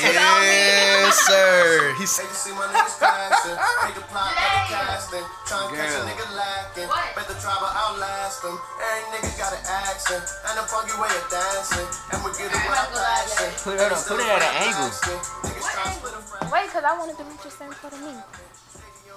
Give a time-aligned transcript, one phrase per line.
[0.00, 1.94] Yes, sir.
[1.98, 3.58] He's Hate to see my niggas crashing.
[3.58, 5.26] Hate to plot like a casting.
[5.46, 6.06] Trying to catch a Girl.
[6.08, 6.88] nigga lacking.
[6.88, 7.10] What?
[7.18, 8.56] Bet the try but outlast them.
[8.80, 10.24] Every nigga got an accent.
[10.48, 11.88] And a funky way of dancing.
[12.14, 13.50] And we get it without passion.
[13.66, 14.88] Put it up- put it at an angle.
[14.88, 16.46] Niggas try to split a friend.
[16.52, 18.14] Wait, because I wanted to reach the same for me.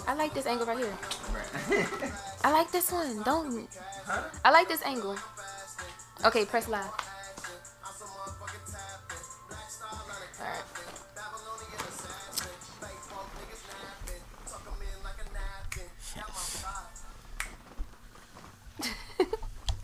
[0.08, 0.98] I like this angle right here.
[2.44, 3.22] I like this one.
[3.24, 3.70] Don't.
[4.44, 5.16] I like this angle.
[6.26, 6.92] Okay, press live.
[10.44, 10.64] Alright.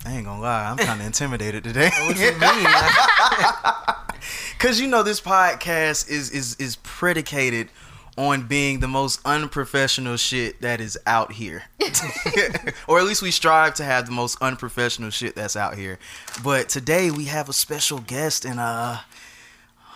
[0.05, 1.91] I ain't gonna lie, I'm kind of intimidated today.
[2.05, 2.67] What you mean?
[4.59, 7.70] Cause you know this podcast is is is predicated
[8.17, 11.64] on being the most unprofessional shit that is out here.
[12.88, 16.00] or at least we strive to have the most unprofessional shit that's out here.
[16.44, 18.98] But today we have a special guest and uh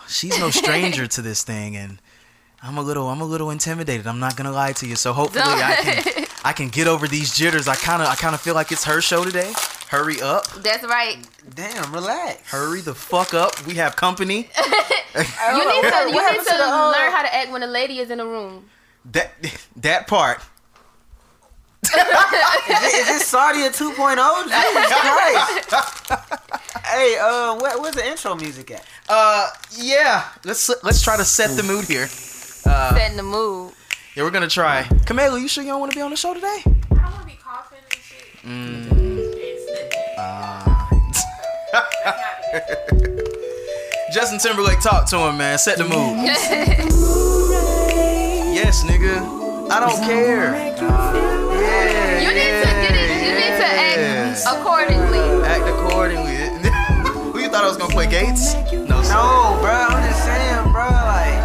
[0.08, 1.98] she's no stranger to this thing and
[2.62, 4.06] I'm a little I'm a little intimidated.
[4.06, 4.96] I'm not gonna lie to you.
[4.96, 7.68] So hopefully I can I can get over these jitters.
[7.68, 9.52] I kinda I kinda feel like it's her show today.
[9.88, 10.46] Hurry up.
[10.62, 11.18] That's right.
[11.54, 12.50] Damn, relax.
[12.50, 13.64] Hurry the fuck up.
[13.66, 14.50] We have company.
[15.14, 15.28] You need
[15.88, 18.18] to, you need to to uh, learn how to act when a lady is in
[18.18, 18.64] a room.
[19.12, 19.30] That
[19.76, 20.40] that part.
[21.84, 23.74] Is, it, is this Saudi 2.0?
[23.74, 25.72] Jesus Christ.
[26.86, 28.84] hey, uh, where, where's the intro music at?
[29.08, 30.24] Uh, yeah.
[30.44, 32.08] Let's let's try to set the mood here.
[32.66, 33.72] Uh, Setting the mood.
[34.16, 34.84] Yeah, we're gonna try.
[35.04, 36.46] Camila, you sure you don't want to be on the show today?
[36.46, 38.44] I don't want to be coughing and shit.
[38.44, 38.86] And
[39.64, 41.10] slipping.
[44.12, 45.58] Justin Timberlake, talk to him, man.
[45.58, 45.90] Set the mood.
[48.54, 49.20] yes, nigga.
[49.70, 50.54] I don't care.
[50.54, 51.40] Yeah.
[52.24, 53.10] You need to get it.
[53.26, 54.46] You need to yes.
[54.46, 55.24] act accordingly.
[55.44, 56.36] Act accordingly.
[57.32, 58.54] Who you thought I was gonna play Gates?
[58.72, 59.12] No, sir.
[59.12, 61.36] No, bro, I'm just saying, bro, like,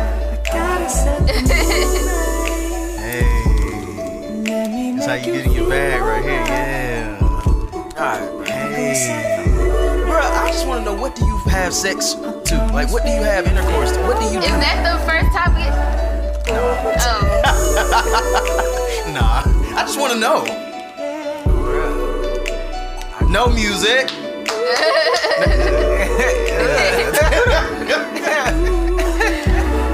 [2.98, 3.28] Hey.
[4.96, 6.44] That's how you get in your bag right here.
[6.48, 7.18] Yeah.
[8.00, 8.44] alright, bro.
[8.46, 9.46] Hey.
[10.06, 12.70] Bro, I just want to know what do you have sex to?
[12.74, 14.00] Like, what do you have intercourse to?
[14.04, 14.52] What do you Is do?
[14.52, 15.74] that the first topic?
[16.52, 16.96] Oh,
[19.14, 19.44] Nah,
[19.78, 20.69] I just want to know.
[23.30, 24.10] No music.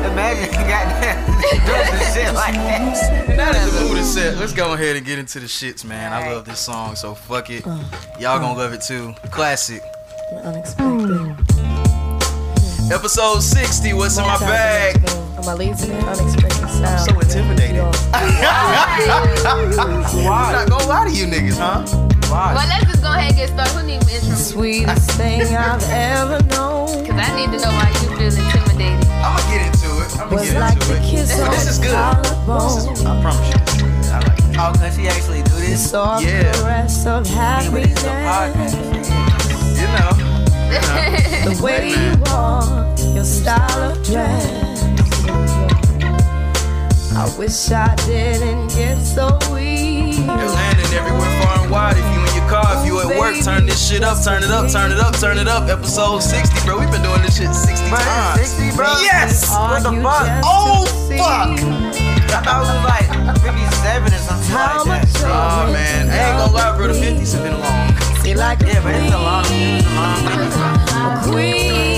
[0.05, 1.25] Imagine, goddamn,
[1.65, 3.25] doing some shit like that.
[3.35, 6.13] Now that the mood is set, let's go ahead and get into the shits, man.
[6.13, 7.65] I love this song, so fuck it.
[7.65, 9.13] Y'all gonna love it too.
[9.31, 9.81] Classic.
[10.43, 11.35] Unexpected.
[12.89, 14.95] Episode 60, what's in my bag?
[15.37, 15.91] Am I lazy?
[15.91, 17.09] Unexpected sound.
[17.09, 17.81] so intimidated.
[18.13, 19.59] I'm
[20.53, 22.14] not gonna lie to you niggas, huh?
[22.29, 22.65] Well, Why?
[22.67, 23.73] let's just go ahead and get started.
[23.75, 24.35] Who needs intro?
[24.35, 26.85] Sweetest thing I've ever known.
[27.05, 29.07] Because I need to know why you feel intimidated.
[29.09, 30.19] I'm gonna get into it.
[30.19, 31.01] I'm gonna get like into it.
[31.09, 31.95] kiss But this is good.
[31.95, 34.11] This is, I promise you, this is good.
[34.11, 34.57] I like it.
[34.57, 35.91] Oh, cause she actually do this?
[35.91, 36.51] Soft Yeah.
[36.53, 38.73] caress of I mean, but it's a happiness.
[39.79, 40.11] You know.
[40.71, 41.55] You know.
[41.55, 42.17] The way man.
[42.17, 44.45] you walk, your style of dress.
[47.15, 50.17] I wish I didn't get so weak.
[50.17, 51.95] They're landing everywhere far and wide.
[52.45, 54.69] If you your car, if you at work, turn this shit up, turn it up,
[54.69, 55.67] turn it up, turn it up.
[55.67, 56.79] Episode 60, bro.
[56.79, 58.41] We've been doing this shit 60 Bro, times.
[58.41, 58.85] 60, bro?
[59.01, 59.49] Yes!
[59.49, 60.41] What the fuck?
[60.45, 61.57] Oh, fuck.
[62.29, 63.09] I thought it was like
[63.41, 65.25] 57 or something How like much that.
[65.25, 66.87] Oh man, I ain't gonna lie, bro.
[66.87, 68.37] The 50s have been long.
[68.37, 71.31] Like Yeah, but it's a long, it's a long video.
[71.31, 71.94] queen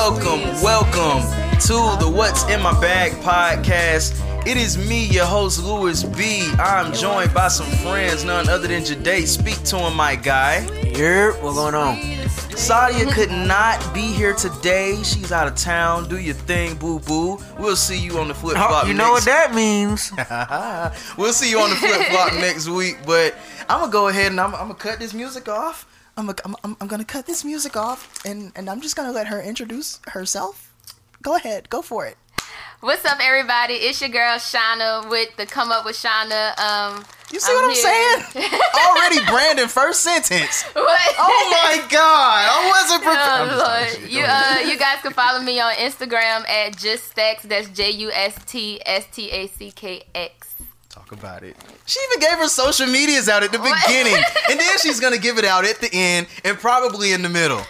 [0.00, 1.20] Welcome, welcome,
[1.60, 4.18] to the What's in My Bag podcast.
[4.46, 6.50] It is me, your host, Lewis B.
[6.58, 9.28] I'm joined by some friends, none other than Jade.
[9.28, 10.62] Speak to him, my guy.
[10.86, 11.98] Here, what's going on?
[12.56, 14.96] Sadia could not be here today.
[15.02, 16.08] She's out of town.
[16.08, 17.38] Do your thing, boo boo.
[17.58, 18.84] We'll see you on the flip flop.
[18.84, 20.12] Oh, you know what that means.
[21.18, 22.96] we'll see you on the flip flop next week.
[23.04, 23.34] But
[23.68, 25.86] I'm gonna go ahead and I'm, I'm gonna cut this music off.
[26.20, 29.12] I'm, gonna, I'm, I'm, I'm gonna cut this music off, and, and I'm just gonna
[29.12, 30.72] let her introduce herself.
[31.22, 32.16] Go ahead, go for it.
[32.80, 33.74] What's up, everybody?
[33.74, 36.58] It's your girl Shauna with the Come Up with Shauna.
[36.58, 37.82] Um, You see what I'm here.
[38.32, 38.50] saying?
[38.88, 40.62] Already Brandon first sentence.
[40.72, 41.14] what?
[41.18, 43.20] Oh my god, I wasn't prepared.
[43.22, 44.10] Oh, I'm Lord.
[44.10, 47.42] You uh, you guys can follow me on Instagram at Just Stacks.
[47.44, 50.49] That's J U S T S T A C K X.
[50.90, 51.56] Talk about it.
[51.86, 53.86] She even gave her social medias out at the What?
[53.86, 54.14] beginning,
[54.50, 57.62] and then she's gonna give it out at the end and probably in the middle.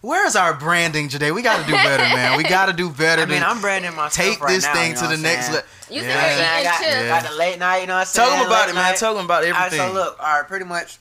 [0.00, 1.32] Where's our branding today?
[1.32, 2.36] We got to do better, man.
[2.38, 3.22] We got to do better.
[3.22, 5.22] I mean, I'm branding myself take right this now, thing you know to the I'm
[5.22, 5.68] next level.
[5.90, 7.08] You Yeah, said I eating got, chips.
[7.24, 8.24] got the late night, you know what I'm saying?
[8.28, 8.42] Tell saying?
[8.44, 8.82] them about Late it, man.
[8.92, 8.96] night.
[8.96, 9.80] Tell them about everything.
[9.80, 10.98] All right, so look, all right, pretty much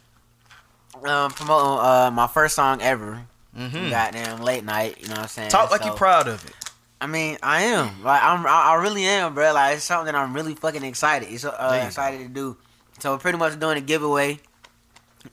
[1.06, 3.22] um, promoting uh, my first song ever.
[3.56, 3.90] Mhm.
[3.92, 5.50] Goddamn late night, you know what I'm saying?
[5.52, 6.54] Talk like So, you're proud of it.
[7.00, 8.04] I mean, I am.
[8.04, 9.54] Like I'm, I, I really am, bro.
[9.54, 11.30] Like it's something that I'm really fucking excited.
[11.32, 12.58] It's, uh, excited to do.
[13.00, 14.40] So we're pretty much doing a giveaway.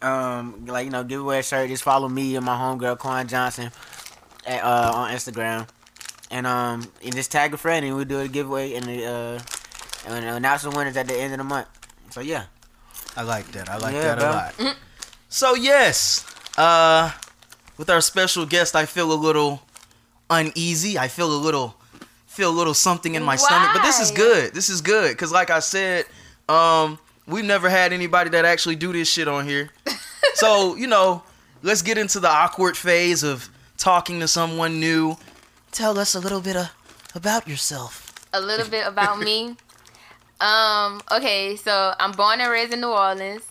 [0.02, 1.69] Um, like you know, giveaway shirt.
[1.69, 3.70] Just follow me and my homegirl Quan Johnson
[4.46, 5.69] at, uh, on Instagram,
[6.31, 9.40] and um, and just tag a friend, and we'll do a giveaway and uh,
[10.06, 11.69] and announce the winners at the end of the month.
[12.10, 12.44] So yeah,
[13.17, 13.69] I like that.
[13.70, 14.31] I like Yeah, that bro.
[14.67, 14.76] a lot.
[15.28, 16.26] So yes,
[16.58, 17.12] uh,
[17.78, 19.62] with our special guest, I feel a little
[20.30, 20.98] uneasy.
[20.98, 21.74] I feel a little
[22.26, 24.52] feel a little something in my stomach, but this is good.
[24.54, 26.04] This is good because, like I said,
[26.48, 29.70] um, we've never had anybody that actually do this shit on here.
[30.34, 31.22] so you know,
[31.62, 35.16] let's get into the awkward phase of talking to someone new.
[35.72, 36.70] Tell us a little bit of,
[37.14, 38.12] about yourself.
[38.32, 39.56] a little bit about me.
[40.40, 43.42] Um, okay, so I'm born and raised in New Orleans.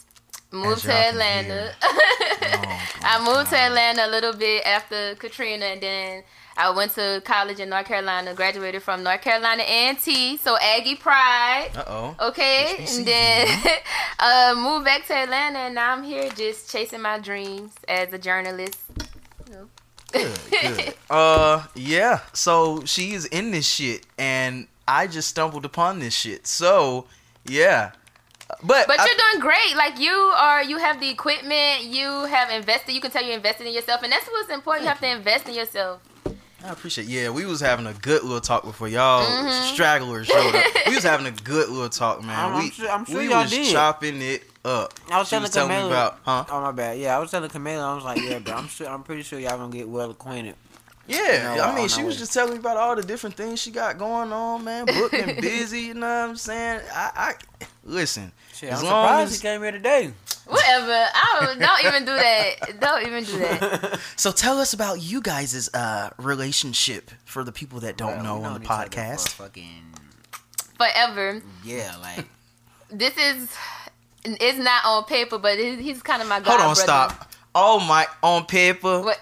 [0.52, 1.72] Moved to Atlanta.
[1.86, 6.24] Oh, I moved to Atlanta a little bit after Katrina, and then
[6.56, 8.34] I went to college in North Carolina.
[8.34, 11.70] Graduated from North Carolina A&T, so Aggie Pride.
[11.76, 12.16] Uh oh.
[12.30, 12.98] Okay, HBCU.
[13.00, 13.48] and then
[14.20, 18.18] uh, moved back to Atlanta, and now I'm here just chasing my dreams as a
[18.20, 18.80] journalist.
[20.12, 20.94] Good, good.
[21.10, 22.22] Uh, yeah.
[22.34, 26.48] So she is in this shit, and I just stumbled upon this shit.
[26.48, 27.06] So,
[27.46, 27.92] yeah.
[28.64, 29.76] But, But I- you're doing great.
[29.76, 31.84] Like you are, you have the equipment.
[31.86, 32.94] You have invested.
[32.94, 34.84] You can tell you invested in yourself, and that's what's important.
[34.84, 36.02] You have to invest in yourself.
[36.66, 37.08] I appreciate.
[37.08, 39.74] Yeah, we was having a good little talk before y'all Mm-hmm.
[39.74, 40.66] stragglers showed up.
[40.88, 42.38] we was having a good little talk, man.
[42.38, 43.72] I'm- I'm we sure- I'm sure we y'all was did.
[43.72, 44.94] chopping it up.
[45.12, 46.46] I was She telling was telling me Camila about, huh?
[46.50, 46.98] Oh my bad.
[47.00, 47.82] Yeah, I was telling Camila.
[47.82, 48.54] I was like, yeah, bro.
[48.54, 48.88] I'm sure.
[48.88, 50.56] I'm pretty sure y'all gonna get well acquainted.
[51.06, 52.20] Yeah, know, I mean, on she was way.
[52.20, 54.86] just telling me about all the different things she got going on, man.
[54.86, 56.80] Booked and busy, you know what I'm saying?
[56.94, 57.12] I,
[57.60, 58.32] I listen.
[58.54, 60.14] Shit, as I'm long surprised as he came here today.
[60.46, 60.92] Whatever.
[60.92, 62.80] I don't, don't even do that.
[62.80, 64.00] Don't even do that.
[64.16, 68.36] So tell us about you guys' uh, relationship for the people that don't Well, know
[68.36, 69.30] on the known each other podcast.
[69.30, 69.84] for Fucking
[70.78, 71.42] Forever.
[71.64, 72.28] yeah, like
[72.92, 73.50] This is.
[74.26, 76.82] It's not on paper, but he's kind of my god Hold on, brother.
[76.82, 77.32] stop.
[77.56, 79.02] Oh my, on paper.
[79.02, 79.20] What?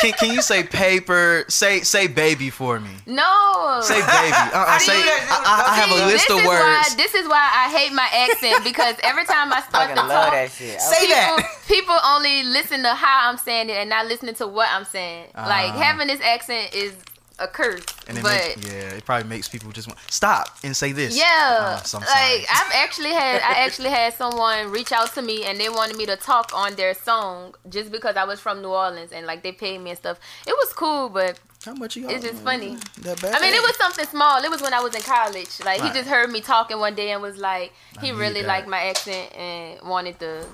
[0.00, 1.44] Can, can you say paper?
[1.48, 2.90] Say say baby for me.
[3.06, 3.80] no.
[3.82, 4.06] Say baby.
[4.08, 4.98] Uh-uh, do say.
[4.98, 6.62] you guys do I, I, I have a See, list this of is words.
[6.62, 10.00] Why, this is why I hate my accent because every time I start fucking to
[10.02, 10.80] talk, that shit.
[10.80, 11.62] Say people, that.
[11.66, 15.26] people only listen to how I'm saying it and not listening to what I'm saying.
[15.34, 15.80] like Ah.
[15.82, 16.94] having this accent is
[17.40, 17.84] a curse.
[18.08, 21.16] And it but make, yeah, it probably makes people just want stop and say this.
[21.16, 22.46] yeah, Oh, like.
[22.50, 26.04] I've actually had I actually had someone reach out to me and they wanted me
[26.06, 29.52] to talk on their song just because I was from New Orleans and like they
[29.52, 30.18] paid me and stuff.
[30.46, 32.08] It was cool, but How much you?
[32.08, 32.76] it's just funny.
[33.02, 33.34] That bad?
[33.34, 34.42] I mean, it was something small.
[34.42, 35.60] It was when I was in college.
[35.64, 35.92] Like Right.
[35.92, 38.48] he just heard me talking one day and was like, he really that.
[38.48, 40.44] liked my accent and wanted to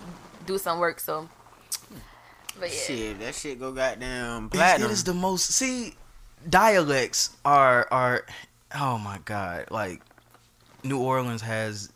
[0.47, 1.01] do some work.
[1.01, 1.29] So,
[2.61, 4.91] but yeah, Shit, that shit go goddamn It's- platinum.
[4.91, 5.47] It is the most.
[5.51, 5.95] See,
[6.49, 8.27] dialects are are.
[8.75, 9.67] Oh my god!
[9.71, 10.01] Like
[10.83, 11.93] New Orleans has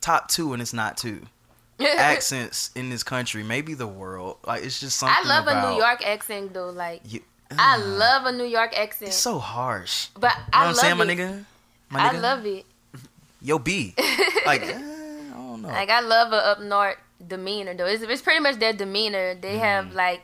[0.00, 1.22] top two, and it's not two
[1.80, 4.38] accents in this country, maybe the world.
[4.46, 5.16] Like it's just something.
[5.18, 6.70] I love about a New York accent though.
[6.70, 7.20] Like You,
[7.56, 10.08] I uh, love a New York accent, It's so harsh.
[10.18, 11.44] but You know I love saying, my nigga?
[11.90, 12.64] My I love it.
[13.40, 13.94] Yo, B.
[14.46, 15.68] Like, eh, I don't know.
[15.68, 16.96] Like I love a up north
[17.26, 17.86] demeanor though.
[17.86, 19.34] It's, it's pretty much their demeanor.
[19.34, 20.22] They have like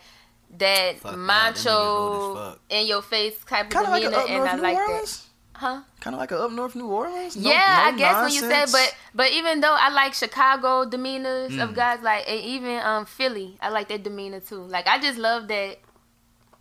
[0.58, 0.98] that.
[0.98, 2.60] Fuck that, them niggas macho rude as fuck.
[2.70, 4.76] in your face type of kind of like demeanor, up and north I New like
[4.76, 5.20] that.
[5.54, 5.80] Huh?
[6.00, 7.36] Kind of like a up north New Orleans.
[7.36, 10.84] No- yeah, no I guess when you said, but but even though I like Chicago
[10.88, 11.62] demeanors Mm.
[11.62, 14.62] of guys like and even um Philly, I like that demeanor too.
[14.62, 15.78] Like I just love that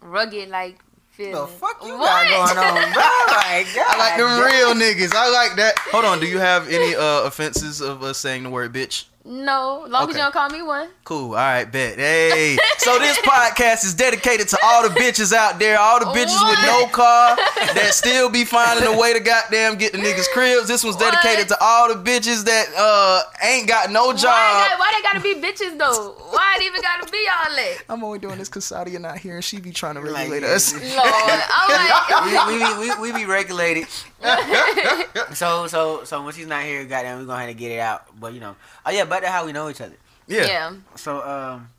[0.02, 0.80] rugged like
[1.12, 1.34] feeling.
[1.34, 2.28] the fuck you What?
[2.28, 3.02] got going on, bro?
[3.32, 5.14] Like, I like them God real niggas.
[5.14, 5.78] I like that.
[5.92, 6.20] Hold on.
[6.20, 9.06] Do you have any uh, offenses of us saying the word bitch?
[9.24, 10.12] No, long Okay.
[10.12, 10.90] as you don't call me one.
[11.04, 11.30] Cool.
[11.30, 11.98] All right, bet.
[12.00, 12.58] Hey.
[12.80, 16.60] So this podcast is dedicated to all the bitches out there, all the bitches with
[16.66, 17.36] no car
[17.76, 20.68] that still be finding a way to goddamn get the niggas cribs.
[20.68, 24.80] This one's dedicated to all the bitches that uh ain't got no Why, job.
[24.80, 26.16] why they gotta be bitches though?
[26.32, 27.78] Why it even gotta be all that?
[27.90, 30.48] I'm only doing this because Sadia not here and she be trying to regulate yeah,
[30.48, 30.74] us.
[30.74, 30.98] yeah.
[30.98, 33.86] Lord, I'm like, we, we, we, we be regulated.
[35.34, 38.06] so so so when she's not here, goddamn, we're gonna have to get it out.
[38.20, 39.96] But you know, oh yeah, but that's how we know each other.
[40.28, 40.46] Yeah.
[40.46, 40.74] yeah.
[40.96, 41.70] So um,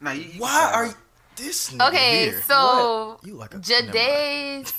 [0.00, 0.94] no, you, you Why are you
[1.36, 2.42] this Okay, here?
[2.42, 3.26] so What?
[3.26, 3.58] you like a.
[3.58, 4.72] Jade's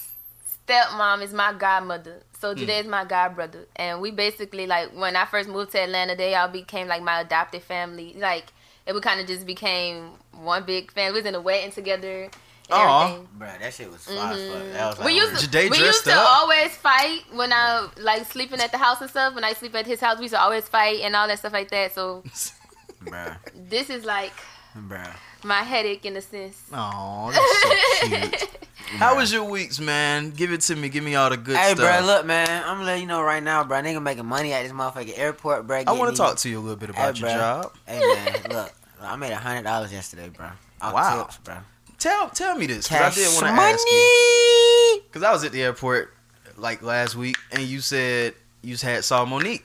[0.67, 2.11] stepmom is my godmother.
[2.13, 2.39] Hmm.
[2.39, 6.15] So Jade is my godbrother, and we basically like when I first moved to Atlanta,
[6.15, 8.15] they all became like my adopted family.
[8.17, 8.45] Like
[8.87, 11.13] it would kind of just became one big family.
[11.13, 12.29] We was in a wedding together,
[12.71, 13.03] Aw.
[13.05, 13.27] everything.
[13.39, 14.57] Bruh, that shit was fly as fuck.
[14.61, 14.73] Mm-hmm.
[14.73, 16.27] That was like We used to, we used to up.
[16.39, 19.33] always fight when I like sleeping at the house and stuff.
[19.35, 21.53] When I sleep at his house, we used to always fight and all that stuff
[21.53, 21.93] like that.
[21.95, 22.23] So
[23.05, 23.37] bruh,
[23.69, 24.33] this is like
[24.77, 25.13] bruh.
[25.43, 26.61] my headache in a sense.
[26.73, 27.61] Oh, that's
[28.01, 28.49] so cute.
[28.97, 30.31] How was your weeks, man?
[30.31, 30.89] Give it to me.
[30.89, 32.01] Give me all the good Hey, stuff.
[32.01, 32.63] bruh, look, man.
[32.65, 33.81] I'm gonna let you know right now, bruh.
[33.83, 35.83] Nigga making money at this motherfucking airport, bro.
[35.87, 37.35] I want to talk to you a little bit about Hey, your bruh.
[37.63, 37.73] job.
[37.87, 38.71] Hey, man, look.
[39.01, 40.51] I made a hundred dollars yesterday, bruh.
[40.81, 41.23] Off Wow.
[41.23, 41.63] tips, bruh.
[42.01, 45.01] Tell tell me this, because I Cash did want to ask you.
[45.07, 46.11] Because I was at the airport
[46.57, 49.63] like last week, and you said you had saw Monique.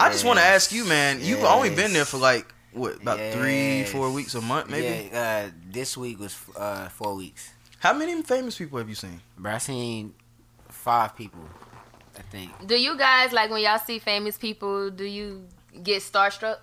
[0.00, 1.20] I just want to ask you, man.
[1.20, 5.10] You've only been there for like what about three, four weeks, a month, maybe.
[5.12, 7.52] Yeah, uh, this week was uh, four weeks.
[7.78, 9.20] How many famous people have you seen?
[9.40, 10.14] Bruh, I seen
[10.68, 11.44] five people,
[12.18, 12.50] I think.
[12.66, 14.90] Do you guys like when y'all see famous people?
[14.90, 15.46] Do you
[15.84, 16.56] get starstruck?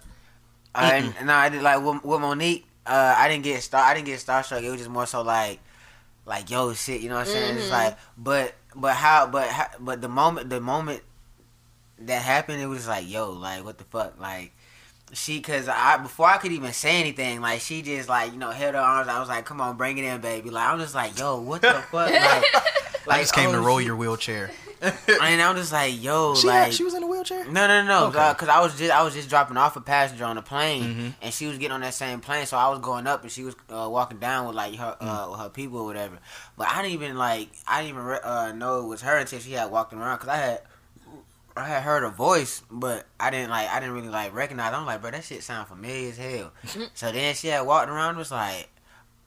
[0.74, 2.66] I, and, no, I did like with, with Monique.
[2.86, 3.84] Uh, I didn't get star.
[3.84, 4.62] I didn't get starstruck.
[4.64, 5.60] It was just more so like,
[6.26, 7.02] like yo, shit.
[7.02, 7.58] You know what I'm saying?
[7.58, 7.72] It's Mhm.
[7.72, 9.28] like, but but how?
[9.28, 11.02] But how, but the moment the moment
[12.00, 14.52] that happened, it was like, yo, like what the fuck, like.
[15.14, 18.50] She, cause I before I could even say anything, like she just like you know
[18.52, 19.08] held her arms.
[19.08, 21.62] I was like, "Come on, bring it in, baby." Like I'm just like, "Yo, what
[21.62, 22.14] the fuck?" Like,
[23.08, 23.88] I just came oh, to roll shit.
[23.88, 24.52] your wheelchair.
[24.82, 27.46] And I'm just like, "Yo, she, like she was in a wheelchair.
[27.46, 28.30] no, no, no, Okay.
[28.34, 31.14] because I was just I was just dropping off a passenger on the plane, Mhm.
[31.22, 33.44] and she was getting on that same plane, so I was going up, and she
[33.44, 36.18] was uh, walking down with like her uh, with her people or whatever.
[36.58, 39.54] But I didn't even like I didn't even uh, know it was her until she
[39.54, 40.62] had walked around, because I had
[41.58, 44.74] I had heard her voice, but I didn't like I didn't really like recognize.
[44.74, 46.52] I'm like, bro, that shit sound familiar as hell.
[46.94, 48.70] so then she had walked around, was like,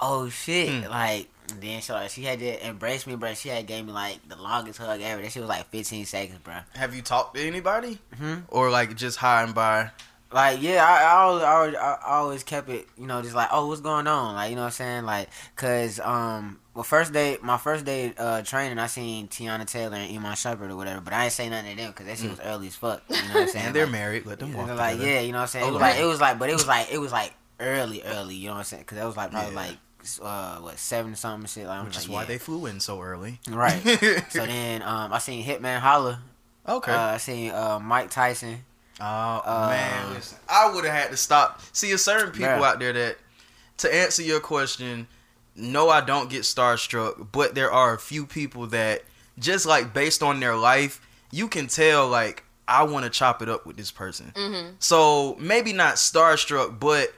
[0.01, 0.91] oh shit, Mm.
[0.91, 1.29] like.
[1.51, 3.33] and Then she like she had to embrace me, bro.
[3.35, 5.23] She had gave me like the longest hug ever.
[5.23, 6.57] That shit was like 15 seconds, bro.
[6.75, 8.41] Have you talked to anybody, Hmm?
[8.49, 9.91] or like just high and by?
[10.31, 13.49] Like yeah, I, I, always, I, always, I always kept it, you know, just like
[13.51, 17.15] oh, what's going on, like you know what I'm saying, like, cause um, well, first
[17.15, 21.01] day, my first day uh training, I seen Teyana Taylor and Iman Shumpert or whatever,
[21.01, 23.17] but I ain't say nothing to them because that shit was early as fuck, you
[23.17, 23.67] know what I'm saying?
[23.69, 24.27] And they're like, married.
[24.27, 25.69] Let them walk know, like yeah, you know what I'm saying?
[25.69, 28.35] It was like it was like, but it was like it was like early, early,
[28.35, 28.83] you know what I'm saying?
[28.83, 29.61] Because that was like probably Yeah.
[29.61, 29.77] like
[30.23, 32.27] uh what seven something shit, like I'm Which just is why yeah.
[32.29, 33.41] they flew in so early.
[33.49, 33.81] right.
[34.31, 36.21] so then um, I seen Hitman Holla,
[36.69, 36.93] okay.
[36.93, 38.59] uh, I seen uh Mike Tyson.
[39.01, 39.05] Oh
[39.45, 41.61] Uh, man, listen, I would have had to stop.
[41.73, 42.65] See, there's certain people Bruh.
[42.73, 43.19] out there that,
[43.79, 45.07] to answer your question,
[45.55, 49.03] no, I don't get starstruck, but there are a few people that,
[49.39, 51.01] just like based on their life,
[51.31, 54.33] you can tell like I want to chop it up with this person.
[54.35, 54.75] Mm-hmm.
[54.79, 57.15] So maybe not starstruck, but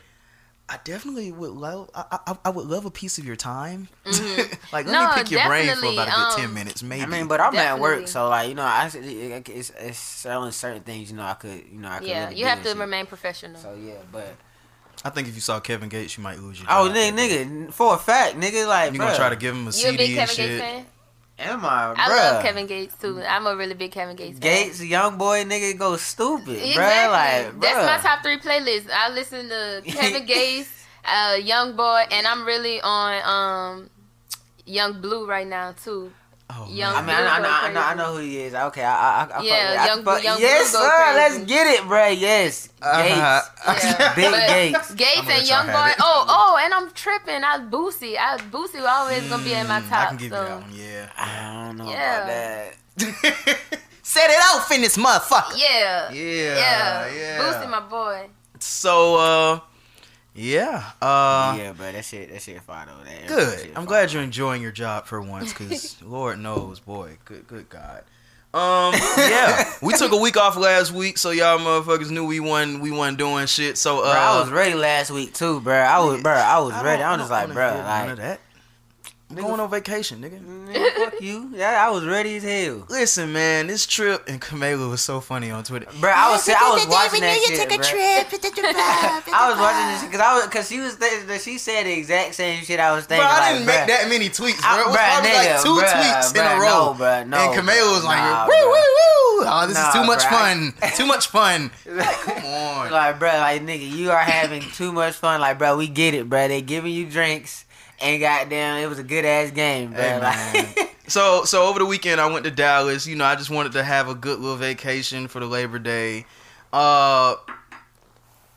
[0.73, 1.91] I definitely would love.
[1.97, 3.89] I, I, I would love a piece of your time.
[4.07, 4.93] like let Mm-hmm.
[4.93, 7.03] No, me pick your brain for about a good ten um, minutes, maybe.
[7.03, 10.53] I mean, but I'm at work, so like you know, I it- it's, it's certain
[10.53, 12.69] certain things you know I could you know I could Yeah, really you have to
[12.69, 12.79] shit.
[12.79, 13.61] remain professional.
[13.61, 14.37] So yeah, but
[15.05, 16.69] I think if you saw Kevin Gates, you might lose your.
[16.71, 16.97] oh job.
[16.97, 19.69] nigga, nigga, for a fact, nigga, like You gonna try to give him a You
[19.69, 20.49] a CD big and shit?
[20.49, 20.87] Gates fan?
[21.41, 21.93] Am I?
[21.97, 22.17] I bruh.
[22.35, 23.23] love Kevin Gates too.
[23.27, 24.67] I'm a really big Kevin Gates fan.
[24.67, 26.77] Gates, young boy, nigga, go stupid, Exactly.
[26.79, 27.11] bruh.
[27.11, 28.91] Like, That's my top three playlist.
[28.93, 30.69] I listen to Kevin Gates,
[31.05, 33.91] uh, Young Boy, and I'm really on um,
[34.67, 36.13] Yung Bleu right now too.
[36.52, 38.54] Oh, Young I mean, I, I, know, I, know, I know who he is.
[38.54, 39.78] Okay, I, I, I fuck Yeah, with.
[39.80, 40.78] I Young- fuck- Young yes, sir.
[40.90, 41.16] crazy.
[41.38, 42.16] Let's get it, bruh.
[42.21, 43.40] Yes, Uh-huh.
[43.73, 44.14] Gates, Yeah.
[44.16, 44.33] big
[44.75, 44.95] Gates.
[44.95, 45.92] Gates and Young Boy.
[46.00, 47.45] Oh, oh, and I'm tripping.
[47.45, 48.16] I Boosie.
[48.19, 50.02] I Boosie always gonna be in my Mm, top.
[50.02, 50.42] I can give so.
[50.42, 50.73] you that one.
[50.75, 51.09] Yeah.
[51.16, 52.25] I don't know Yeah.
[52.25, 52.26] about
[52.97, 53.59] that.
[54.02, 55.54] Set it off in this motherfucker.
[55.57, 56.11] Yeah.
[56.11, 57.14] Yeah, Yeah.
[57.14, 57.38] yeah.
[57.40, 58.28] Boosie, my boy.
[58.59, 59.61] So, uh,
[60.35, 63.05] yeah, uh, yeah, but that shit, that shit fire though.
[63.05, 63.73] That good.
[63.75, 68.05] I'm glad you're enjoying your job for once, cause Lord knows, boy, good, good God.
[68.53, 72.81] Um, yeah, we took a week off last week, so y'all motherfuckers knew we wasn't
[72.81, 73.79] we wasn't doing shit.
[73.79, 75.77] So, uh, Bro, I was ready last week too, bro.
[75.77, 76.33] I was, bro.
[76.33, 77.03] I was I ready.
[77.03, 78.41] I was just like, bro, hear none of like, that.
[79.31, 80.41] I'm going on vacation, nigga.
[80.41, 81.51] nigga, fuck you.
[81.55, 82.85] Yeah, I was ready as hell.
[82.91, 85.87] Listen, man, this trip and Kamala was so funny on Twitter.
[86.01, 87.77] Bro, I was, I was watching that shit, bro.
[88.67, 92.35] I was watching this because I was, cause she was, th- she said the exact
[92.35, 93.31] same shit I was Bro, thinking.
[93.33, 93.79] I didn't bruh.
[93.79, 94.71] make that many tweets, bro.
[94.71, 96.93] I- It was bruh, probably nigga, like two bruh, tweets in a row.
[96.93, 99.47] no, bruh, no, and Kamala was like, nah, woo, woo, woo.
[99.47, 100.91] Oh, this Nah, is too much bruh, fun.
[100.97, 101.71] too much fun.
[101.87, 102.91] Come on.
[102.91, 105.41] Like, bro, like, nigga, you are having too much fun.
[105.41, 106.49] Like, bro, we get it, bro.
[106.49, 107.65] They giving you drinks,
[108.00, 110.02] and goddamn, it was a good ass game, bro.
[110.02, 110.87] Hey, man.
[111.11, 113.04] So, so over the weekend, I went to Dallas.
[113.04, 116.25] You know, I just wanted to have a good little vacation for the Labor Day.
[116.73, 117.35] Uh,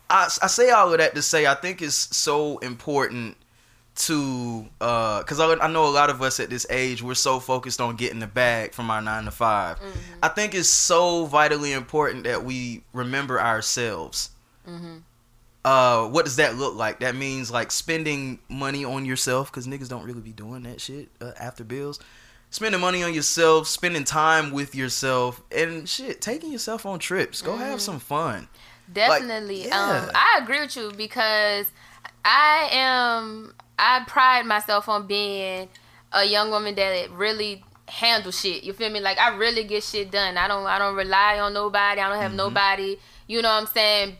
[0.08, 3.36] I, I say all of that to say I think it's so important
[3.96, 7.38] to uh because I, I know a lot of us at this age we're so
[7.38, 9.78] focused on getting the bag from our nine to 5
[10.20, 14.30] i think it's so vitally important that we remember ourselves
[15.64, 17.00] uh, what does that look like?
[17.00, 21.08] That means like spending money on yourself because niggas don't really be doing that shit
[21.20, 22.00] uh, after bills.
[22.50, 27.42] Spending money on yourself, spending time with yourself, and shit, taking yourself on trips.
[27.42, 28.46] Go have some fun.
[28.92, 29.66] Definitely.
[29.66, 30.02] yeah.
[30.04, 31.66] Um, I agree with you because
[32.24, 33.54] I am.
[33.76, 35.68] I pride myself on being
[36.12, 38.62] a young woman that really handle shit.
[38.62, 39.00] You feel me?
[39.00, 40.36] Like I really get shit done.
[40.36, 40.64] I don't.
[40.66, 42.00] I don't rely on nobody.
[42.00, 42.98] I don't have nobody.
[43.26, 44.16] You know what I'm saying?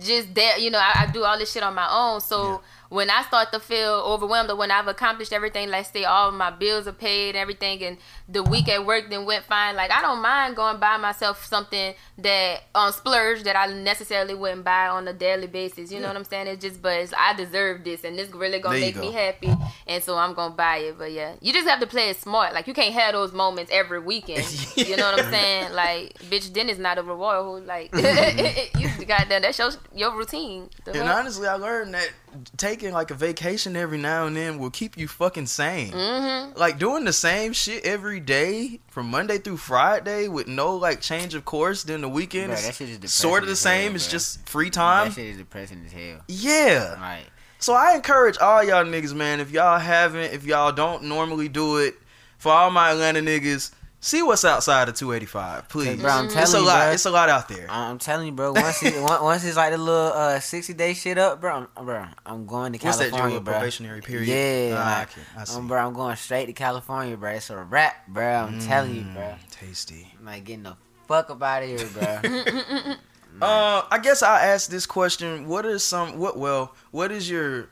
[0.00, 2.20] Just that You know, I, I do all this shit on my own.
[2.20, 2.60] So.
[2.88, 6.50] When I start to feel overwhelmed, or when I've accomplished everything, let's say all my
[6.50, 9.76] bills are paid, and everything, and the week at work then went fine.
[9.76, 14.34] Like I don't mind going buy myself something that um, on splurge that I necessarily
[14.34, 15.90] wouldn't buy on a daily basis.
[15.90, 16.46] You know what I'm saying?
[16.46, 19.52] It's just, but it's, I deserve this, and this really gonna There make me happy,
[19.86, 20.98] and so I'm gonna buy it.
[20.98, 22.54] But yeah, you just have to play it smart.
[22.54, 24.46] Like you can't have those moments every weekend.
[24.76, 25.72] You know what I'm saying?
[25.72, 27.66] Like, bitch, then it's not a reward.
[27.66, 29.42] Like you got that?
[29.42, 30.68] That's your your routine.
[30.84, 32.10] The And honestly, I learned that
[32.56, 35.92] taking like a vacation every now and then will keep you fucking sane.
[35.92, 36.56] Mhm.
[36.56, 41.34] Like doing the same shit every day from Monday through Friday with no like change
[41.34, 41.82] of course.
[41.84, 43.94] during the weekend Bro, that shit is depressing sort of the as hell, same.
[43.94, 44.12] it's bro.
[44.12, 45.08] just free time.
[45.08, 46.20] That shit is depressing as hell.
[46.28, 46.94] Yeah.
[47.00, 47.26] Right.
[47.58, 49.40] So I encourage all y'all niggas, man.
[49.40, 51.94] If y'all haven't, if y'all don't normally do it,
[52.38, 56.00] for all my Atlanta niggas, see what's outside of 285, please.
[56.00, 56.82] bro, I'm it's telling a you, lot.
[56.84, 56.90] bro.
[56.92, 57.66] It's a lot out there.
[57.68, 58.52] I'm telling you, bro.
[58.52, 61.66] Once it, once once it's like the little uh, sixty day shit up, bro.
[61.76, 63.10] I'm, bro, I'm going to What's that?
[63.10, 63.54] California, Your bro.
[63.54, 64.28] probationary period.
[64.28, 65.20] Yeah, Ah, like, okay.
[65.36, 65.56] I see.
[65.58, 65.78] um, bro.
[65.86, 67.30] I'm going straight to California, bro.
[67.32, 68.24] It's a wrap, bro.
[68.26, 69.22] I'm telling you, bro.
[69.22, 70.12] Mm, Tasty.
[70.18, 70.76] I'm like getting the
[71.08, 72.94] fuck up out of here, bro.
[73.42, 76.38] Uh, I guess I'll ask this question: What is some what?
[76.38, 77.68] Well, what is your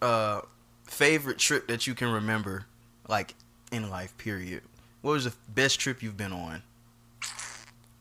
[0.00, 0.42] uh
[0.84, 2.66] favorite trip that you can remember,
[3.08, 3.34] like
[3.72, 4.16] in life?
[4.18, 4.62] Period.
[5.02, 6.62] What was the best trip you've been on?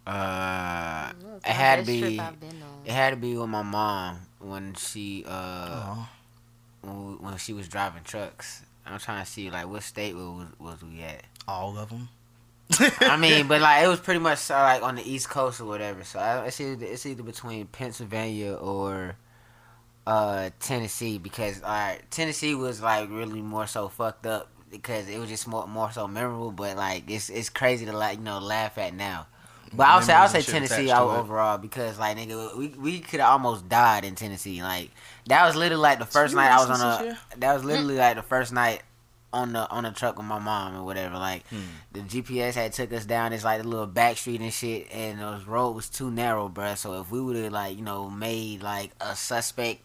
[0.07, 1.11] uh,
[1.45, 2.19] it had to be.
[2.19, 2.81] I've been on.
[2.85, 6.09] It had to be with my mom when she uh Oh,
[6.81, 8.63] when, we- when she was driving trucks.
[8.85, 11.23] I'm trying to see like what state was was we at.
[11.47, 12.09] all of them.
[13.01, 15.65] I mean, but like it was pretty much uh, like on the East Coast or
[15.65, 16.03] whatever.
[16.03, 19.15] So I, it's either it's either between Pennsylvania or
[20.07, 25.29] uh Tennessee because alright, Tennessee was like really more so fucked up because it was
[25.29, 26.51] just more more so memorable.
[26.51, 29.27] But like it's it's crazy to like you know laugh at now.
[29.73, 30.95] But I'll say I'll say Tennessee it.
[30.95, 34.63] overall because like nigga we we could have almost died in Tennessee.
[34.63, 34.89] Like
[35.27, 38.15] that was literally like the first night I was on a that was literally like
[38.15, 38.81] the first night
[39.31, 41.15] on the on the truck with my mom or whatever.
[41.19, 41.59] Like Hmm.
[41.91, 45.19] the GPS had took us down this like a little back street and shit, and
[45.19, 46.75] the road was too narrow, bruh.
[46.75, 49.81] So if we would have like you know made like a suspect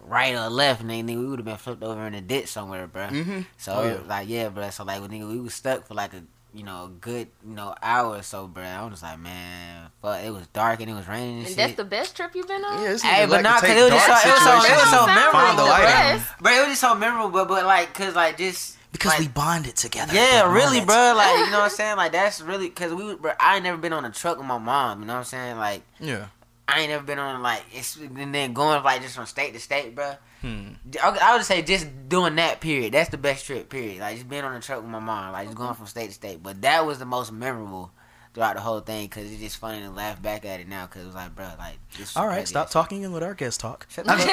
[0.00, 2.86] right or left, nigga, nigga, we would have been flipped over in a ditch somewhere,
[2.88, 3.10] bruh.
[3.10, 3.46] Mhm.
[3.56, 3.96] So Oh, yeah.
[4.08, 4.70] like yeah, bro.
[4.70, 6.22] So like when nigga we was stuck for like a
[6.54, 8.64] you know a good you know hour or so, bro.
[8.64, 10.22] I was like man, fuck.
[10.24, 11.56] It was dark and it was raining and, And shit.
[11.56, 12.82] that's the best trip you've been on.
[12.82, 14.42] Yeah, this Hey, nigga but like to nah, 'cause it was just so- it was
[14.42, 15.56] so- it was so memorable, bro.
[15.56, 16.14] the light in bruh.
[16.20, 16.26] 'em.
[16.40, 19.76] but it was just so memorable, but like cause like just because like, we bonded
[19.76, 20.14] together.
[20.14, 21.12] Yeah, really, bro.
[21.14, 21.96] Like, you know what I'm saying?
[21.98, 24.56] Like, that's really because we, bro, I ain't never been on a truck with my
[24.56, 25.00] mom.
[25.00, 25.58] You know what I'm saying?
[25.58, 26.28] Like, Yeah.
[26.68, 29.60] I ain't never been on like it's and then going like just from state to
[29.60, 30.12] state, bro.
[30.42, 30.72] Hmm.
[31.02, 32.92] I, I would say just doing that period.
[32.92, 33.70] That's the best trip.
[33.70, 34.00] Period.
[34.00, 36.12] Like just being on a truck with my mom, like just going from state to
[36.12, 36.42] state.
[36.42, 37.90] But that was the most memorable
[38.34, 41.02] throughout the whole thing because it's just funny to laugh back at it now because
[41.02, 42.14] it was like, bro, like this.
[42.16, 43.86] All right, stop talking and let our guest talk.
[43.88, 44.32] Shut the fuck Go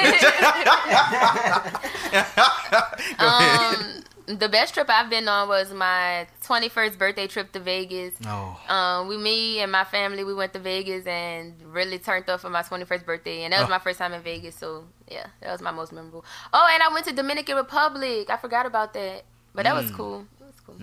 [2.12, 3.76] ahead.
[3.86, 8.20] Um, the best trip I've been on was my 21st birthday trip to Vegas.
[8.20, 8.56] No.
[8.68, 12.50] Um, we, me and my family, we went to Vegas and really turned up for
[12.50, 13.70] my 21st birthday, and that was Oh.
[13.70, 14.56] my first time in Vegas.
[14.56, 16.24] So yeah, that was my most memorable.
[16.52, 18.28] Oh, and I went to Dominican Republic.
[18.28, 19.96] I forgot about that, but that was Mm.
[19.96, 20.26] cool.
[20.40, 20.76] It was cool.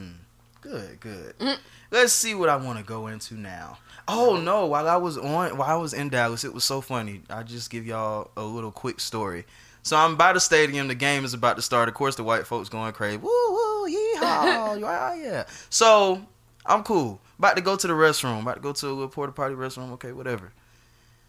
[0.62, 1.38] Good, good.
[1.40, 1.58] Mm.
[1.92, 3.78] Let's see what I want to go into now.
[4.08, 4.66] Oh no!
[4.66, 7.22] While I was on, while I was in Dallas, it was so funny.
[7.30, 9.46] I just give y'all a little quick story.
[9.84, 10.88] So I'm by the stadium.
[10.88, 11.90] The game is about to start.
[11.90, 13.18] Of course, the white folks going crazy.
[13.18, 15.44] Woo woo, yeehaw, yeah, yeah.
[15.70, 16.26] So
[16.66, 17.20] I'm cool.
[17.38, 18.42] About to go to the restroom.
[18.42, 19.92] About to go to a little porta potty restroom.
[19.92, 20.54] Okay, whatever.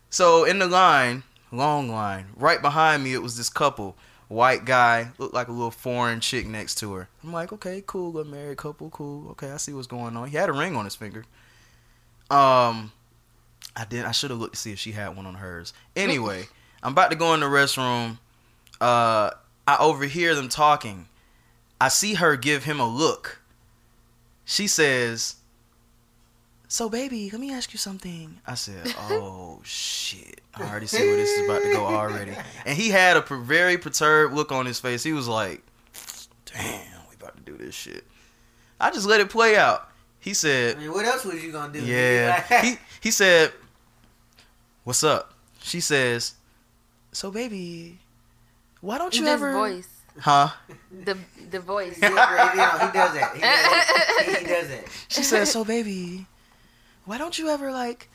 [0.09, 3.97] So in the line, long line, right behind me, it was this couple.
[4.29, 7.09] White guy, looked like a little foreign chick next to her.
[7.23, 9.31] I'm like, okay, cool, a married couple, cool.
[9.33, 10.29] Okay, I see what's going on.
[10.29, 11.25] He had a ring on his finger.
[12.31, 12.93] Um,
[13.77, 14.05] I did.
[14.05, 15.73] I should have looked to see if she had one on hers.
[15.95, 16.45] Anyway,
[16.83, 18.19] I'm about to go in the restroom.
[18.81, 19.31] Uh,
[19.67, 21.09] I overhear them talking.
[21.81, 23.41] I see her give him a look.
[24.45, 25.37] She says,
[26.69, 30.41] "So, baby, let me ask you something." I said, "Oh shit!
[30.55, 33.79] I already see where this is about to go already." And he had a very
[33.79, 35.03] perturbed look on his face.
[35.03, 35.63] He was like,
[36.47, 38.05] "Damn, we about to do this shit."
[38.81, 39.89] I just let it play out.
[40.21, 41.81] He said, I mean, what else was you gonna do?
[41.85, 42.63] yeah.
[42.63, 43.53] he he said,
[44.85, 45.33] "What's up?"
[45.63, 46.35] She says,
[47.13, 47.99] so baby,
[48.85, 49.89] why don't you This ever, voice,
[50.21, 50.49] huh?
[51.05, 51.17] the
[51.51, 51.95] the voice.
[51.97, 52.83] he, he does that.
[52.83, 54.25] He does that.
[54.27, 54.85] He, he does that.
[55.09, 56.27] She said, so baby,
[57.05, 58.09] why don't you ever like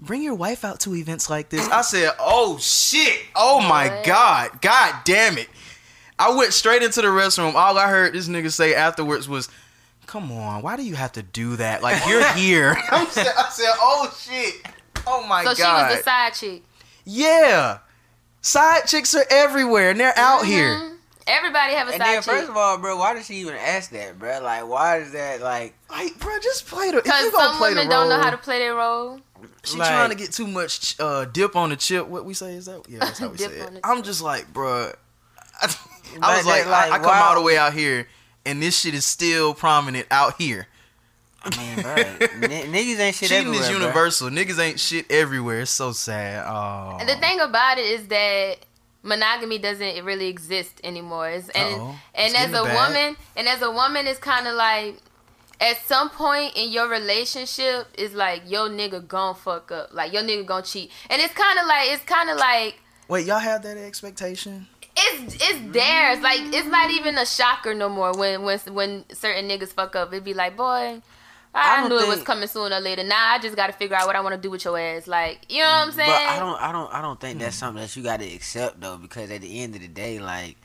[0.00, 1.68] bring your wife out to events like this?
[1.68, 4.04] I said, oh shit, oh my What?
[4.04, 5.48] god, god damn it.
[6.18, 7.54] I went straight into the restroom.
[7.54, 9.48] All I heard this nigga say afterwards was,
[10.06, 11.82] "Come on, why do you have to do that?
[11.82, 14.54] Like you're here." I said, I said, "Oh shit,
[15.06, 15.56] oh my God.
[15.56, 16.62] so she was the side chick.
[17.04, 17.78] yeah,
[18.42, 20.74] side chicks are everywhere and they're out here.
[20.76, 20.88] Mhm.
[21.26, 22.32] Everybody have a And side then, chick.
[22.32, 24.40] first of all, bro, why did she even ask that, bro?
[24.42, 25.74] Like, why is that like?
[25.88, 26.96] Like, bro, just play the.
[27.00, 29.20] Because you gonna some play the women don't know how to play their role.
[29.64, 32.06] She Like- trying to get too much uh, dip on the chip.
[32.08, 32.82] What we say is that?
[32.88, 33.80] Yeah, that's how we say it.
[33.84, 34.04] I'm chip.
[34.06, 34.92] just like, bro.
[35.62, 35.66] I,
[36.18, 37.28] Like was like, that, like, I, I come wow.
[37.30, 38.08] all the way out here,
[38.44, 40.66] and this shit is still prominent out here.
[41.44, 43.78] I mean, bro, n- niggas ain't shit Cheating everywhere, is bro.
[43.78, 44.28] universal.
[44.30, 45.60] Niggas ain't shit everywhere.
[45.62, 46.44] It's so sad.
[46.48, 46.98] Oh.
[47.00, 48.58] And the thing about it is that
[49.02, 51.28] monogamy doesn't really exist anymore.
[51.30, 51.98] It's, and Uh-oh.
[52.14, 52.74] and It's as a bad.
[52.88, 54.96] woman, and as a woman, it's kind of like
[55.60, 60.22] at some point in your relationship, it's like your nigga gon' fuck up, like your
[60.22, 62.78] nigga gon' cheat, and it's kind of like it's kind of like
[63.08, 64.68] Wait, y'all have that expectation?
[64.96, 66.12] it's it's there.
[66.12, 69.96] It's like it's not even a shocker no more when when when certain niggas fuck
[69.96, 70.12] up.
[70.12, 71.00] It'd be like, boy,
[71.54, 73.04] I I, don't knew it was coming sooner or later.
[73.04, 75.06] Now I just got to figure out what I want to do with your ass.
[75.06, 76.08] Like, you know what I'm saying?
[76.08, 77.66] But I don't, I don't, I don't think that's hmm.
[77.66, 80.56] something that you got to accept though, because at the end of the day, like,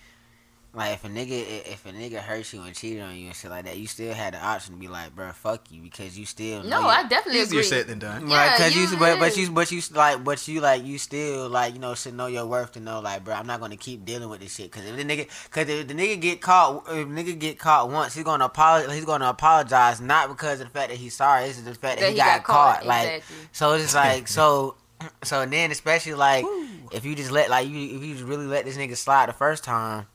[0.74, 1.32] like if a nigga,
[1.66, 4.14] if a nigga hurt you and cheated on you and shit like that, you still
[4.14, 6.88] had the option to be like, bro, fuck you, because you still know no, you-
[6.88, 7.68] I definitely Easier agree.
[7.70, 8.30] said than done.
[8.30, 10.98] Yeah, Right, cause you, you- but, but you, but you like, but you like, you
[11.00, 13.78] still like, you know, should know your worth to know, like, bro, I'm not gonna
[13.78, 14.72] keep dealing with this shit.
[14.72, 18.14] Cause if the nigga, cause if the nigga get caught, if nigga get caught once,
[18.14, 18.94] he's gonna apologize.
[18.94, 22.12] He's gonna apologize not because of the fact that he's sorry, it's the fact that,
[22.12, 22.86] he, got, caught.
[22.86, 23.36] Like, exactly.
[23.52, 24.76] so it's just like, so,
[25.24, 26.46] so then especially like,
[26.92, 29.34] if you just let like you, if you just really let this nigga slide the
[29.34, 30.06] first time.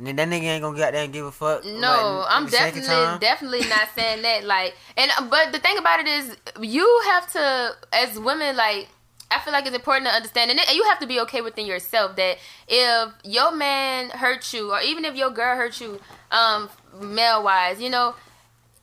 [0.00, 1.64] Then that nigga ain't gonna get out there and give a fuck.
[1.64, 4.44] No, like, I'm definitely definitely not saying that.
[4.44, 8.88] Like, and but the thing about it is, you have to, as women, like.
[9.30, 11.42] I feel like it's important to understand, and, it, and you have to be okay
[11.42, 16.00] within yourself that if your man hurt you, or even if your girl hurt you,
[16.30, 18.14] um, male wise, you know,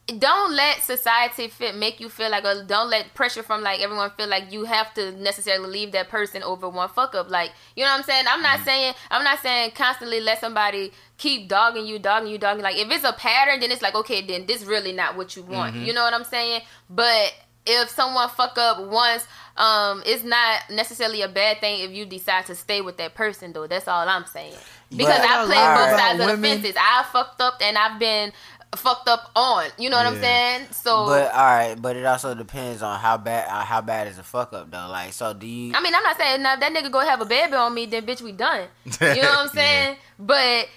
[0.07, 4.11] don't let society fit make you feel like, or don't let pressure from like everyone
[4.11, 7.29] feel like you have to necessarily leave that person over one fuck up.
[7.29, 8.25] Like, you know what I'm saying?
[8.29, 12.61] I'm not saying I'm not saying constantly let somebody keep dogging you, dogging you, dogging.
[12.61, 15.41] Like, if it's a pattern, then it's like, okay, then this really not what you
[15.41, 15.75] want.
[15.75, 16.61] You know what I'm saying?
[16.89, 17.33] But
[17.65, 19.25] if someone fuck up once,
[19.57, 23.53] um, it's not necessarily a bad thing if you decide to stay with that person
[23.53, 23.65] though.
[23.65, 24.53] That's all I'm saying.
[24.91, 25.89] Because But- I played Alright.
[25.89, 26.75] both sides of the Women- fences.
[26.79, 28.31] I fucked up and I've been
[28.75, 29.65] fucked up on.
[29.77, 30.67] You know what I'm saying?
[30.71, 34.17] So But all right, but it also depends on how bad uh, how bad is
[34.17, 34.87] the fuck up though.
[34.89, 35.73] Like, so do you?
[35.75, 37.85] I mean, I'm not saying now if that nigga go have a baby on me,
[37.85, 38.67] then bitch, we done.
[38.85, 39.61] You know what I'm Yeah.
[39.61, 39.97] saying?
[40.19, 40.67] But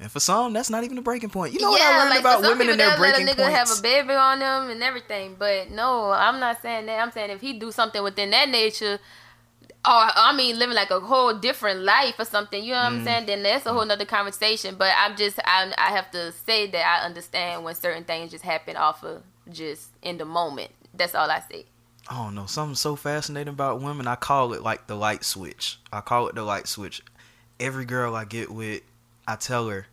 [0.00, 1.52] And for some, that's not even a breaking point.
[1.54, 3.50] You know what I learned like about women and their they'll let a breaking nigga
[3.50, 5.36] have a baby on them and everything.
[5.38, 7.00] But no, I'm not saying that.
[7.00, 8.98] I'm saying if he do something within that nature,
[9.86, 12.62] or I mean, living like a whole different life or something.
[12.62, 13.04] You know what I'm mm.
[13.04, 13.26] saying?
[13.26, 13.88] Then that's a whole mm.
[13.88, 14.74] nother conversation.
[14.76, 18.44] But I'm just, I, I have to say that I understand when certain things just
[18.44, 20.72] happen off of just in the moment.
[20.92, 21.66] That's all I say.
[22.08, 22.46] I don't know.
[22.46, 24.06] Something so fascinating about women.
[24.06, 25.78] I call it like the light switch.
[25.92, 27.02] I call it the light switch.
[27.58, 28.82] Every girl I get with,
[29.26, 29.86] I tell her,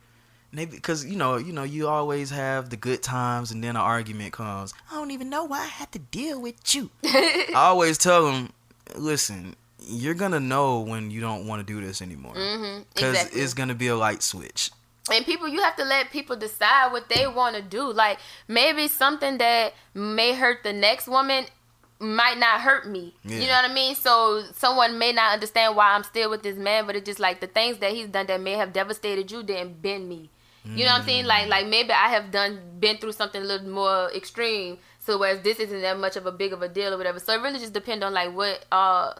[0.51, 3.77] maybe because you know, you know, you always have the good times, and then an
[3.77, 4.73] argument comes.
[4.91, 6.91] I don't even know why I had to deal with you.
[7.03, 8.51] I always tell them,
[8.95, 9.55] listen,
[9.87, 12.83] you're gonna know when you don't want to do this anymore, Mm-hmm.
[12.93, 13.41] because Exactly.
[13.41, 14.71] it's gonna be a light switch.
[15.11, 18.17] and people you have to let people decide what they want to do like
[18.47, 21.45] maybe something that may hurt the next woman
[21.99, 23.39] might not hurt me Yeah.
[23.41, 26.57] you know what i mean so someone may not understand why i'm still with this
[26.57, 29.43] man but it's just like the things that he's done that may have devastated you
[29.43, 30.29] didn't bend me
[30.65, 33.45] you know what i'm saying like like maybe i have done been through something a
[33.45, 36.93] little more extreme so whereas this isn't that much of a big of a deal
[36.93, 39.11] or whatever so it really just depends on like what uh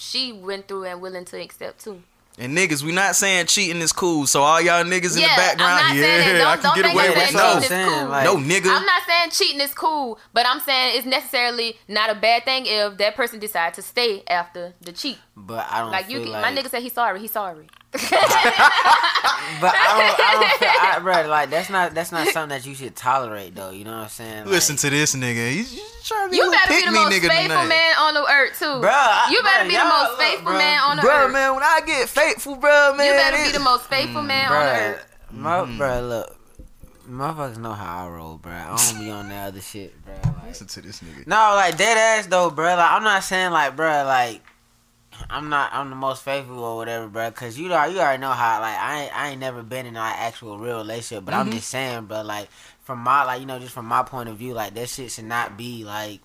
[0.00, 2.02] she went through and willing to accept too
[2.38, 4.26] And niggas, we not saying cheating is cool.
[4.26, 6.76] So all y'all niggas in Yeah, the I'm background, not yeah, Don't- I can don't
[6.82, 8.08] get away with that's no, cheating is saying, cool.
[8.08, 8.76] like- no nigga.
[8.76, 12.64] I'm not saying cheating is cool, but I'm saying it's necessarily not a bad thing
[12.66, 15.18] if that person decides to stay after the cheat.
[15.36, 17.20] But I don't Like you, feel can, like, my nigga said he's sorry.
[17.20, 17.66] He's sorry.
[17.92, 22.64] But I don't, I don't feel, I, bro, like that's not that's not something that
[22.66, 23.70] you should tolerate though.
[23.70, 24.44] You know what I'm saying?
[24.44, 25.50] Like, Listen to this nigga.
[25.50, 27.66] He's, he's trying to be You a better be the me most faithful tonight.
[27.68, 28.64] man on the earth too.
[28.64, 30.58] Bruh, I- you better bruh, be the most faithful bruh.
[30.58, 31.32] man on the Bruh, earth.
[31.32, 33.06] man, when I get faithful, bruh, man.
[33.06, 35.06] you better be the most faithful man on the Bruh, earth.
[35.32, 35.82] my, Mm-hmm.
[35.82, 36.36] bruh, look,
[37.10, 38.52] motherfuckers know how I roll, bruh.
[38.52, 40.24] I don't be on that other shit, bruh.
[40.36, 41.26] Like, Listen to this nigga.
[41.26, 42.76] no, like dead ass though, bruh.
[42.76, 44.40] Like I'm not saying like, bruh, like,
[45.28, 47.30] I'm not I'm the most faithful or whatever, bro.
[47.32, 49.96] Cause you know you already know how like I ain't, I ain't never been in
[49.96, 51.52] an actual real relationship, but I'm Mhm.
[51.54, 52.22] just saying, bro.
[52.22, 52.48] Like
[52.82, 55.24] from my like you know just from my point of view, like that shit should
[55.24, 56.20] not be like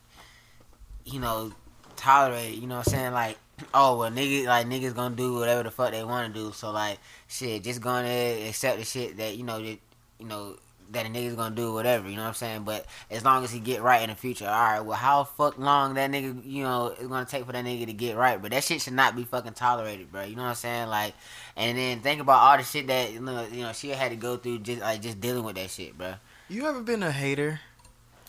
[1.06, 1.52] you know
[1.96, 2.60] tolerated.
[2.60, 3.14] You know what I'm saying?
[3.14, 3.38] Like
[3.74, 6.52] oh well, niggas like niggas gonna do whatever the fuck they want to do.
[6.52, 9.78] So like shit, just gonna accept the shit that you know that
[10.20, 10.56] you know
[10.92, 12.64] that a nigga's gonna do whatever, you know what I'm saying?
[12.64, 14.80] But as long as he get right in the future, all right.
[14.80, 17.94] Well, how fuck long that nigga, you know, is gonna take for that nigga to
[17.94, 18.42] get right?
[18.42, 20.24] But that shit should not be fucking tolerated, bro.
[20.24, 20.88] You know what I'm saying?
[20.88, 21.14] Like,
[21.56, 24.18] and then think about all the shit that you know, you know she had to
[24.18, 26.16] go through just like just dealing with that shit, bro.
[26.48, 27.62] You ever been a hater?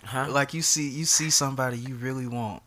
[0.05, 0.27] Huh?
[0.31, 2.63] Like you see you see somebody you really want,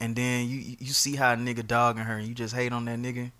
[0.00, 2.84] and then you you see how a nigga dogging her, and you just hate on
[2.84, 3.32] that nigga.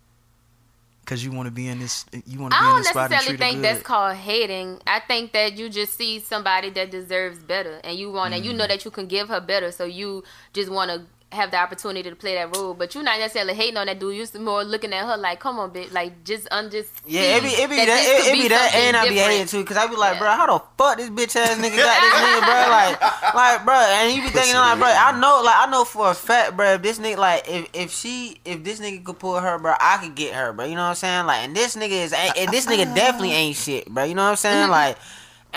[1.06, 2.88] Cause you want to be in this, you want to I be in don't this
[2.88, 4.80] spot and necessarily treat her think that's called hating.
[4.88, 8.52] I think that you just see somebody that deserves better, and you want, and you
[8.52, 8.56] Mm.
[8.56, 12.10] know that you can give her better, so you just want to have the opportunity
[12.10, 12.74] to play that role.
[12.74, 14.16] But you're not necessarily hating on that dude.
[14.16, 17.42] You're more looking at her like, "Come on, bitch, like just un just Yeah, it
[17.42, 19.32] be it be that, this it, could it be that, something and I be different.
[19.32, 20.18] hating too, cause I be like, Yeah.
[20.18, 22.62] bro, how the fuck this bitch ass nigga got this nigga, bro?
[22.76, 26.10] Like, like, bro, and you be thinking like, bro, I know, like, I know for
[26.10, 29.38] a fact, bro, if this nigga, like, if if she, if this nigga could pull
[29.38, 30.64] her, bro, I could get her, bro.
[30.64, 31.26] You know what I'm saying?
[31.26, 34.04] Like, and this nigga is, ain't, and this nigga definitely ain't shit, bro.
[34.04, 34.62] You know what I'm saying?
[34.64, 34.70] Mm-hmm.
[34.72, 34.96] Like.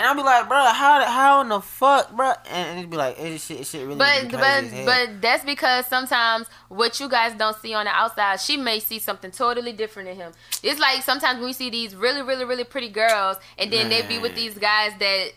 [0.00, 2.32] And I'll be like, bro, how how in the fuck, bro?
[2.50, 3.98] And it'd be like, it shit, shit really.
[3.98, 4.86] But but crazy as hell.
[4.86, 8.98] but that's because sometimes what you guys don't see on the outside, she may see
[8.98, 10.32] something totally different in him.
[10.62, 14.00] It's like sometimes when we see these really really really pretty girls, and then they
[14.00, 15.32] be with these guys that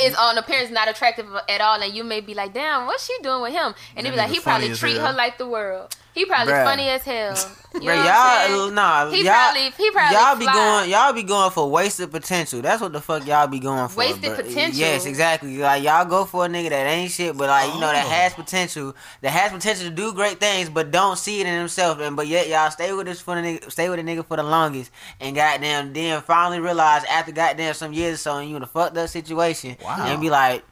[0.00, 3.16] is on appearance not attractive at all, and you may be like, damn, what's she
[3.22, 3.76] doing with him?
[3.94, 5.94] And they That be like, he probably treat her like the world.
[6.14, 6.64] He probably Bruh.
[6.64, 7.34] funny as hell.
[7.74, 10.44] You Bro, know what I'm y'all, uh, nah, He y'all, probably- he probably y'all be
[10.44, 10.52] fly.
[10.54, 12.62] going, y'all be going for wasted potential.
[12.62, 13.98] That's what the fuck y'all be going for.
[13.98, 14.36] Wasted bro.
[14.36, 14.78] potential?
[14.78, 15.56] Yes, exactly.
[15.58, 18.10] Like y'all go for a nigga that ain't shit, but like you know that Oh.
[18.10, 21.98] has potential, that has potential to do great things, but don't see it in himself.
[21.98, 24.36] And but yet y'all stay with this for the nigga, stay with the nigga for
[24.36, 28.54] the longest, and goddamn, then finally realize after goddamn some years or so, and you
[28.54, 29.96] in a fucked up situation, Wow.
[30.06, 30.62] and be like.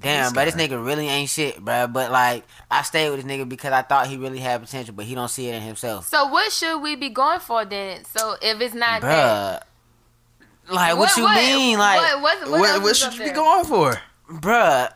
[0.00, 1.90] Damn, but this nigga really ain't shit, bruh.
[1.92, 5.04] But like, I stayed with this nigga because I thought he really had potential, but
[5.06, 6.08] he don't see it in himself.
[6.08, 8.04] So what should we be going for then?
[8.04, 10.74] So if it's not that, Bruh.
[10.74, 11.78] Like, what, you mean?
[11.78, 14.00] Like, what, what, what, What, else should up you be going for?
[14.30, 14.92] bruh.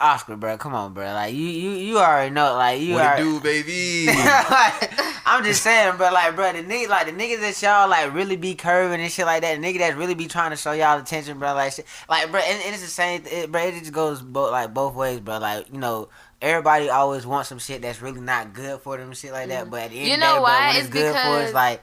[0.00, 1.12] Oscar, bruh, come on, bruh.
[1.14, 2.54] Like, you, you, you already know.
[2.54, 3.22] Like, you What it already.
[3.24, 4.06] do, baby?
[4.06, 4.92] like,
[5.26, 6.10] I'm just saying, bro.
[6.12, 9.26] Like, bro, the nigga, like the niggas that y'all like really be curving and shit
[9.26, 9.60] like that.
[9.60, 11.54] The nigga that really be trying to show y'all attention, bro.
[11.54, 13.62] Like, shit, like, bro, and, and it's the same, it, bro.
[13.62, 15.38] It just goes both like both ways, bro.
[15.38, 16.08] Like, you know.
[16.40, 19.66] Everybody always wants some shit that's really not good for them, shit like that.
[19.66, 19.70] Mm.
[19.70, 20.66] But at the end You of the know day, bro, why?
[20.68, 21.82] when it's, It's good for, because- it's like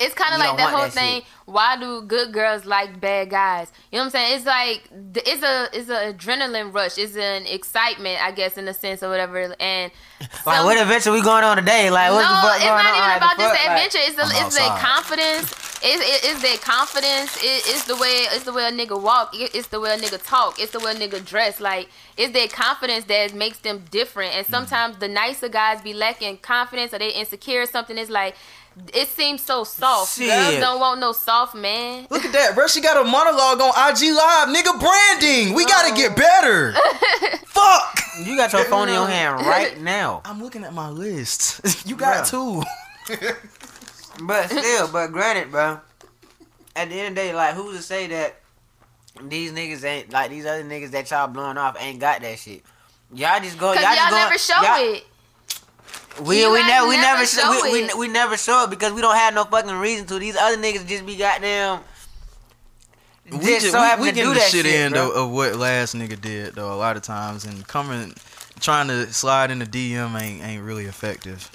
[0.00, 1.14] It's kind of like that whole that thing.
[1.22, 1.24] shit.
[1.46, 3.72] Why do good girls like bad guys?
[3.90, 4.36] You know what I'm saying?
[4.36, 4.82] It's like
[5.26, 6.98] it's a it's an adrenaline rush.
[6.98, 9.54] It's an excitement, I guess, in a sense or whatever.
[9.58, 11.90] And Like, some- what adventure we going on today?
[11.90, 12.98] Like, what no, the fuck it's going not on?
[12.98, 13.98] even about just the Like, adventure.
[14.02, 15.52] It's the it's the confidence.
[15.82, 17.36] It's it, it's the confidence.
[17.38, 19.34] It, it's the way it's the way a nigga walk.
[19.34, 20.58] It, it's the way a nigga talk.
[20.60, 21.60] It's the way a nigga dress.
[21.60, 24.34] Like it's their confidence that makes them different.
[24.34, 24.54] And mm-hmm.
[24.54, 27.62] sometimes the nicer guys be lacking confidence or they insecure.
[27.62, 28.34] or Something It's like.
[28.94, 30.16] It seems so soft.
[30.16, 30.28] Shit.
[30.28, 32.06] Girls don't want no soft man.
[32.10, 32.66] Look at that, bro.
[32.66, 34.78] She got a monologue on IG Live, nigga.
[34.80, 35.54] Branding.
[35.54, 36.72] We gotta get better.
[37.46, 38.00] Fuck.
[38.24, 40.22] you got your phone in your hand right now.
[40.24, 41.86] I'm looking at my list.
[41.86, 42.62] you got two.
[44.22, 45.80] But still, but granted, bro.
[46.74, 48.36] At the end of the day, like, who's to say that
[49.22, 52.62] these niggas ain't like these other niggas that y'all blowing off ain't got that shit?
[53.12, 53.72] Y'all just go.
[53.74, 55.04] Cause Y'all, y'all, just go, never show y'all- it.
[56.22, 57.98] We You we guys never we never never show show we, we, it.
[57.98, 60.18] we never show it because we don't have no fucking reason to.
[60.18, 61.80] These other niggas just be goddamn.
[63.30, 65.10] we Just just, so we, happen we to do the that shit, shit, in of,
[65.10, 68.14] of what last nigga did though a lot of times and coming
[68.60, 71.50] trying to slide in the DM ain't ain't really effective.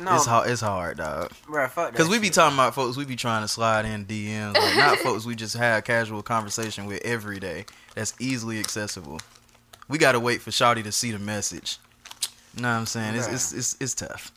[0.00, 0.50] No, It's hard.
[0.50, 1.32] It's hard, dog.
[1.48, 1.66] bro.
[1.68, 1.92] Fuck that.
[1.92, 2.34] Because we be shit.
[2.34, 5.56] talking about folks, we be trying to slide in DMs, like not folks we just
[5.56, 7.64] have casual conversation with every day.
[7.94, 9.20] That's easily accessible.
[9.88, 11.78] We gotta wait for Shotty to see the message.
[12.56, 13.14] You know what I'm saying?
[13.14, 14.32] It's it's it's, it's tough.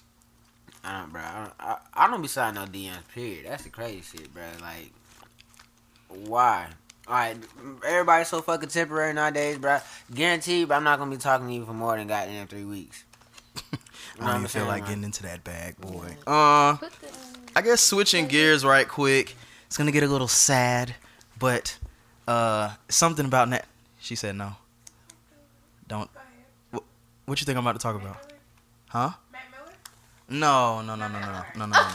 [0.84, 1.22] I don't, bro.
[1.22, 3.08] I don't, I, I don't be signing no DMs.
[3.14, 3.46] Period.
[3.48, 4.44] That's the crazy shit, bro.
[4.62, 4.92] Like,
[6.28, 6.68] why?
[7.08, 7.38] All right,
[7.86, 9.80] everybody's so fucking temporary nowadays, bro.
[10.14, 13.04] Guaranteed, but I'm not gonna be talking to you for more than goddamn three weeks.
[14.16, 16.08] You know I don't even feel saying, like getting into that bag, boy.
[16.28, 16.76] Uh,
[17.56, 19.34] I guess switching gears right quick.
[19.68, 20.94] It's gonna get a little sad,
[21.38, 21.78] but
[22.28, 23.66] uh, something about that.
[24.00, 24.58] She said no.
[25.88, 26.10] Don't.
[27.30, 28.18] What, what you think I'm about to talk about?
[28.88, 29.12] Huh?
[29.32, 29.72] Mac Miller?
[30.30, 31.68] No, no, no, no, no, no, no, no.
[31.68, 31.88] no.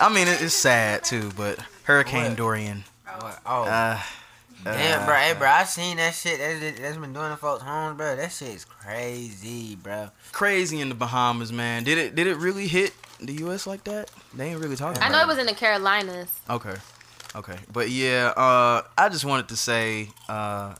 [0.00, 2.36] I mean, it's sad too, but Hurricane What?
[2.36, 2.82] Dorian.
[3.20, 3.40] What?
[3.46, 4.02] Oh, Uh,
[4.64, 6.40] Damn, bro, hey, bro, I seen that shit.
[6.40, 8.16] That's, that's been doing the folks' homes, bro.
[8.16, 10.10] That shit's crazy, bro.
[10.32, 11.84] Crazy in the Bahamas, man.
[11.84, 12.16] Did it?
[12.16, 13.68] Did it really hit the U.S.
[13.68, 14.10] like that?
[14.34, 15.00] They ain't really talking.
[15.00, 16.32] I about know it was in the Carolinas.
[16.50, 16.74] Okay.
[17.36, 17.58] Okay.
[17.72, 20.74] But yeah, uh, I just wanted to say uh,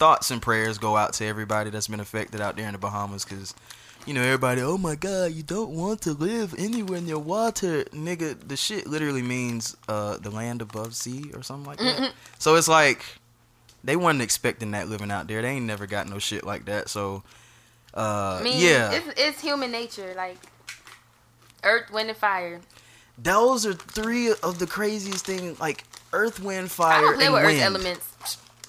[0.00, 3.22] thoughts and prayers go out to everybody that's been affected out there in the Bahamas
[3.22, 3.54] because,
[4.06, 7.84] you know, everybody, oh my God, you don't want to live anywhere near water.
[7.92, 12.14] Nigga, the shit literally means uh, the land above sea or something like that.
[12.38, 13.04] So it's like
[13.84, 15.42] they wasn't expecting that living out there.
[15.42, 16.88] They ain't never got no shit like that.
[16.88, 17.22] So,
[17.92, 18.92] uh, I mean, yeah.
[18.92, 20.14] it's, it's human nature.
[20.16, 20.38] Like,
[21.62, 22.60] earth, wind, and fire.
[23.18, 25.84] Those are three of the craziest things, like
[26.14, 27.58] earth, wind, fire, I don't play and with wind.
[27.58, 28.09] earth elements.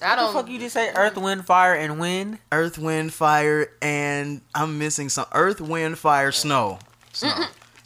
[0.02, 0.32] I What the don't.
[0.34, 0.92] fuck you just say?
[0.94, 2.38] Earth, wind, fire, and wind.
[2.50, 5.26] Earth, wind, fire, and I'm missing some.
[5.32, 6.78] Earth, wind, fire, snow.
[7.12, 7.44] Snow.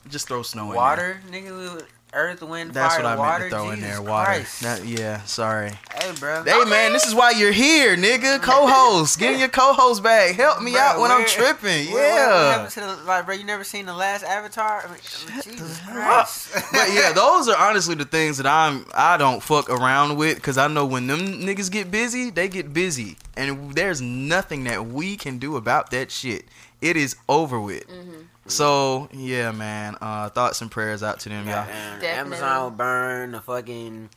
[0.09, 0.76] Just throw snow in there.
[0.76, 1.83] Water, nigga.
[2.16, 3.38] Earth, wind, That's fire, what I water.
[3.40, 4.00] meant to throw in there.
[4.02, 4.24] Water.
[4.24, 4.62] Christ.
[4.62, 5.72] That, yeah, sorry.
[5.94, 6.42] Hey, bro.
[6.44, 8.40] Hey man, this is why you're here, nigga.
[8.42, 10.35] Co-host, get in your co-host back.
[10.35, 11.92] Help me Bro, out when I'm where- tripping.
[11.92, 12.52] What Yeah.
[12.52, 14.83] happened to the, like, bro, you never seen the last Avatar?
[14.85, 14.98] I mean,
[15.44, 16.52] Jesus Christ.
[16.72, 20.57] but yeah, those are honestly the things that I'm I don't fuck around with because
[20.59, 25.16] I know when them niggas get busy, they get busy, and there's nothing that we
[25.16, 26.46] can do about that shit.
[26.81, 27.87] It is over with.
[27.88, 28.22] Mm-hmm.
[28.48, 29.96] So yeah, man.
[30.00, 31.56] Uh, thoughts and prayers out to them, y'all.
[31.64, 32.32] Goddamn, Definitely.
[32.38, 33.32] Amazon will burn.
[33.32, 34.09] The fucking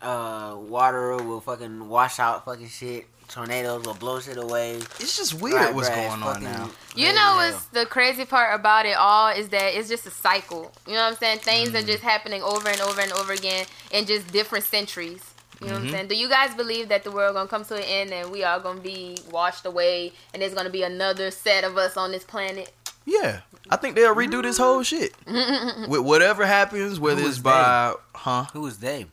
[0.00, 3.06] uh, water will fucking wash out fucking shit.
[3.28, 4.74] Tornadoes will blow shit away.
[5.00, 6.70] It's just weird Right, what's bruh, it's going on now.
[6.94, 10.10] You know as what's the crazy part about it all is that it's just a
[10.10, 10.70] cycle.
[10.86, 11.38] You know what I'm saying?
[11.38, 11.82] Things Mm.
[11.82, 15.22] are just happening over and over and over again in just different centuries.
[15.62, 15.94] You know what I'm Mm-hmm.
[15.94, 16.08] saying?
[16.08, 18.60] Do you guys believe that the world gonna come to an end and we are
[18.60, 22.70] gonna be washed away and there's gonna be another set of us on this planet?
[23.04, 27.42] Yeah, I think they'll redo this whole shit with whatever happens, whether Who it's is
[27.42, 29.06] by huh, Who is they?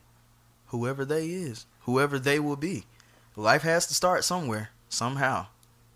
[0.66, 2.84] whoever they is, whoever they will be.
[3.36, 5.46] Life has to start somewhere, somehow,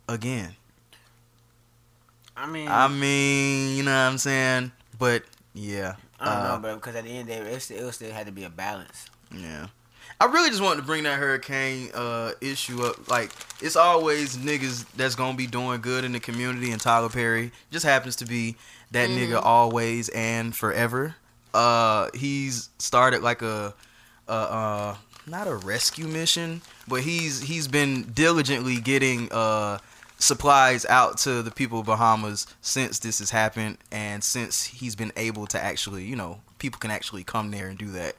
[0.09, 0.57] again.
[2.37, 4.73] I mean, I mean, you know what I'm saying?
[4.99, 6.75] But yeah, I don't uh, know, bro.
[6.77, 8.51] Because at the end of the day, it still, it still had to be a
[8.51, 9.07] balance.
[9.31, 9.67] yeah.
[10.25, 13.11] I really just wanted to bring that hurricane uh, issue up.
[13.11, 17.53] Like, it's always niggas that's gonna be doing good in the community, and Tyler Perry
[17.71, 18.57] just happens to be
[18.93, 21.17] that nigga always and forever.
[21.53, 23.75] Uh, he's started like a,
[24.27, 29.77] a uh, not a rescue mission, but he's he's been diligently getting uh
[30.19, 35.13] supplies out to the people of Bahamas since this has happened and since he's been
[35.17, 38.15] able to actually, you know, people can actually come there and do that.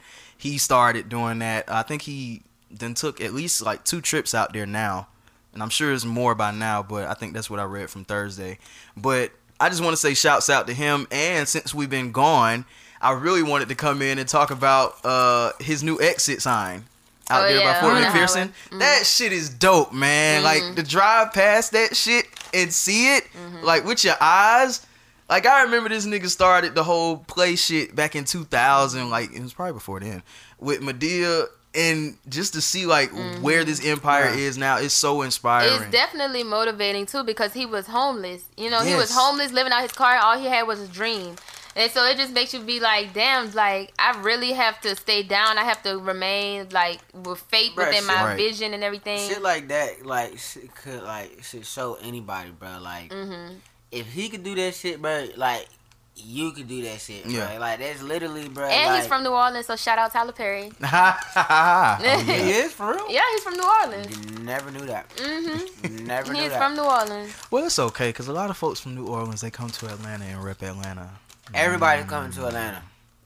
[0.45, 1.65] He started doing that.
[1.71, 5.07] I think he then took at least like two trips out there now.
[5.53, 8.05] And I'm sure there's more by now, but I think that's what I read from
[8.05, 8.59] Thursday.
[8.95, 12.65] But I just want to say shouts out to him and since we've been gone,
[13.01, 16.85] I really wanted to come in and talk about uh his new exit sign
[17.29, 18.51] out Oh, there yeah, by Fort McPherson.
[18.69, 18.79] Mhm.
[18.79, 20.43] That shit is dope, man.
[20.43, 23.23] Like to drive past that shit and see it,
[23.63, 24.85] like with your eyes.
[25.29, 29.09] Like I remember this nigga started the whole play shit back in 2000.
[29.09, 30.21] Like it was probably before then
[30.59, 33.11] with Madea, and just to see like
[33.41, 34.39] where this empire Right.
[34.39, 35.81] is now is so inspiring.
[35.81, 38.43] It's definitely motivating too because he was homeless.
[38.55, 40.17] You know, he was homeless, living out his car.
[40.17, 41.35] All he had was a dream.
[41.77, 45.23] And so it just makes you be like, damn, like I really have to stay
[45.23, 45.57] down.
[45.57, 48.37] I have to remain like with faith Bruh, within shit- my Right.
[48.37, 49.27] vision and everything.
[49.27, 52.77] Shit like that, like shit could like should show anybody, bro.
[52.79, 53.55] Like hmm
[53.91, 55.67] if he could do that shit, bro, like
[56.15, 57.33] you could do that shit, bro.
[57.33, 57.57] Yeah.
[57.59, 58.65] Like that's literally, bro.
[58.67, 60.71] and like, he's from New Orleans, so shout out Tyler Perry.
[60.81, 62.21] Ha ha ha.
[62.25, 63.11] He is for real.
[63.11, 64.39] Yeah, he's from New Orleans.
[64.41, 65.11] Never knew that.
[65.17, 66.41] hmm Never knew that.
[66.41, 66.57] He's that.
[66.57, 67.35] from New Orleans.
[67.51, 70.25] Well, it's okay because a lot of folks from New Orleans they come to Atlanta
[70.25, 71.09] and rep Atlanta.
[71.53, 72.81] Everybody's coming to Atlanta.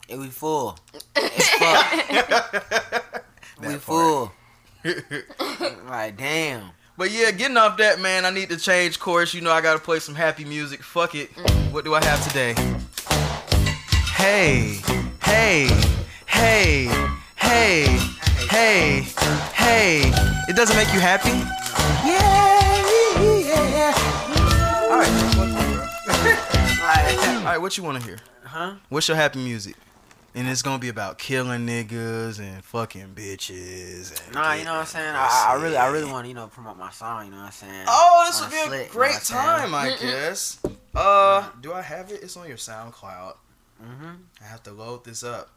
[0.08, 0.78] It we full.
[3.62, 4.32] It's full.
[4.84, 5.70] we full.
[5.90, 6.72] like damn.
[7.00, 9.34] But yeah, getting off that, man, I need to change course.
[9.34, 10.84] You know, I gotta play some happy music.
[10.84, 11.34] Fuck it.
[11.34, 11.72] Mm.
[11.72, 12.54] What do I have today?
[14.18, 14.82] Hey,
[15.24, 15.70] hey,
[16.26, 16.88] hey,
[17.38, 17.86] hey,
[18.50, 19.08] hey,
[19.54, 20.12] hey.
[20.50, 21.30] It doesn't make you happy?
[22.06, 22.76] Yeah,
[23.48, 23.94] yeah.
[24.92, 25.08] All right.
[27.40, 28.18] All right, what you want to hear?
[28.44, 28.74] Huh?
[28.90, 29.78] What's your happy music?
[30.36, 34.26] And it's gonna be about killing niggas and fucking bitches.
[34.26, 35.16] And Nah, you know what I'm saying.
[35.16, 37.26] I, I really, I really want to, you know, promote my song.
[37.26, 37.86] You know what I'm saying.
[37.88, 40.60] Oh, this would be a slick, you know great time, I guess.
[40.96, 42.22] Uh, do I have it?
[42.24, 43.36] It's on your SoundCloud.
[43.84, 44.18] Mhm.
[44.42, 45.50] I have to load this up.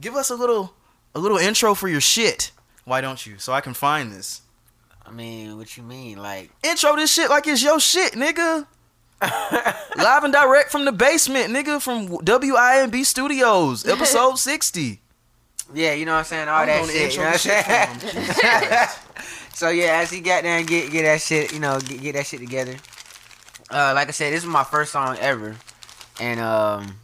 [0.00, 0.74] Give us a little,
[1.14, 2.52] a little intro for your shit.
[2.84, 3.38] Why don't you?
[3.38, 4.42] So I can find this.
[5.04, 6.50] I mean, what you mean, like?
[6.62, 8.66] Intro this shit like it's your shit, nigga.
[9.96, 15.00] Live and direct from the basement, nigga, from WINB Studios, episode 60.
[15.74, 16.48] Yeah, you know what I'm saying.
[16.48, 17.12] All I'm that shit.
[17.12, 17.98] You know what I'm shit saying.
[17.98, 18.24] for 'em.
[18.24, 18.98] Jesus Christ.
[19.56, 22.14] so yeah, as he got there and get get that shit, you know, get, get
[22.14, 22.76] that shit together.
[23.70, 25.54] Uh, like I said, this is my first song ever,
[26.18, 26.96] and um,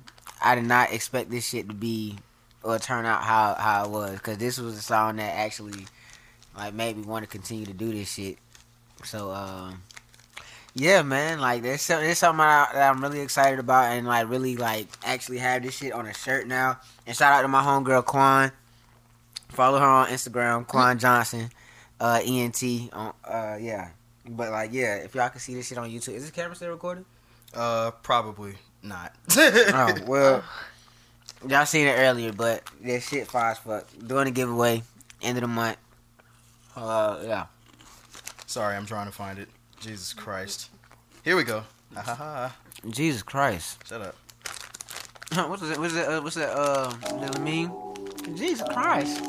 [0.42, 2.18] I did not expect this shit to be
[2.62, 5.86] or turn out how how it was, because this was a song that actually
[6.56, 8.38] like made me want to continue to do this shit.
[9.04, 9.82] So um,
[10.78, 14.28] yeah, man, like there's something, there's something I, that I'm really excited about, and like
[14.28, 16.78] really like actually have this shit on a shirt now.
[17.06, 18.52] And shout out to my homegirl Quan.
[19.48, 21.48] Follow her on Instagram, Quan Johnson,
[21.98, 22.62] uh, ENT.
[22.92, 23.88] On uh, yeah,
[24.28, 26.68] but like yeah, if y'all can see this shit on YouTube, is this camera still
[26.68, 27.06] recording?
[27.54, 29.14] Uh, probably not.
[29.34, 30.44] oh well,
[31.48, 33.88] y'all seen it earlier, but that shit fire as fuck.
[34.06, 34.82] Doing a giveaway,
[35.22, 35.78] end of the month.
[36.76, 37.46] Uh, yeah.
[38.44, 39.48] Sorry, I'm trying to find it.
[39.86, 40.70] Jesus Christ.
[41.22, 41.62] Here we go.
[41.94, 42.56] Ha ha ha.
[42.90, 43.78] Jesus Christ.
[43.86, 44.16] Shut up.
[45.48, 45.78] what's that?
[45.78, 46.08] What's that?
[46.08, 46.50] Uh, what's that?
[46.50, 47.70] Uh, that mean?
[48.34, 49.20] Jesus Christ.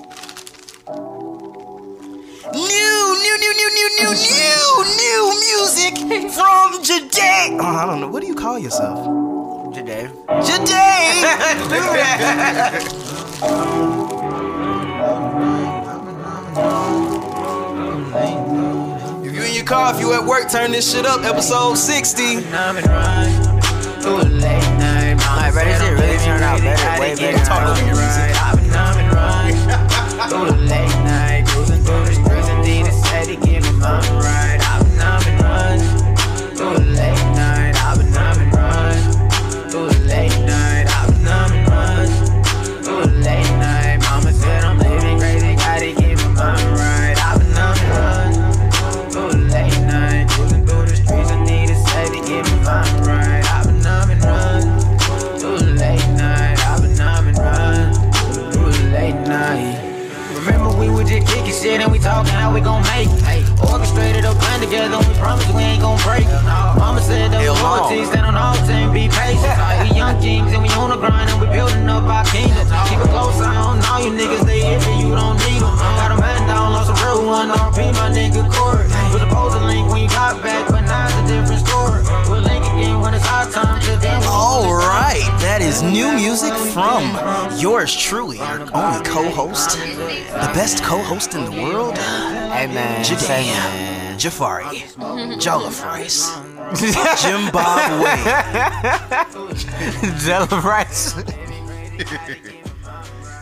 [2.53, 2.89] New,
[3.23, 5.93] new, new, new, new, new, new, new music
[6.33, 7.59] from Jade.
[7.61, 8.07] Oh, I don't know.
[8.07, 9.05] What do you call yourself?
[9.75, 10.09] Today.
[10.43, 10.83] Jade.
[19.67, 21.25] car, if you at work, turn this shit up.
[21.25, 22.37] Episode 60.
[22.37, 22.45] Alright,
[25.53, 27.45] bro, this shit really turned out better, way better.
[27.45, 28.33] Talk over your music.
[33.81, 34.46] Remember
[87.67, 94.17] yours truly, our only co-host, the best co-host in the world, Hey man, say man.
[94.17, 94.83] Jadam Jafari,
[95.43, 96.27] Jollof Rice,
[97.21, 98.07] Zimbabwe.
[100.23, 101.13] Jollof rice.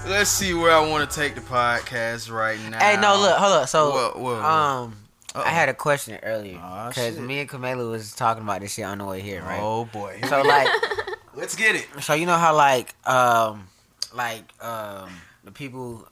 [0.07, 2.79] Let's see where I want to take the podcast right now.
[2.79, 3.69] Hey, no, look, hold up.
[3.69, 4.43] So, What- what- what?
[4.45, 4.95] um,
[5.35, 5.43] Uh-oh.
[5.43, 6.55] I had a question earlier
[6.89, 7.19] because shit.
[7.19, 9.59] me and Kamela was talking about this shit on the way here, right?
[9.61, 10.67] Oh boy, So like,
[11.35, 11.85] let's get it.
[12.01, 13.67] so you know how like, um,
[14.15, 15.09] like um,
[15.43, 16.07] the people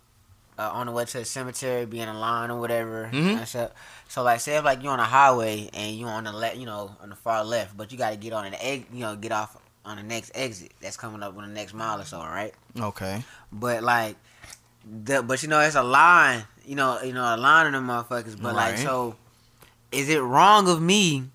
[0.60, 3.10] uh, on the way to the cemetery being in a line or whatever.
[3.12, 3.38] Mhm.
[3.40, 3.72] And so,
[4.08, 6.66] so like, say if like you're on a highway and you're on the left, you
[6.66, 9.16] know, on the far left, but you got to get on an egg, you know,
[9.16, 12.20] get off on the next exit that's coming up on the next mile or so,
[12.20, 12.54] right?
[12.80, 13.24] Okay.
[13.52, 14.16] But like,
[15.06, 16.44] the but you know, it's a line.
[16.66, 18.40] You know, you know, a line of them motherfuckers.
[18.42, 19.16] But like, so
[19.92, 21.30] is it wrong of me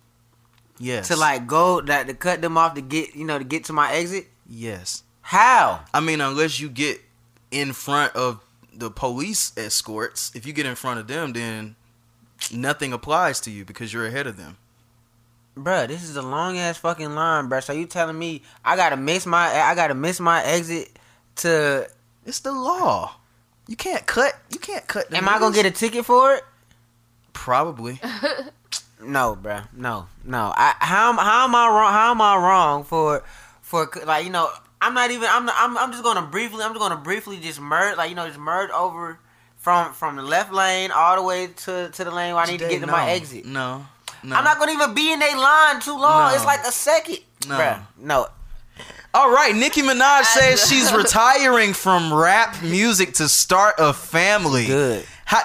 [0.78, 1.08] Yes.
[1.08, 3.72] to like go that to cut them off to get you know to get to
[3.72, 4.28] my exit?
[4.48, 5.02] Yes.
[5.28, 5.80] How?
[5.92, 7.02] I mean, unless you get
[7.50, 8.40] in front of
[8.74, 11.76] the police escorts, if you get in front of them, then
[12.50, 14.56] nothing applies to you because you're ahead of them.
[15.54, 17.62] Bruh, this is a long ass fucking line, bruh.
[17.62, 20.98] So you telling me I gotta miss my I gotta miss my exit
[21.36, 21.86] to
[22.24, 23.16] It's the law.
[23.66, 24.32] You can't cut.
[24.50, 25.12] You can't cut.
[25.12, 26.44] Am I gonna get a ticket for it?
[27.34, 28.00] Probably.
[29.00, 29.68] No, bruh.
[29.72, 30.52] No, no.
[30.56, 31.92] I how am how am I wrong?
[31.92, 33.22] How am I wrong for
[33.60, 34.50] for like you know?
[34.80, 35.28] I'm not even.
[35.30, 35.46] I'm.
[35.46, 35.76] Not, I'm.
[35.78, 36.62] I'm just gonna briefly.
[36.62, 37.96] I'm just gonna briefly just merge.
[37.96, 39.18] Like you know, just merge over
[39.56, 42.60] from from the left lane all the way to to the lane where I need
[42.60, 43.44] to get to my exit.
[43.44, 43.86] No.
[44.22, 44.36] No.
[44.36, 46.30] I'm not gonna even be in a line too long.
[46.30, 46.34] No.
[46.34, 47.18] It's like a second.
[47.48, 47.56] No.
[47.56, 48.26] Bruh, no.
[49.14, 54.66] All right, Nicki Minaj says she's retiring from rap music to start a family.
[54.66, 55.06] Good.
[55.24, 55.42] How,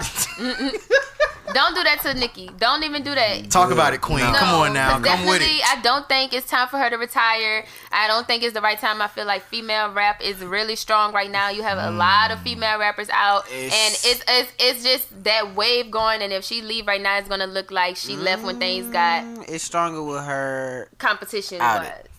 [1.53, 2.49] Don't do that to Nicki.
[2.57, 3.49] Don't even do that.
[3.49, 4.19] talk about it, Queen.
[4.19, 4.33] No.
[4.33, 4.99] Come on now.
[4.99, 5.61] come with it.
[5.65, 7.65] I don't think it's time for her to retire.
[7.93, 9.01] I don't think it's the right time.
[9.01, 11.49] I feel like female rap is really strong right now.
[11.49, 15.55] You have a lot of female rappers out, It's- and it's, it's it's just that
[15.55, 16.21] wave going.
[16.21, 19.23] And if she leave right now, it's gonna look like she left when things got
[19.23, 20.89] Mm, It's stronger with her.
[20.97, 21.61] competition.
[21.61, 22.09] Out it.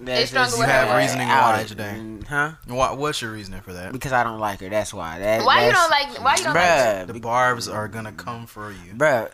[0.00, 0.98] That's stronger just- with You have her.
[0.98, 1.68] reasoning out why it.
[1.68, 1.94] today.
[1.98, 2.50] Mm, Huh?
[2.66, 3.92] What, what's your reasoning for that?
[3.92, 4.68] Because I don't like her.
[4.68, 5.18] That's why.
[5.20, 6.22] That, Why you don't like?
[6.22, 6.64] Why you don't like?
[6.64, 9.30] Bruh, The barbs are gonna come for you bruh.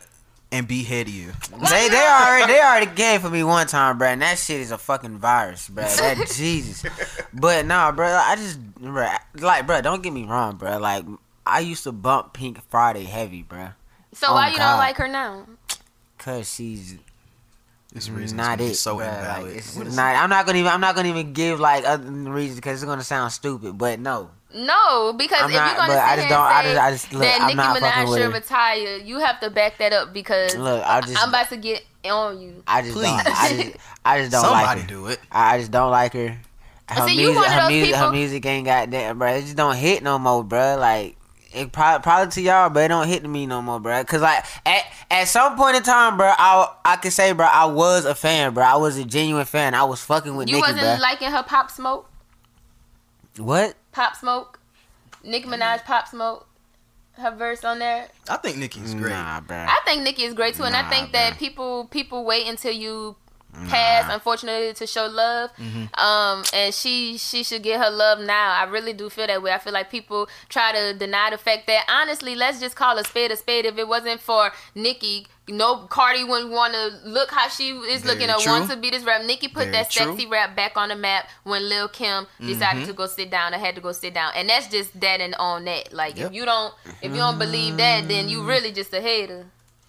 [0.53, 1.33] And behead you.
[1.69, 4.71] They they already they already gave for me one time, bruh, and that shit is
[4.71, 5.97] a fucking virus, bruh.
[5.97, 6.85] That Jesus.
[7.33, 8.07] But nah, bro.
[8.07, 9.81] I just bruh, like bro.
[9.81, 10.77] don't get me wrong, bro.
[10.77, 11.03] Like
[11.45, 13.69] I used to bump Pink Friday heavy, bro.
[14.13, 14.69] So Oh, why you God.
[14.71, 15.47] don't like her now?
[16.19, 16.97] Cause she's
[17.93, 18.75] This reason not it.
[18.75, 19.07] so bruh.
[19.07, 19.43] invalid.
[19.47, 20.71] Like, it's What is not, I'm not gonna even.
[20.71, 23.77] I'm not gonna even give like other reasons because it's gonna sound stupid.
[23.77, 26.41] But no, No, because I'm if not- you're gonna sit I here just and don't-
[26.41, 29.19] I say just- I just- look, that I'm Nicki not Minaj with should retire, you
[29.19, 32.63] have to back that up because look, I just, I'm about to get on you.
[32.67, 33.05] I just don't.
[33.05, 34.87] I just, I just don't Somebody like her.
[34.87, 35.19] do it.
[35.31, 36.37] I, I just don't like her.
[36.89, 39.33] Her See, music, one her those music, her music ain't got that, bro.
[39.35, 40.77] It just don't hit no more, bro.
[40.79, 41.15] Like
[41.53, 44.03] it probably, probably to y'all, but it don't hit to me no more, bro.
[44.03, 47.65] Cause like at at some point in time, bro, I I can say, bro, I
[47.65, 48.63] was a fan, bro.
[48.63, 49.73] I was a genuine fan.
[49.73, 50.97] I was fucking with You Nicki, wasn't bro.
[51.01, 52.09] liking her pop smoke,
[53.37, 53.75] what?
[53.91, 54.59] pop smoke,
[55.23, 56.47] Nicki Minaj pop smoke,
[57.13, 58.07] her verse on there.
[58.29, 59.11] I think Nicki's great.
[59.11, 59.57] Nah, bro.
[59.57, 62.71] I think Nicki is great too, and I Nah, think that people people wait until
[62.73, 63.15] you
[63.69, 65.51] pass, unfortunately, to show love.
[65.57, 65.99] Mm-hmm.
[65.99, 68.51] Um, and she she should get her love now.
[68.53, 69.51] I really do feel that way.
[69.51, 73.03] I feel like people try to deny the fact that honestly, let's just call a
[73.03, 73.65] spade a spade.
[73.65, 75.27] If it wasn't for Nicki.
[75.49, 78.53] No, Cardi wouldn't want to look how she is Very looking or true.
[78.53, 79.25] want to be this rap.
[79.25, 80.05] Nicki put Very that true.
[80.05, 82.87] sexy rap back on the map when Lil Kim decided Mm-hmm.
[82.87, 83.53] to go sit down.
[83.53, 85.91] I had to go sit down, and that's just that and on that.
[85.91, 86.27] Like Yep.
[86.27, 89.45] if you don't if you don't believe that, then you really just a hater.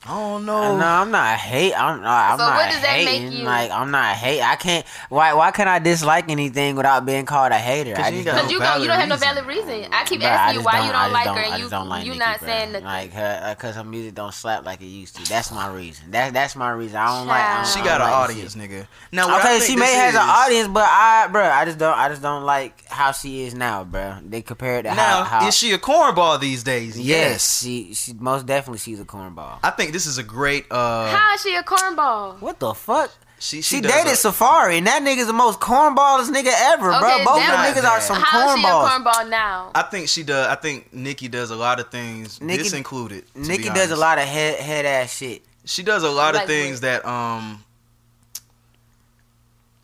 [0.07, 0.77] I don't know.
[0.77, 0.85] No.
[0.85, 1.73] I'm not hate.
[1.73, 2.33] I'm not.
[2.33, 3.33] I'm So not what does that make hating.
[3.33, 3.45] you?
[3.45, 4.43] Like I'm not hate.
[4.43, 4.85] I can't.
[5.09, 5.33] Why?
[5.33, 7.95] Why can't I dislike anything without being called a hater?
[7.95, 8.49] 'Cause I you just got don't.
[8.49, 9.93] Because you no don't, you don't have no valid valid reason.
[9.93, 11.63] I keep Bruh, I asking you just why don't- you don't like don't- her, and
[11.63, 12.45] you don't like you Nicki, not bruh.
[12.47, 12.85] saying nothing.
[12.87, 15.25] Like her, uh, because her music don't slap like it used to.
[15.27, 16.11] That's my reason.
[16.11, 16.97] That that's my reason.
[16.99, 17.43] I don't like.
[17.43, 18.71] I don't, She got an like audience, shit.
[18.71, 18.87] nigga.
[19.11, 21.79] Now, what I Okay, think she may has an audience, but I, bro, I just
[21.79, 21.97] don't.
[21.99, 24.17] I just don't like how she is now, bro.
[24.23, 25.41] They compare it to Now, how.
[25.41, 27.01] how is she a cornball these days?
[27.01, 29.59] yes, she she most definitely she's a cornball.
[29.63, 30.67] I think this is a great.
[30.73, 32.41] uh How is she a cornball?
[32.41, 33.11] What the fuck?
[33.39, 37.15] She She, does dated a- Safaree, and that nigga's the most cornballest nigga ever, bro.
[37.15, 39.71] Okay, Both of them niggas are some How is she a cornball now?
[39.75, 40.47] I think she does.
[40.49, 42.41] I think Nicki does a lot of things.
[42.41, 43.25] Nicki- this included.
[43.35, 45.43] to Nicki be does a lot of head head ass shit.
[45.65, 46.83] She does a lot of things what?
[46.83, 47.63] that um.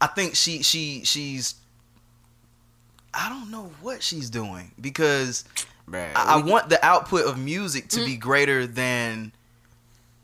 [0.00, 1.54] I think she she she's.
[3.12, 5.44] I don't know what she's doing because
[5.88, 8.06] Bruh, I, I we- want the output of music to Mm.
[8.06, 9.32] be greater than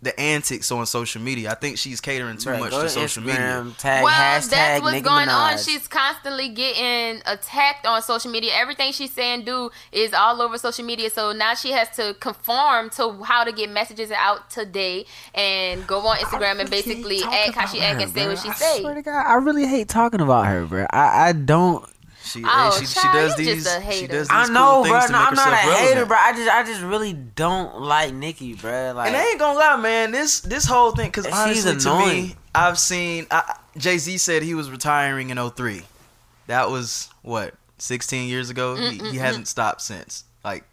[0.03, 1.51] the antics on social media.
[1.51, 3.41] I think she's catering too bruh, much go to social media.
[3.41, 5.59] Instagram, Tag, well, hashtag that's what's Nicki going on.
[5.59, 8.53] She's constantly getting attacked on social media.
[8.55, 11.09] Everything she's saying do is all over social media.
[11.11, 16.01] So now she has to conform to how to get messages out today and go
[16.07, 18.81] on Instagram and basically act how she act and say what she I say.
[18.81, 20.87] swear to God, I really hate talking about her, bro.
[20.91, 21.85] I, I don't.
[22.27, 23.65] She, Oh, hey, she, she does you these.
[23.65, 24.93] just a She does these I know, cool bro.
[24.93, 26.17] things to No, make I'm not a herself hater, bro.
[26.19, 28.93] I just, I just really don't like Nicki, bro.
[28.95, 30.11] Like, And I ain't gonna lie, man.
[30.11, 31.35] This this whole thing, because She's
[31.67, 33.27] honestly, to me, I've seen
[33.77, 35.83] Jay Z said he was retiring in 03.
[36.49, 38.77] That was what 16 years ago.
[38.77, 40.25] He, he hasn't stopped since.
[40.45, 40.65] Like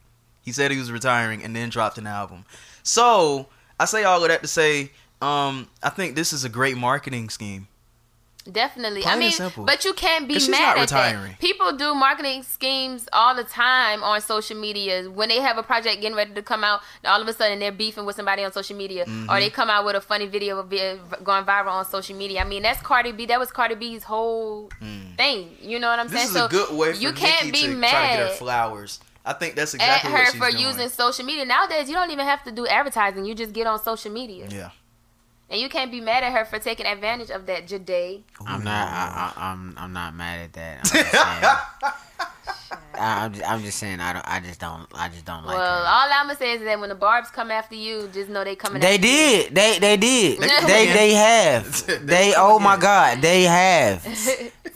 [0.42, 2.46] he said he was retiring and then dropped an album.
[2.84, 3.48] So
[3.80, 4.92] I say all of that to say,
[5.22, 7.68] um, I think this is a great marketing scheme.
[8.52, 9.04] Definitely.
[9.04, 11.32] Plain I mean, but you can't be mad not at retiring.
[11.32, 11.40] that.
[11.40, 15.10] People do marketing schemes all the time on social media.
[15.10, 17.72] When they have a project getting ready to come out, all of a sudden they're
[17.72, 19.30] beefing with somebody on social media, Mm-hmm.
[19.30, 20.70] or they come out with a funny video of
[21.24, 22.42] going viral on social media.
[22.42, 23.26] I mean, that's Cardi B.
[23.28, 24.70] That was Cardi B's whole
[25.18, 25.56] thing.
[25.62, 26.12] You know what I'm Mm.
[26.12, 26.28] This saying?
[26.30, 28.36] is so a good way for you can't be to mad try to get her
[28.36, 29.00] flowers.
[29.26, 30.42] I think that's exactly what she's doing.
[30.44, 30.68] at her for doing.
[30.76, 31.46] using social media.
[31.46, 33.24] Nowadays, you don't even have to do advertising.
[33.24, 34.72] You just get on social media, Yeah.
[35.54, 38.24] And you can't be mad at her for taking advantage of that Jade.
[38.46, 38.88] I'm not.
[38.88, 39.76] I, I, I'm.
[39.78, 40.80] I'm not mad at that.
[40.80, 41.94] I'm just saying.
[42.96, 44.00] I, I'm, just, I'm just saying.
[44.00, 44.28] I don't.
[44.28, 44.88] I just don't.
[44.96, 45.88] I just don't like well, her.
[45.88, 48.56] all I'm gonna say is that when the Barbs come after you, just know they
[48.56, 48.82] coming.
[48.82, 49.14] They after you.
[49.14, 49.56] did.
[49.56, 50.40] They they did.
[50.40, 51.86] They They they, have.
[51.86, 53.22] They They oh my god.
[53.22, 54.04] They have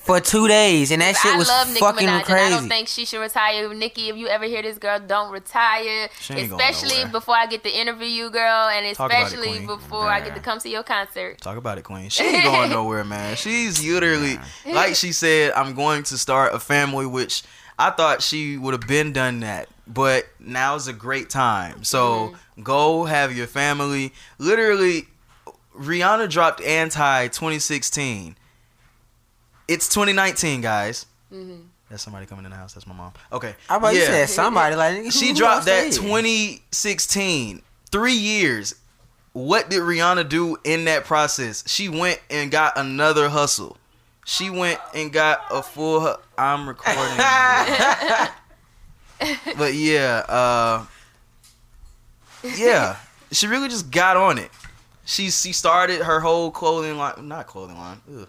[0.08, 2.46] for two days, and that shit I was love Nicki fucking Minaj, crazy.
[2.46, 3.72] and I don't think she should retire.
[3.74, 6.10] Nicki, if you ever hear this girl, don't retire.
[6.20, 9.26] She ain't going Especially before I get to interview you, girl, and Talk about it,
[9.26, 9.68] especially Queen.
[9.68, 11.40] before I get to come to your concert.
[11.42, 12.10] Talk about it, Queen.
[12.10, 13.36] She ain't going nowhere, man.
[13.36, 17.44] She's literally, like she said, I'm going to start a family, which
[17.78, 19.68] I thought she would have been done that.
[19.86, 21.84] But now's a great time.
[21.84, 22.64] So mm-hmm.
[22.64, 24.14] go have your family.
[24.38, 25.08] Literally,
[25.78, 28.36] Rihanna dropped Anti 2016.
[29.68, 31.06] It's 2019, guys.
[31.90, 32.74] That's somebody coming in the house.
[32.74, 33.14] That's my mom.
[33.32, 33.56] Okay.
[33.70, 37.62] I about you said somebody like She who- who dropped that 2016.
[37.92, 38.76] Three years.
[39.34, 41.64] What did Rihanna do in that process?
[41.68, 43.78] She went and got another hustle.
[44.26, 46.02] She went and got a full.
[46.02, 47.18] hu- I'm recording.
[49.58, 50.86] but yeah, uh,
[52.58, 52.98] yeah,
[53.32, 54.52] she really just got on it.
[55.06, 58.28] She she started her whole clothing line, not clothing line, ugh.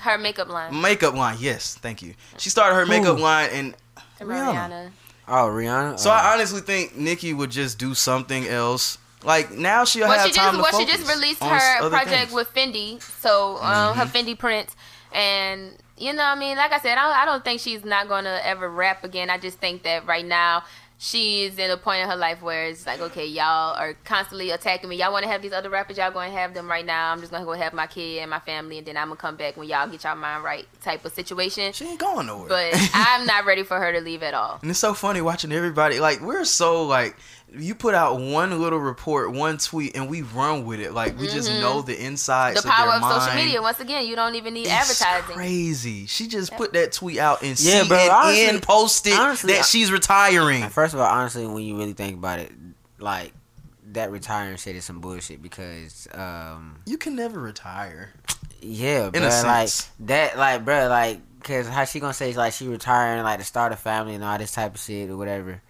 [0.00, 0.80] Her makeup line.
[0.80, 1.36] makeup line.
[1.40, 2.14] Yes, thank you.
[2.38, 3.76] She started her makeup line, and
[4.20, 4.52] Rihanna.
[4.54, 4.90] Rihanna.
[5.28, 5.98] Oh Rihanna.
[5.98, 6.14] So Oh.
[6.14, 10.32] I honestly think Nicki would just do something else Like now she'll well, have she
[10.32, 12.32] time just to well, she just released her project things.
[12.32, 14.16] with Fendi, so um, her Mm-hmm.
[14.16, 14.74] Fendi prints,
[15.12, 17.84] and you know, what I mean, like I said, I don't, I don't think she's
[17.84, 19.28] not gonna ever rap again.
[19.28, 20.64] I just think that right now
[21.02, 24.88] she's in a point in her life where it's like, okay, y'all are constantly attacking
[24.88, 24.96] me.
[24.96, 27.10] Y'all want to have these other rappers, y'all going to have them right now.
[27.10, 29.36] I'm just gonna go have my kid and my family, and then I'm gonna come
[29.36, 31.72] back when y'all get y'all mind right, type of situation.
[31.72, 32.48] She ain't going nowhere.
[32.48, 34.58] But I'm not ready for her to leave at all.
[34.60, 35.98] And it's so funny watching everybody.
[35.98, 37.16] Like we're so like
[37.56, 40.92] you put out one little report, one tweet, and we run with it.
[40.94, 42.58] Like we just know the insides.
[42.60, 42.68] Mm-hmm.
[42.68, 43.44] The power of, of their social mind.
[43.46, 43.62] media.
[43.62, 45.34] Once again, you don't even need It's advertising.
[45.36, 46.06] crazy.
[46.06, 49.90] She just put that tweet out and Yeah, CNN bro, honestly- posted honestly, that she's
[49.90, 50.68] retiring.
[50.68, 52.52] First of all, honestly, when you really think about it,
[52.98, 53.32] like
[53.92, 58.10] that retiring shit is some bullshit because, um, You can never retire.
[58.60, 59.90] yeah, In bro, a like sense.
[60.00, 63.72] that, like, bro, like, cause how she gonna say like she retiring, like to start
[63.72, 65.60] a family and all this type of shit or whatever.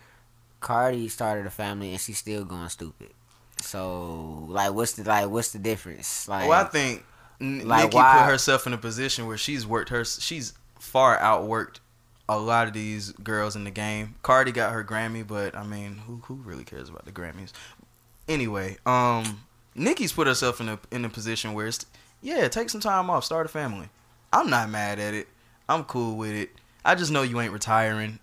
[0.61, 3.11] Cardi started a family and she's still going stupid.
[3.59, 6.29] So, like, what's the like, what's the difference?
[6.29, 7.05] Like, well, I think
[7.41, 10.05] like, Nicki why- put herself in a position where she's worked her.
[10.05, 11.81] She's far outworked
[12.29, 14.15] a lot of these girls in the game.
[14.23, 17.53] Cardi got her Grammy, but I mean, who who really cares about the Grammys?
[18.29, 19.41] Anyway, um,
[19.75, 21.85] Nicki's put herself in a in a position where it's
[22.23, 23.89] yeah, take some time off, start a family.
[24.33, 25.27] I'm not mad at it.
[25.69, 26.51] I'm cool with it.
[26.85, 28.19] I just know you ain't retiring.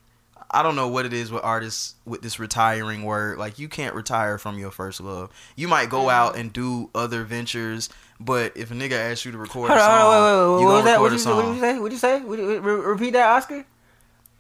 [0.50, 3.38] I don't know what it is with artists with this retiring word.
[3.38, 5.30] Like you can't retire from your first love.
[5.56, 7.90] You might go out and do other ventures,
[8.20, 11.16] but if a nigga asks you to record a song, you gonna record What a
[11.16, 11.34] you, say?
[11.34, 11.80] what you say?
[11.80, 12.22] What you say?
[12.22, 13.66] What you- re- repeat that, Oscar.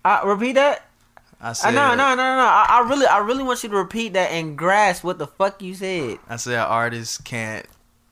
[0.06, 0.84] Uh, repeat that.
[1.42, 2.42] I Uh, said, no, no, no, no, no.
[2.46, 5.62] I, I really, I really want you to repeat that and grasp what the fuck
[5.62, 6.18] you said.
[6.28, 7.66] I said artists can't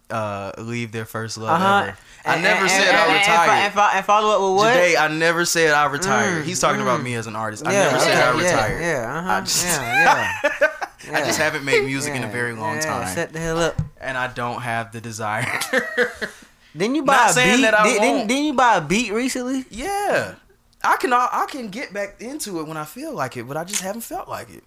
[0.10, 1.86] uh, leave their first love Uh huh.
[1.90, 1.98] ever.
[2.28, 3.50] I never said I retired.
[3.78, 4.74] And, and follow up with what?
[4.74, 6.44] Today, I never said I retired.
[6.44, 7.04] Mm, He's talking about mm.
[7.04, 7.66] me as an artist.
[7.68, 8.82] I Yeah, never said I yeah, retired.
[8.82, 11.18] Yeah, uh I just- Yeah, yeah.
[11.18, 13.80] I just haven't made music in a very long yeah, time, Shut the hell up.
[14.02, 15.46] and I don't have the desire.
[16.76, 17.62] Didn't you buy Not a beat?
[17.62, 19.66] that I Did, didn't, didn't you buy a beat recently?
[19.70, 20.36] yeah,
[20.84, 21.14] I can.
[21.14, 24.02] I can get back into it when I feel like it, but I just haven't
[24.02, 24.64] felt like it.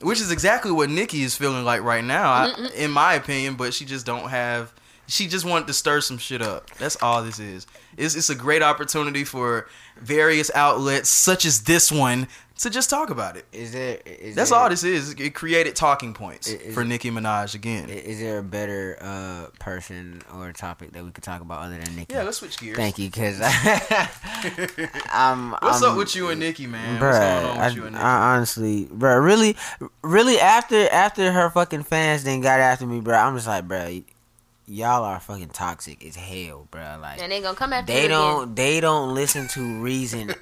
[0.00, 3.54] Which is exactly what Nicki is feeling like right now, I, in my opinion.
[3.54, 4.72] But she just don't have.
[5.06, 6.68] She just wanted to stir some shit up.
[6.78, 7.66] That's all this is.
[7.96, 12.26] It's, it's a great opportunity for various outlets, such as this one,
[12.58, 13.44] to just talk about it.
[13.52, 13.98] Is there?
[14.04, 15.12] Is That's there, all this is.
[15.12, 17.88] It created talking points Is- for Nicki Minaj again.
[17.88, 21.94] Is there a better uh, person or topic that we could talk about other than
[21.96, 22.14] Nicki?
[22.14, 22.76] yeah, let's switch gears.
[22.76, 23.40] Thank you, because
[25.12, 25.52] I'm.
[25.52, 26.98] What's I'm, up with you and Nicki, man?
[27.00, 28.04] Bruh, What's going on I, with you and Nicki?
[28.04, 29.56] I honestly, bro, really,
[30.02, 34.00] really after after her fucking fans then got after me, bro, I'm just like, bro,
[34.66, 36.98] y'all are fucking toxic as hell, bro.
[37.00, 38.54] Like And they gonna come after they you don't again.
[38.56, 40.34] they don't listen to reason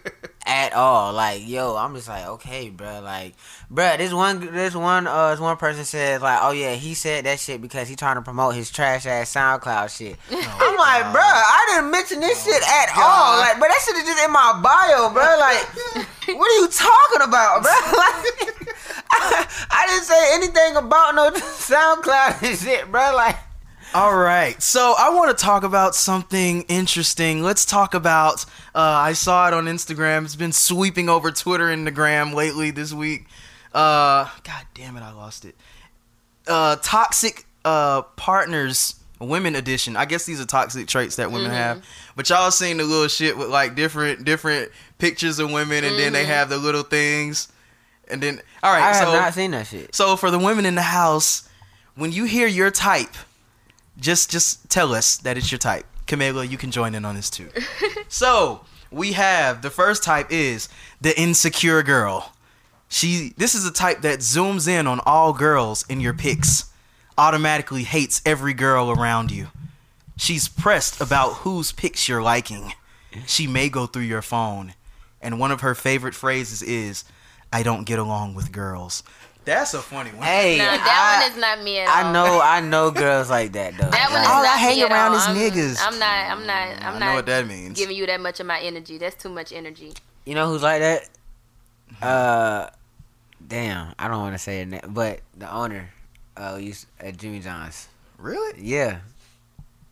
[0.47, 1.13] at all.
[1.13, 3.01] Like, yo, I'm just like, okay, bro.
[3.01, 3.35] Like,
[3.71, 7.25] bro, this one this one uh this one person says like, oh yeah, he said
[7.27, 10.17] that shit because he trying to promote his trash ass SoundCloud shit.
[10.31, 13.39] I'm like, bro, I didn't mention this shit at all.
[13.39, 15.25] Like, but that shit is just in my bio, bro.
[15.45, 17.73] Like, what are you talking about, bro?
[17.93, 18.69] Like,
[19.11, 23.13] I, I didn't say anything about no SoundCloud and shit, bro.
[23.15, 23.37] Like.
[23.95, 27.45] All right, so I want to talk about something interesting.
[27.45, 28.45] Let's talk about.
[28.75, 30.25] Uh, I saw it on Instagram.
[30.25, 33.27] It's been sweeping over Twitter and the gram lately this week.
[33.73, 35.55] Uh, God damn it, I lost it.
[36.49, 39.97] Uh, toxic uh, partners, women edition.
[39.97, 41.85] I guess these are toxic traits that women have.
[42.17, 46.13] But y'all seen the little shit with like different different pictures of women, and then
[46.13, 47.47] they have the little things.
[48.11, 49.95] And then, all right, so I have not seen that shit.
[49.95, 51.49] so for the women in the house,
[51.95, 53.15] when you hear your type,
[53.99, 55.87] just just tell us that it's your type.
[56.07, 57.49] Camila, you can join in on this too.
[58.09, 60.69] so we have the first type is
[61.01, 62.33] the insecure girl.
[62.89, 66.71] She this is a type that zooms in on all girls in your pics,
[67.19, 69.49] automatically hates every girl around you.
[70.17, 72.73] She's pressed about whose pics you're liking.
[73.27, 74.75] She may go through your phone,
[75.21, 77.05] and one of her favorite phrases is,
[77.53, 79.03] "I don't get along with girls."
[79.45, 80.23] That's a funny one.
[80.27, 81.95] Hey, Nah, I, that one is not me at all.
[81.95, 83.91] I know, I know girls like that though.
[83.91, 85.17] That one is All I not hang me around all.
[85.19, 85.79] is I'm, niggas.
[85.81, 86.09] I'm not.
[86.31, 86.83] I'm not.
[86.83, 87.79] I'm I know not what that means.
[87.79, 88.97] giving you that much of my energy.
[88.99, 89.93] That's too much energy.
[90.25, 91.09] You know who's like that?
[92.03, 92.71] Uh,
[93.47, 95.91] damn, I don't want to say it, na- but the owner,
[96.37, 97.89] uh, used at Jimmy John's.
[98.19, 98.59] Really?
[98.63, 99.01] Yeah,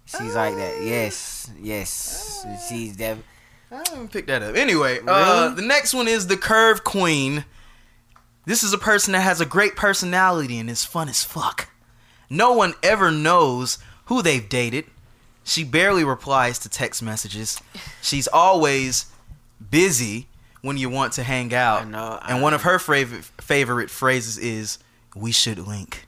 [0.06, 0.82] she's like that.
[0.82, 3.22] Yes, yes, she's def-
[3.70, 4.54] I didn't pick that up.
[4.56, 7.44] Anyway, uh, the next one is the Curve Queen.
[8.44, 11.68] This is a person that has a great personality and is fun as fuck.
[12.28, 14.86] No one ever knows who they've dated.
[15.44, 17.60] She barely replies to text messages.
[18.00, 19.06] She's always
[19.70, 20.28] busy
[20.60, 21.82] when you want to hang out.
[21.82, 24.78] I know, And I- one of her favorite favorite phrases is
[25.14, 26.06] "We should link."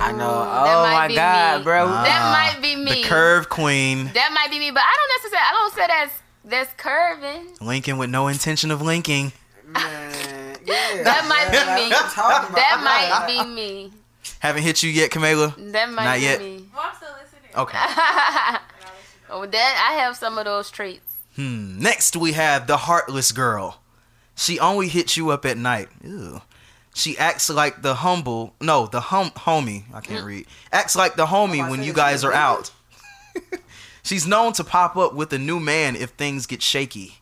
[0.00, 0.28] I know.
[0.28, 1.64] Ooh, Oh that might my be god, me.
[1.64, 1.86] bro.
[1.88, 3.02] That might be me.
[3.02, 4.10] The curve queen.
[4.14, 5.46] That might be me, but I don't necessarily.
[5.48, 6.12] I don't say that's
[6.44, 7.56] that's curving.
[7.66, 9.32] Linking with no intention of linking.
[9.66, 10.27] Man,
[10.68, 11.02] yeah.
[11.02, 11.90] That might be me.
[11.90, 12.56] What I'm talking about.
[12.56, 13.92] That might be me.
[14.40, 15.54] Haven't hit you yet, Kamela?
[15.72, 16.40] That might Not be yet.
[16.40, 16.64] me.
[16.74, 17.50] Well, I'm still listening.
[17.56, 17.78] Okay.
[19.30, 21.14] oh, that I have some of those traits.
[21.36, 21.78] Hmm.
[21.80, 23.80] Next, we have the heartless girl.
[24.36, 25.88] She only hits you up at night.
[26.04, 26.42] Ew.
[26.94, 29.84] She acts like the humble, no, the hum homie.
[29.94, 30.46] I can't read.
[30.72, 32.72] Acts like the homie I when you guys are out.
[34.02, 37.18] She's known to pop up with a new man if things get shaky.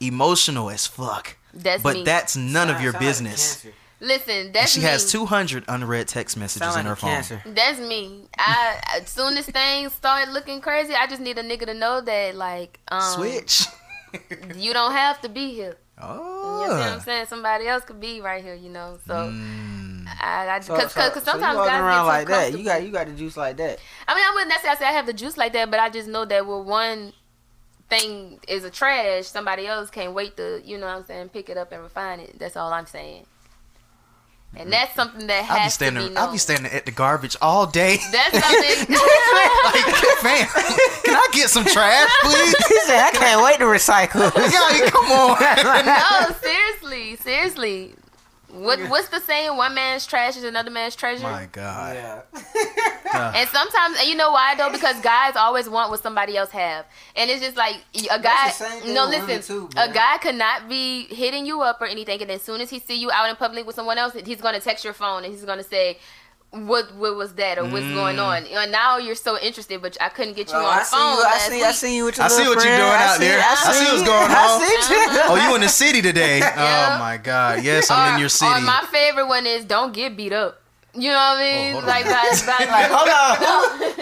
[0.00, 1.36] Emotional as fuck.
[1.54, 2.04] That's but me.
[2.04, 3.62] that's none of your sound like business.
[3.62, 3.78] cancer.
[4.00, 4.86] Listen, And that's she me.
[4.86, 7.10] has 200 unread text messages Sound in her like phone.
[7.10, 7.42] cancer.
[7.46, 8.28] That's me.
[8.36, 12.00] I as soon as things start looking crazy, I just need a nigga to know
[12.00, 13.66] that like um Switch.
[14.56, 15.76] you don't have to be here.
[16.00, 17.02] Oh, you know what I'm Oh.
[17.02, 17.26] saying?
[17.26, 18.98] Somebody else could be right here, you know.
[19.06, 20.06] So Mm.
[20.20, 22.06] I, I So, cause, so, cause, 'cause so sometimes you walking guys around get too
[22.06, 22.58] like that.
[22.58, 23.78] You got you got the juice like that.
[24.08, 26.08] I mean, I wouldn't necessarily say I have the juice like that, but I just
[26.08, 27.12] know that when one
[27.88, 31.48] thing is a trash, somebody else can't wait to, you know what I'm saying, pick
[31.48, 32.38] it up and refine it.
[32.38, 33.26] That's all I'm saying.
[34.56, 35.00] And that's mm-hmm.
[35.00, 36.14] something that I'll be has to be standing.
[36.14, 36.16] known.
[36.16, 37.98] I'll be standing at the garbage all day.
[38.12, 38.94] That's something.
[38.94, 39.84] like,
[40.22, 40.46] fam,
[41.04, 42.54] can I get some trash, please?
[42.68, 45.38] He said, "I can't wait to recycle." Yeah, come on.
[45.84, 47.94] no, seriously, seriously.
[48.54, 49.56] What what's the saying?
[49.56, 51.24] One man's trash is another man's treasure.
[51.24, 51.96] My God.
[51.96, 52.20] yeah.
[53.14, 54.72] And sometimes, and you know why though?
[54.72, 56.84] Because guys always want what somebody else have,
[57.14, 57.76] and it's just like
[58.10, 58.48] a guy.
[58.48, 61.86] the same thing No, listen, too, a guy could not be hitting you up or
[61.86, 64.40] anything, and as soon as he see you out in public with someone else, he's
[64.40, 65.98] gonna text your phone and he's gonna say.
[66.54, 68.24] What what was that or what's going mm.
[68.24, 68.46] on?
[68.46, 70.84] And now you're so interested, but I couldn't get you oh, Well, on I the
[70.84, 71.24] see phone you.
[71.24, 71.54] I see.
[71.56, 71.64] week.
[71.64, 73.38] I see you with your I see little what you're doing I out see- there.
[73.40, 74.06] I I see see what's you.
[74.06, 74.60] going I on.
[74.60, 75.00] see you.
[75.04, 75.32] Uh-huh.
[75.34, 76.38] Oh, you in the city today?
[76.64, 76.94] Yeah.
[76.94, 77.64] Oh my God.
[77.64, 78.52] Yes, I'm in your city.
[78.52, 80.60] Or my favorite one is don't get beat up.
[80.96, 81.74] You know what I mean?
[81.74, 83.34] Oh, like, by, by, Like, hold on.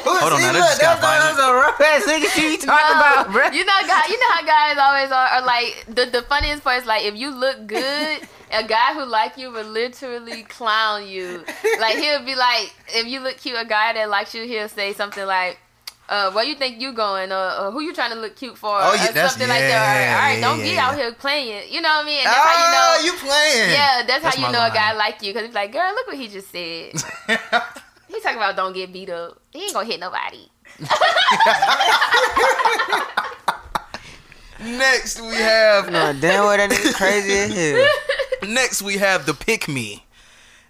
[0.21, 2.53] Hold on, See, now, that look, just got that's- that's a rough ass nigga shit
[2.53, 3.45] you talking No, about, bro.
[3.49, 6.83] You know, guy, you know how guys always are, are like the the funniest part
[6.83, 8.21] is like if you look good,
[8.53, 11.45] a guy who like you will literally clown you.
[11.81, 14.93] Like he'll be like, if you look cute, a guy that likes you, he'll say
[14.93, 15.59] something like.
[16.09, 17.33] Uh, where you think you going?
[17.33, 18.69] Or, or who you trying to look cute for?
[18.69, 19.71] Oh, yeah, or that's- something like that.
[19.71, 21.73] Or, yeah, All right, yeah, don't yeah, get out here playing.
[21.73, 22.19] You know what I mean?
[22.19, 22.99] And that's how you ah, know.
[22.99, 23.71] Oh, you playing?
[23.71, 26.07] Yeah, that's, That's how you know a guy like you because he's like, girl, look
[26.09, 26.93] what he just said.
[28.09, 29.41] he talking about don't get beat up.
[29.53, 30.51] He ain't gonna hit nobody.
[34.61, 37.87] Next we have No, damn what that nigga crazy as hell.
[38.49, 40.05] next we have the pick me.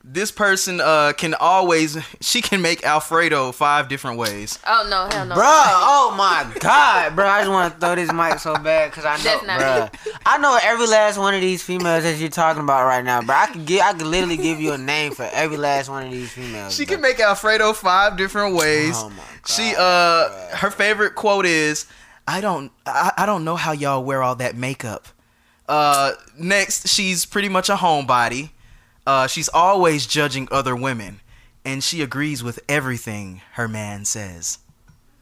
[0.05, 4.59] This person uh can always she can make Alfredo five different ways.
[4.67, 5.37] Oh no, hell no.
[5.37, 7.25] Bruh, oh my god, bro!
[7.25, 9.61] I just want to throw this mic so bad because I know, That's not
[9.93, 10.19] bruh.
[10.27, 13.37] I know every last one of these females that you're talking about right now, bro.
[13.37, 16.11] I could get, I could literally give you a name for every last one of
[16.11, 16.75] these females.
[16.75, 16.89] She bruh.
[16.89, 18.97] can make Alfredo five different ways.
[18.97, 19.25] Oh my god.
[19.47, 21.87] She uh her favorite quote is
[22.27, 25.07] I don't I, I don't know how y'all wear all that makeup.
[25.69, 28.51] Uh next she's pretty much a homebody.
[29.07, 31.21] Uh she's always judging other women
[31.65, 34.59] and she agrees with everything her man says.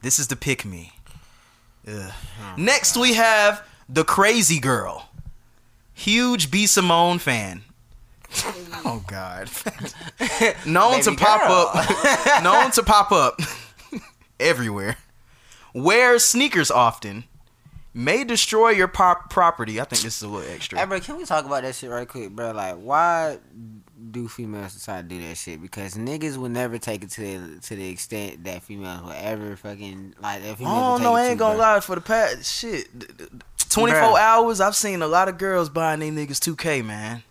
[0.02, 0.92] This is the pick me.
[1.86, 2.12] Ugh.
[2.56, 5.08] Next we have the crazy girl.
[5.92, 7.62] Huge B Simone fan.
[8.84, 9.50] oh god.
[10.66, 11.70] known to Baby pop girl.
[11.74, 13.40] up known to pop up
[14.38, 14.96] everywhere.
[15.74, 17.24] Wears sneakers often.
[17.92, 19.80] May destroy your pop property.
[19.80, 20.78] I think this is a little extra.
[20.78, 20.86] Hey, extra.
[20.86, 22.52] bro, can we talk about that shit right quick, bro?
[22.52, 23.38] Like, why
[24.12, 25.60] do females decide to do that shit?
[25.60, 29.56] Because niggas will never take it to the, to the extent that females will ever
[29.56, 30.42] fucking like.
[30.42, 31.62] That females Oh would take no, it I to, ain't gonna bro.
[31.64, 31.80] lie.
[31.80, 32.86] For the past shit,
[33.68, 37.24] twenty four hours, I've seen a lot of girls buying these niggas two K, man.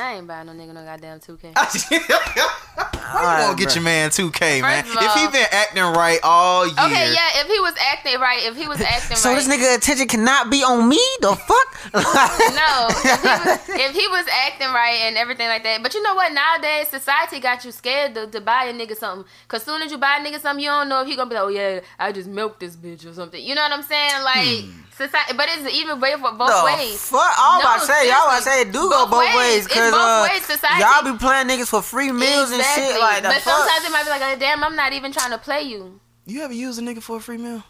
[0.00, 1.52] I ain't buying no nigga no goddamn 2K.
[3.12, 4.84] Why you gonna right, get your man two K, man?
[4.84, 8.20] First of If he been acting right all year, Okay, yeah, if he was acting
[8.20, 9.40] right, if he was acting So right.
[9.40, 11.00] So this nigga attention cannot be on me?
[11.20, 11.68] The fuck?
[11.94, 15.82] no, if he, was, if he was acting right and everything like that.
[15.82, 16.32] But you know what?
[16.32, 19.26] Nowadays, society got you scared to, to buy a nigga something.
[19.48, 21.34] Cause soon as you buy a nigga something, you don't know if he gonna be
[21.36, 23.42] like, oh yeah, I just milked this bitch or something.
[23.42, 24.22] You know what I'm saying?
[24.24, 24.80] Like hmm.
[24.96, 26.96] Society, but it's even way for both the ways.
[27.08, 27.20] fuck?
[27.20, 29.28] I was No, about to say, y'all about to say it do go Both both
[29.28, 29.36] ways.
[29.36, 29.66] ways.
[29.68, 30.42] Cause both uh, ways.
[30.44, 33.54] Society- y'all be playing niggas for free meals and shit like the but fuck.
[33.60, 36.42] sometimes it might be like, oh, damn, I'm not even trying to play you, you
[36.42, 37.62] ever use a nigga for a free meal?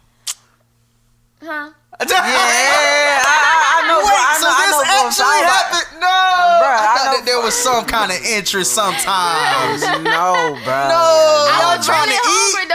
[1.43, 1.71] huh?
[2.01, 3.99] yeah, I, I, I know.
[4.05, 4.53] Wait, I so know.
[4.53, 4.81] I know.
[4.85, 6.01] this actually fact- happened?
[6.01, 6.13] No,
[6.61, 9.81] Bruh, I I thought that there was some kind of interest sometimes.
[10.07, 10.77] No, bro.
[10.93, 11.01] No,
[11.49, 12.66] I y'all was trying really to eat?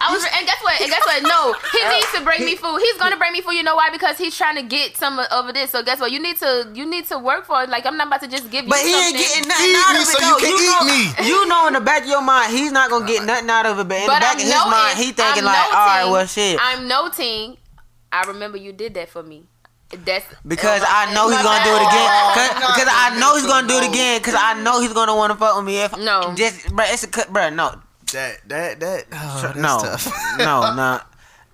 [0.00, 0.06] Hungry though.
[0.06, 0.68] I was, and guess what?
[0.68, 0.80] what?
[0.82, 1.22] And guess what?
[1.22, 1.40] No,
[1.72, 2.78] he needs to bring me food.
[2.80, 3.52] He's gonna bring me food.
[3.52, 3.90] You know why?
[3.90, 5.70] Because he's trying to get some of of this.
[5.70, 6.12] So guess what?
[6.12, 7.68] You need to you need to work for it.
[7.70, 8.70] Like I'm not about to just give you.
[8.70, 9.08] But he something.
[9.08, 10.12] ain't getting nothing Eat out me of it.
[10.12, 11.26] so you can know, eat me.
[11.28, 13.78] You know, in the back of your mind, he's not gonna get nothing out of
[13.80, 13.88] it.
[13.88, 15.78] But in But the back I'm of his noting, mind, he thinking I'm like, noting,
[15.78, 16.58] all right, well, shit.
[16.60, 17.56] I'm noting.
[18.12, 19.44] I remember you did that for me.
[20.04, 22.10] That's Because I know he's gonna do it again.
[22.36, 24.20] Cause, Oh, cause I know he's gonna do it again.
[24.20, 25.80] Cause I know he's gonna want to fuck with me.
[25.80, 26.34] If No.
[26.36, 27.48] just, bro, it's a cut, bro.
[27.48, 27.80] No,
[28.12, 29.04] That that that.
[29.12, 30.06] Oh, that's no, tough.
[30.38, 31.00] no, no,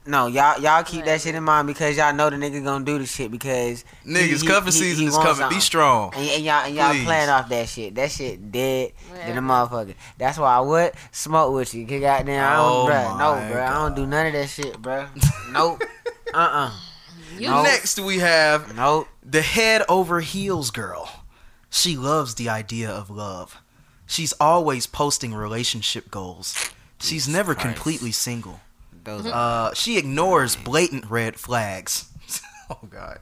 [0.06, 0.26] no.
[0.28, 3.06] Y'all, y'all keep that shit in mind because y'all know the nigga gonna do the
[3.06, 5.34] shit because Niggas, he- cuffing he- season he is coming.
[5.34, 5.56] something.
[5.56, 6.12] Be strong.
[6.14, 7.04] And, and y'all, and y'all Please.
[7.04, 7.94] playing off that shit.
[7.96, 9.94] That shit dead than a motherfucker.
[10.18, 11.86] That's why I would smoke with you.
[11.86, 13.64] Cause goddamn, I Oh don't, bruh, no, my bro.
[13.64, 15.06] I don't do none of that shit, bro.
[15.50, 15.82] Nope.
[16.32, 16.72] uh, uh
[17.38, 17.62] You No.
[17.64, 19.08] Next we have Nope.
[19.24, 21.10] the head over heels girl.
[21.70, 23.60] She loves the idea of love.
[24.06, 26.70] She's always posting relationship goals.
[27.00, 27.74] She's never Christ.
[27.74, 28.60] completely single.
[29.04, 29.32] Those mm-hmm.
[29.32, 32.10] Uh, she ignores blatant red flags.
[32.70, 33.18] oh God.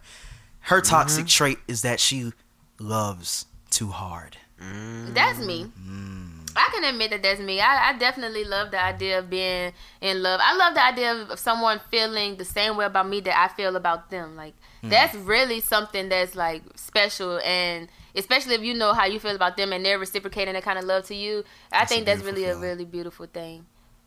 [0.60, 0.90] Her mm-hmm.
[0.90, 2.32] toxic trait is that she
[2.78, 4.36] loves too hard.
[4.60, 5.14] Mm.
[5.14, 5.66] That's me.
[5.80, 6.50] Mm.
[6.54, 7.60] I can admit that that's me.
[7.60, 10.40] I, I definitely love the idea of being in love.
[10.42, 13.74] I love the idea of someone feeling the same way about me that I feel
[13.74, 14.36] about them.
[14.36, 14.90] Like hmm.
[14.90, 19.56] that's really something that's like special and especially if you know how you feel about
[19.56, 21.44] them and they're reciprocating that kind of love to you.
[21.72, 23.66] I a think that's really a really beautiful thing.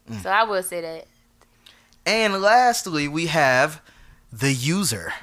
[0.10, 0.22] Mm.
[0.22, 1.08] So I will say that.
[2.06, 3.82] And lastly, we have
[4.32, 5.14] the user.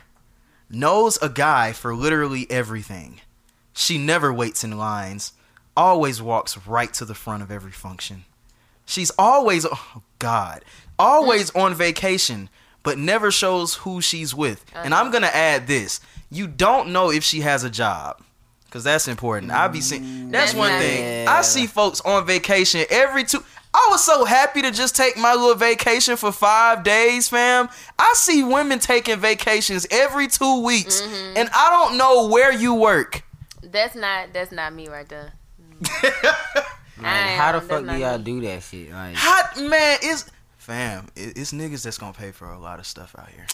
[0.69, 3.21] Knows a guy for literally everything.
[3.73, 5.33] She never waits in lines.
[5.77, 8.25] Always walks right to the front of every function.
[8.85, 10.65] She's always, oh God,
[10.99, 12.49] always on vacation,
[12.83, 14.65] but never shows who she's with.
[14.75, 15.11] And I'm uh-huh.
[15.11, 16.01] going to add this
[16.33, 18.23] you don't know if she has a job.
[18.73, 19.53] Cause that's important.
[19.53, 20.31] I be seeing.
[20.31, 21.29] That's That's one not- thing.
[21.29, 23.45] I see folks on vacation every two.
[23.75, 27.69] I was so happy to just take my little vacation for five days, fam.
[27.99, 31.37] I see women taking vacations every two weeks, Mm-hmm.
[31.37, 33.23] and I don't know where you work.
[33.63, 35.33] That's not that's not me right there.
[37.01, 38.25] Like, how the fuck do y'all me.
[38.25, 38.93] do that shit?
[38.93, 41.09] Like, Hot man is fam.
[41.17, 43.47] it- It's niggas that's gonna pay for a lot of stuff out here.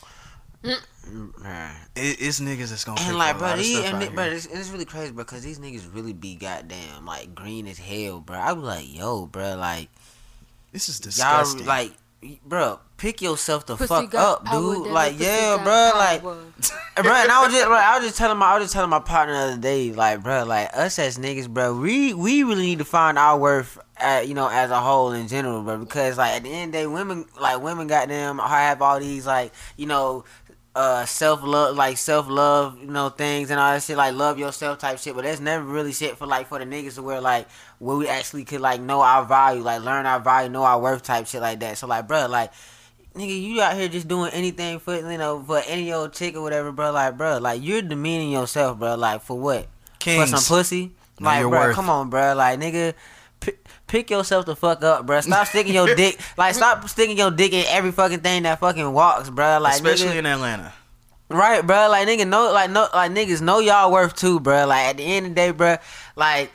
[0.63, 1.75] Man.
[1.95, 3.87] It- It's niggas that's gonna pay And for like, a bro, lot of these, stuff
[3.87, 7.07] and out it, bro, it's, it's really crazy, bro, because these niggas really be goddamn
[7.07, 8.39] like green as hell, bro.
[8.39, 9.89] I be like, yo, bro, like
[10.73, 11.67] This is y'all, disgusting.
[11.67, 11.93] like,
[12.45, 14.89] bro, pick yourself the Pussy fuck got up, dude.
[14.89, 16.37] Like, the yeah, bro, like, bro.
[16.97, 18.99] And I was just, bro, I was just telling my, I was just telling my
[19.01, 22.79] partner the other day, like, bro, like us as niggas, bro, we we really need
[22.81, 26.33] to find our worth, uh, you know, as a whole in general, bro, because like
[26.35, 29.87] at the end of the day, women, like women, goddamn, have all these like, you
[29.87, 30.25] know.
[30.79, 34.39] Uh, self love, like self love, you know, things and all that shit, like love
[34.39, 35.13] yourself type shit.
[35.13, 37.49] But that's never really shit for like for the niggas to where like
[37.81, 41.03] where we actually could like know our value, like learn our value, know our worth
[41.03, 41.79] type shit like that.
[41.79, 42.53] So like, bro, like
[43.17, 46.43] nigga, you out here just doing anything for you know for any old chick or
[46.43, 46.93] whatever, bro.
[46.93, 48.95] Like, bro, like you're demeaning yourself, bro.
[48.95, 49.67] Like for what?
[49.99, 50.31] Kings.
[50.31, 50.93] For some pussy?
[51.19, 51.75] Like, bro, worth.
[51.75, 52.35] come on, bro.
[52.35, 52.95] Like, nigga.
[53.87, 55.21] Pick yourself the fuck up, bro.
[55.23, 56.21] Stop sticking your dick.
[56.37, 59.59] Like, stop sticking your dick in every fucking thing that fucking walks, bro.
[59.61, 60.75] Like, especially nigga, in Atlanta.
[61.31, 61.89] Right, bro.
[61.91, 64.67] Like nigga know like no like niggas know y'all worth too, bro.
[64.67, 65.77] Like at the end of the day, bro,
[66.17, 66.51] like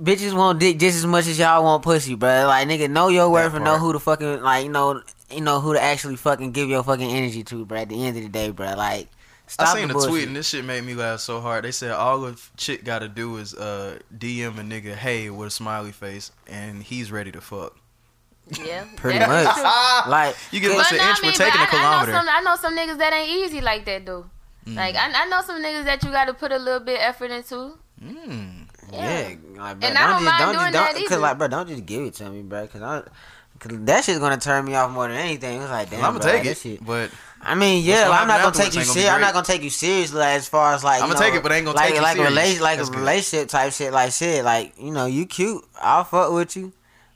[0.00, 2.46] bitches want dick just as much as y'all want pussy, bro.
[2.46, 5.60] Like nigga know your worth and know who to fucking like you know you know
[5.60, 7.78] who to actually fucking give your fucking energy to, bro.
[7.78, 8.74] At the end of the day, bro.
[8.76, 9.08] Like
[9.50, 11.64] stop I seen a tweet and this shit made me laugh so hard.
[11.64, 15.48] They said all a chick got to do is uh, DM a nigga hey with
[15.48, 17.76] a smiley face and he's ready to fuck.
[18.64, 20.06] Yeah, Pretty that's much.
[20.08, 21.66] like You give cause- us an no, inch I mean, for but taking I, a
[21.68, 22.12] kilometer.
[22.12, 22.28] I know some.
[22.28, 24.26] I know some niggas that ain't easy like that though.
[24.66, 24.76] Mm.
[24.76, 27.30] Like I, I know some niggas that you got to put a little bit effort
[27.30, 27.78] into.
[28.02, 28.66] Mm.
[28.92, 31.18] yeah, like, bro, And I don't just, mind don't doing just, that don't, cause either.
[31.20, 33.02] like, bro, don't just give it to me, bro, cause I.
[33.58, 35.60] Cause that shit's gonna turn me off more than anything.
[35.60, 36.82] It's like, damn, I'm gonna bro, take it, shit.
[36.84, 37.10] but
[37.42, 39.10] I mean, yeah, gonna like, I'm not gonna take you gonna serious.
[39.10, 41.02] I'm not gonna take you seriously as far as like.
[41.02, 42.58] I'ma you take it, but I ain't gonna like, take you like A serious.
[42.58, 43.00] rela- like That's a good.
[43.00, 45.64] relationship type shit, like shit, like you know, you cute.
[45.80, 46.72] I'll fuck with you,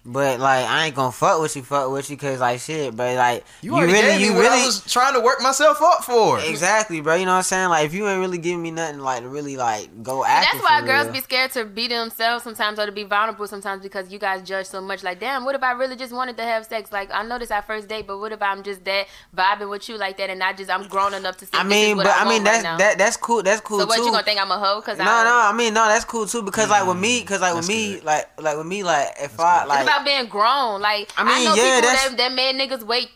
[0.07, 3.17] but like I ain't gonna fuck with you, fuck with you, cause like shit, but
[3.17, 6.39] like you, already gave me what I was trying to work myself up for.
[6.41, 7.15] exactly, bro.
[7.15, 7.69] You know what I'm saying?
[7.71, 10.59] Like if you ain't really giving me nothing, like to really like go And after.
[10.59, 11.13] that's why for girls real.
[11.15, 14.67] be scared to be themselves sometimes or to be vulnerable sometimes because you guys judge
[14.67, 15.03] so much.
[15.03, 16.93] Like, damn, what if I really just wanted to have sex?
[16.93, 19.89] Like, I know this our first date, but what if I'm just that vibing with
[19.89, 21.97] you like that and I just I'm grown enough to say I this mean, is
[21.97, 23.43] what but I, I mean that's right that that's cool.
[23.43, 24.05] That's cool so what too.
[24.05, 24.83] you gonna think I'm a hoe?
[24.83, 27.23] Cause no, I, no, I mean no, that's cool too because like with me, mm,
[27.23, 28.05] because like with me, good.
[28.05, 30.80] like like with me, like if I It's like about being grown.
[30.80, 33.11] Like I I, mean, know yeah, people that's- that, that made niggas wait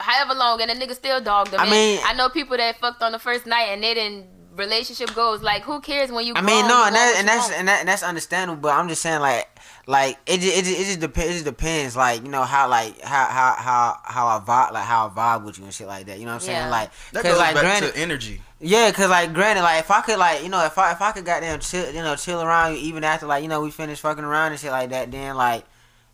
[0.00, 1.60] however long and the nigga still dogged them.
[1.60, 5.14] I mean- I know people that fucked on the first night and they didn't relationship
[5.14, 5.40] goes.
[5.40, 6.34] Like, who cares when you?
[6.36, 8.60] I mean, grown, no, and want that, and that's and, that, and that's understandable.
[8.60, 9.48] But I'm just saying, like,
[9.86, 11.30] like it just, it just, it just depends.
[11.30, 14.84] It just depends, like you know how like how how how how I vibe like
[14.84, 16.18] how I vibe with you and shit like that.
[16.18, 16.56] You know what I'm saying?
[16.58, 16.70] Yeah.
[16.70, 18.42] Like, That cause goes like back granted, to energy.
[18.60, 21.12] yeah, cause like granted, like if I could like you know if I if I
[21.12, 24.02] could goddamn chill you know chill around you even after like you know we finished
[24.02, 25.64] fucking around and shit like that, then like.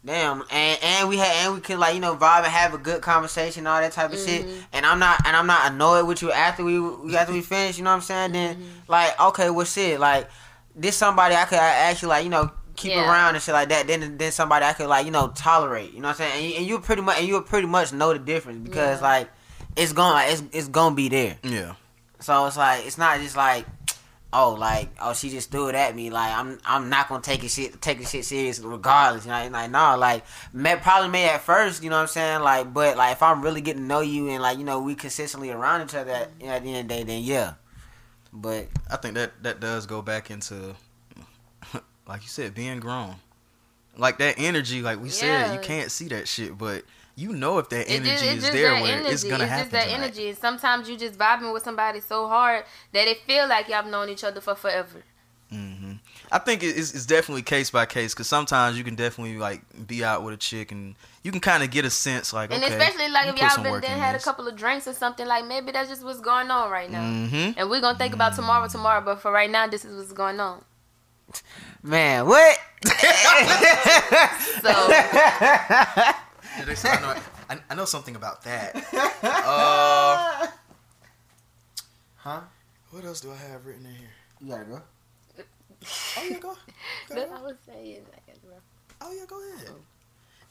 [0.05, 2.79] Damn, and and we had and we could like you know vibe and have a
[2.79, 4.45] good conversation, and all that type of shit.
[4.45, 4.61] Mm-hmm.
[4.75, 7.79] And I'm not and I'm not annoyed with you after we after we finish.
[7.79, 8.33] You know what I'm saying?
[8.33, 8.65] Then mm-hmm.
[8.89, 10.29] like okay, well shit, like
[10.77, 13.09] this somebody I could actually like you know keep Yeah.
[13.09, 13.87] around and shit like that.
[13.87, 15.95] Then then somebody I could like you know tolerate.
[15.95, 16.43] You know what I'm saying?
[16.43, 19.09] And you, and you pretty much and you pretty much know the difference because Yeah.
[19.09, 19.31] like
[19.75, 21.39] it's gonna like, it's it's gonna be there.
[21.43, 21.77] Yeah.
[22.21, 23.65] So it's like it's not just like
[24.35, 27.45] oh like oh she just threw it at me like I'm I'm not gonna take
[27.45, 29.25] it shit take the shit serious regardless.
[29.25, 32.43] You know like no like may, probably may at first you know what I'm saying
[32.43, 34.95] like but like if I'm really getting to know you and like you know we
[34.95, 37.55] consistently around each other at, you know, at the end of the day then yeah.
[38.33, 40.75] But I think that that does go back into,
[42.09, 43.15] like you said, being grown.
[43.97, 46.83] Like that energy, like we said, you can't see that shit, but
[47.17, 49.09] you know if that It energy just, is there, that where energy.
[49.13, 49.63] it's gonna it's happen.
[49.65, 50.05] just that tonight.
[50.05, 50.33] energy.
[50.35, 54.25] Sometimes you just vibing with somebody so hard that it feel like y'all known each
[54.25, 55.03] other for forever.
[55.51, 55.93] hmm
[56.33, 60.03] I think it's, it's definitely case by case because sometimes you can definitely like be
[60.03, 62.73] out with a chick and you can kind of get a sense like And okay,
[62.75, 65.45] especially like if y'all been then in had a couple of drinks or something, like
[65.47, 67.03] maybe that's just what's going on right now.
[67.03, 67.55] Mhm.
[67.57, 70.41] And we're gonna think about tomorrow tomorrow, but for right now this is what's going
[70.41, 70.65] on.
[71.83, 72.59] man, what?
[74.63, 74.71] So
[76.59, 77.15] Yeah, they say, I, know,
[77.51, 78.75] I, I know something about that.
[79.25, 80.47] Uh,
[82.17, 82.41] Huh?
[82.91, 84.09] what else do I have written in here?
[84.41, 84.83] You gotta go.
[86.17, 86.49] Oh yeah, go.
[87.09, 88.03] go, that's what I was saying.
[88.13, 88.55] I guess, bro.
[89.03, 89.75] Oh yeah, go ahead.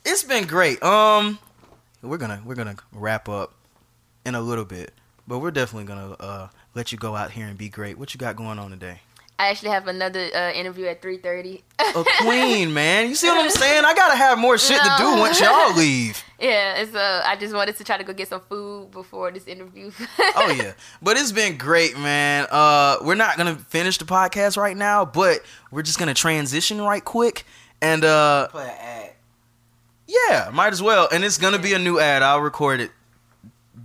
[0.05, 0.83] It's been great.
[0.83, 1.39] Um,
[2.01, 3.53] we're gonna we're gonna wrap up
[4.25, 4.91] in a little bit,
[5.27, 7.97] but we're definitely gonna uh let you go out here and be great.
[7.97, 9.01] What you got going on today?
[9.43, 11.63] I actually have another uh, interview at three thirty.
[11.79, 13.09] A queen, man.
[13.09, 13.83] You see what I'm saying?
[13.85, 16.21] I gotta have more shit to do once y'all leave.
[16.39, 19.47] Yeah, it's uh I just wanted to try to go get some food before this
[19.47, 19.91] interview.
[20.35, 22.47] Oh yeah, but it's been great, man.
[22.51, 25.39] Uh, we're not gonna finish the podcast right now, but
[25.71, 27.45] we're just gonna transition right quick,
[27.81, 29.11] and uh, Play an ad.
[30.05, 31.07] yeah, might as well.
[31.13, 32.23] And it's gonna be a new ad.
[32.23, 32.91] I'll record it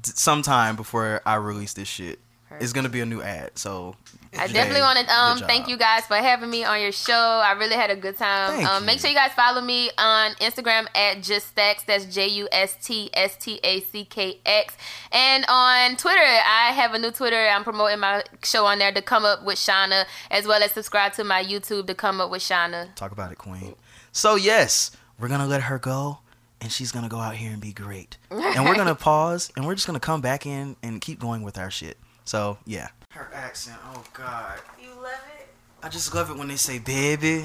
[0.02, 2.18] sometime before I release this shit.
[2.60, 3.94] It's gonna be a new ad, so
[4.38, 7.12] I definitely want to um thank you guys for having me on your show.
[7.44, 8.66] I really had a good time.
[8.66, 8.84] Um.
[8.86, 11.82] Make sure you guys follow me on Instagram at Just Stacks.
[11.84, 14.76] That's J U S T S T A C K X.
[15.12, 17.48] And on Twitter, I have a new Twitter.
[17.48, 21.12] I'm promoting my show on there to come up with Shauna, as well as subscribe
[21.14, 22.94] to my YouTube to come up with Shauna.
[22.94, 23.74] talk about it, Queen.
[24.12, 26.18] So yes, we're gonna let her go,
[26.60, 28.16] and she's gonna go out here and be great.
[28.30, 31.58] And we're gonna pause, and we're just gonna come back in and keep going with
[31.58, 31.96] our shit.
[32.24, 32.88] So yeah.
[33.18, 34.60] Her accent, oh god.
[34.80, 35.10] You love
[35.40, 35.48] it?
[35.82, 37.44] I just love it when they say baby.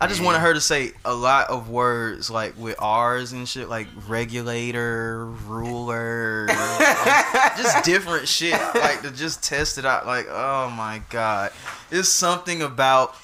[0.00, 3.68] I just wanted her to say a lot of words like with R's and shit,
[3.68, 10.04] like regulator, ruler, like, just different shit, like to just test it out.
[10.04, 11.52] Like, oh my god,
[11.92, 13.14] it's something about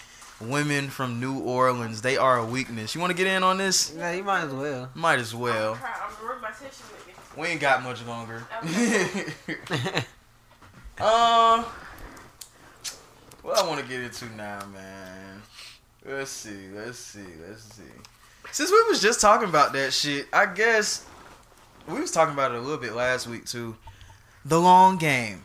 [0.40, 2.02] women from New Orleans.
[2.02, 2.94] They are a weakness.
[2.94, 3.92] You want to get in on this?
[3.96, 4.90] Yeah, you might as well.
[4.94, 5.72] Might as well.
[5.72, 6.84] I'm, I'm my tissue.
[7.36, 8.46] We ain't got much longer.
[10.98, 11.64] um,
[13.42, 15.42] what I want to get into now, man.
[16.04, 16.68] Let's see.
[16.74, 17.20] Let's see.
[17.46, 17.82] Let's see.
[18.52, 21.04] Since we was just talking about that shit, I guess
[21.86, 23.76] we was talking about it a little bit last week too.
[24.44, 25.44] The long game.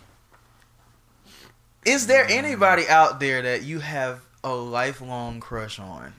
[1.86, 6.14] Is there anybody out there that you have a lifelong crush on,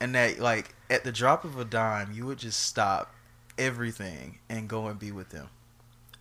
[0.00, 3.14] and that like at the drop of a dime you would just stop
[3.56, 5.48] everything and go and be with them?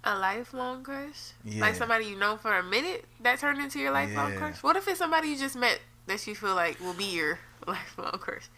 [0.05, 1.31] A lifelong crush?
[1.45, 1.61] Yeah.
[1.61, 4.37] Like somebody you know for a minute that turned into your lifelong Yeah.
[4.37, 4.61] crush?
[4.63, 8.19] What if it's somebody you just met that you feel like will be your lifelong
[8.19, 8.49] crush?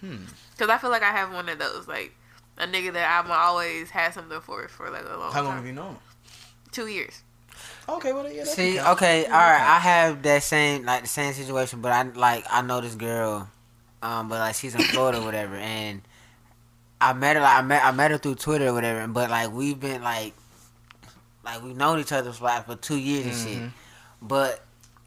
[0.00, 0.24] Hmm.
[0.52, 1.86] Because I feel like I have one of those.
[1.86, 2.14] Like
[2.56, 5.44] a nigga that I'm always had something for for like a long How time.
[5.44, 5.96] long have you known?
[6.72, 7.22] Two years.
[7.88, 8.44] Okay, well yeah.
[8.44, 9.60] See, can okay, all right.
[9.60, 13.48] I have that same like the same situation, but I like I know this girl,
[14.02, 16.02] um, but like she's in Florida or whatever, and
[17.00, 19.50] I met her like I met I met her through Twitter or whatever, but like
[19.52, 20.34] we've been like
[21.54, 23.72] like we've known each other for like for two years and shit, Mhm.
[24.22, 24.60] but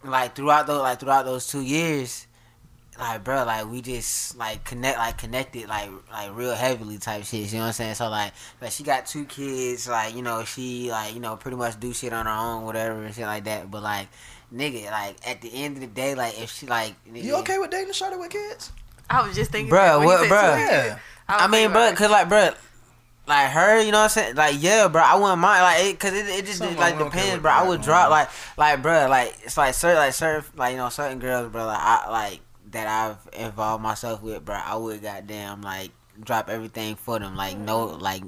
[0.03, 2.27] like throughout those like throughout those two years.
[2.99, 7.51] Like bro, like we just like connect, like connected, like like real heavily type shit.
[7.51, 7.95] You know what I'm saying?
[7.95, 11.55] So like, like she got two kids, like you know she like you know pretty
[11.57, 13.71] much do shit on her own, whatever and shit like that.
[13.71, 14.07] But like,
[14.53, 17.57] nigga, like at the end of the day, like if she like, nigga, You okay
[17.59, 18.71] with dating a shorty with kids?
[19.09, 19.73] I was just thinking.
[19.73, 20.57] Bruh, that what- said bruh.
[20.57, 20.93] Yeah.
[20.93, 22.49] was I mean, thinking bro, cause like, bro,
[23.31, 24.35] like her, you know what I'm saying?
[24.35, 26.99] Like yeah, bro, I wouldn't mind like it, cause it, it just Some like women
[26.99, 27.51] don't care depends, bro.
[27.51, 28.11] I would drop on.
[28.11, 31.65] like like bro, like it's like certain like certain like you know certain girls, bro.
[31.65, 32.39] Like I like
[32.71, 34.55] that I've involved myself with, bro.
[34.55, 38.23] I would goddamn like drop everything for them, like no like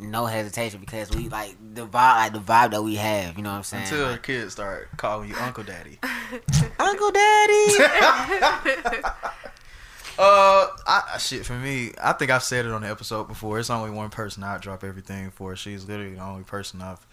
[0.00, 3.36] no hesitation because we like the vibe like the vibe that we have.
[3.36, 3.84] You know what I'm saying?
[3.84, 5.98] Until the Like, kids start calling you Uncle Daddy.
[6.78, 7.66] Uncle Daddy.
[10.18, 11.92] Uh, I, shit for me.
[12.02, 13.58] I think I've said it on the episode before.
[13.60, 15.54] It's only one person I drop everything for.
[15.54, 17.06] She's literally the only person I've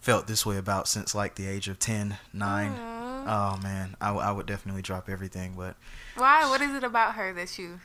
[0.00, 2.72] felt this way about since like the age of 10, 9.
[3.26, 5.76] Oh man, I, I would definitely drop everything, but
[6.16, 6.48] Why?
[6.48, 7.78] What is it about her that you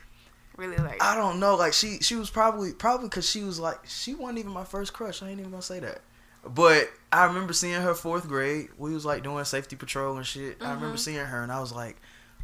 [0.56, 1.02] really like?
[1.02, 1.56] I don't know.
[1.56, 4.94] Like she, she was probably probably because she was like she wasn't even my first
[4.94, 5.22] crush.
[5.22, 6.00] I ain't even gonna say that.
[6.48, 8.68] But I remember seeing her fourth grade.
[8.78, 10.62] We was like doing safety patrol and shit.
[10.62, 11.96] I remember seeing her and I was like,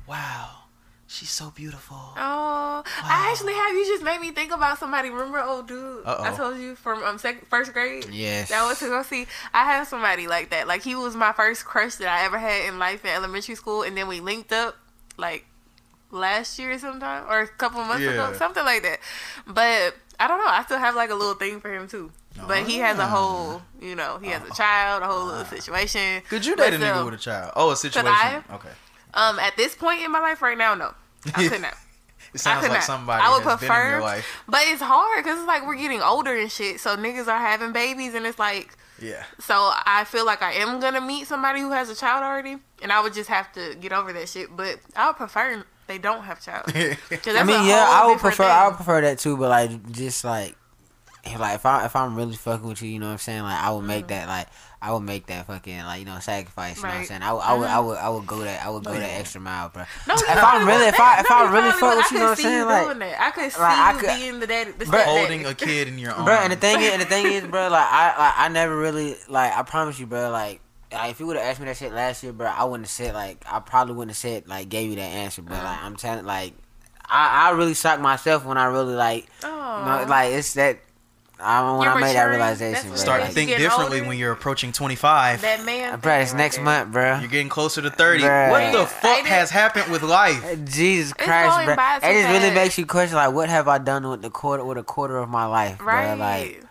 [0.07, 0.51] wow,
[1.13, 1.97] she's so beautiful.
[2.17, 3.73] Oh, I actually have.
[3.75, 5.11] You just made me think about somebody.
[5.11, 6.05] Remember, old dude?
[6.07, 6.25] Uh-oh.
[6.25, 8.07] I told you from um second, first grade.
[8.11, 8.49] Yes.
[8.49, 9.27] That was to go see.
[9.53, 10.67] I have somebody like that.
[10.67, 13.83] Like he was my first crush that I ever had in life in elementary school,
[13.83, 14.77] and then we linked up
[15.17, 15.45] like
[16.11, 18.99] last year sometime or a couple months ago, something like that.
[19.47, 20.47] But I don't know.
[20.51, 22.11] I still have like a little thing for him too.
[22.49, 23.09] But he has a Ah.
[23.09, 26.23] whole, you know, he has a child, a whole little situation.
[26.31, 27.53] Could you But date a nigga with a child?
[27.57, 28.09] Oh, a situation.
[28.11, 28.43] I?
[28.55, 28.71] Okay.
[29.13, 30.95] Um, at this point in my life right now, no,
[31.35, 31.75] I could not.
[32.35, 32.85] It sounds could like not.
[32.85, 34.43] somebody I would has been in your prefer- life.
[34.49, 36.81] But it's hard because it's like we're getting older and shit.
[36.81, 39.23] So niggas are having babies, and it's like Yeah.
[39.39, 39.53] So
[39.85, 43.03] I feel like I am gonna meet somebody who has a child already, and I
[43.03, 44.57] would just have to get over that shit.
[44.57, 46.65] But I would prefer they don't have child.
[46.73, 48.51] 'Cause I that's mean, a yeah, I would different prefer.
[48.51, 49.37] I would prefer that too.
[49.37, 50.57] But like, just like,
[51.25, 53.43] if, like if I if I'm really fucking with you, you know what I'm saying?
[53.43, 54.27] Like, I would make mm-hmm.
[54.27, 54.47] that like
[54.85, 56.77] I would make that fucking like you know sacrifice.
[56.79, 57.23] You know what I'm saying?
[57.23, 59.41] I, would- I would I would I would go that I would go that extra
[59.41, 59.85] mile, bro.
[60.09, 61.97] No, if I'm really if I if No, I really fuck would.
[61.99, 62.67] with you, you know what I'm saying?
[62.67, 63.21] Like, doing that.
[63.21, 65.19] I could see like, I you could- being the daddy, the Bruh, stepdaddy.
[65.19, 66.25] Holding a kid in your arms.
[66.27, 66.35] bro.
[66.35, 69.15] And the thing is, and the thing is, bro, like I like, I never really
[69.29, 70.61] like I promise you, bro, like.
[70.93, 72.91] Like, if you would have asked me that shit last year, bro, I wouldn't have
[72.91, 75.65] said like I probably wouldn't have said like gave you that answer, but Uh-huh.
[75.65, 76.53] like I'm telling like
[77.09, 80.81] I, I really shocked myself when I really like you know, like it's that
[81.43, 82.31] I when You're I made that maturing.
[82.39, 82.91] realization, bro.
[82.91, 84.09] what Start to like, think Getting differently older.
[84.09, 85.41] when you're approaching 25.
[85.43, 85.99] that man.
[86.01, 87.19] bro, it's thing next right month, bro.
[87.19, 88.23] You're getting closer to 30.
[88.23, 88.51] Bruh.
[88.51, 88.85] What the Yeah.
[88.87, 90.45] fuck Ain't it- has happened with life?
[90.45, 91.77] Uh, Jesus Christ, going bro.
[91.77, 92.55] by It too just really fast.
[92.55, 95.29] makes you question like what have I done with the quarter with a quarter of
[95.29, 95.79] my life.
[95.81, 96.15] Right.
[96.17, 96.25] bro?
[96.25, 96.65] Like,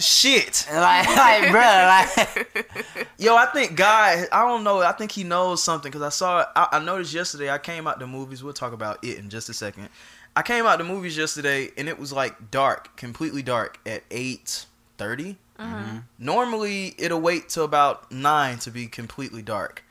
[0.00, 0.66] Shit.
[0.72, 4.80] like, like, bro, like, Yo, I think God, I don't know.
[4.80, 7.48] I think he knows something because I saw, I, I noticed yesterday.
[7.48, 8.42] I came out the movies.
[8.42, 9.88] We'll talk about it in just a second.
[10.36, 14.66] I came out the movies yesterday and it was like dark, completely dark at eight
[14.98, 15.36] thirty.
[15.58, 15.98] Mm-hmm.
[16.18, 19.84] Normally, it'll wait till about nine to be completely dark.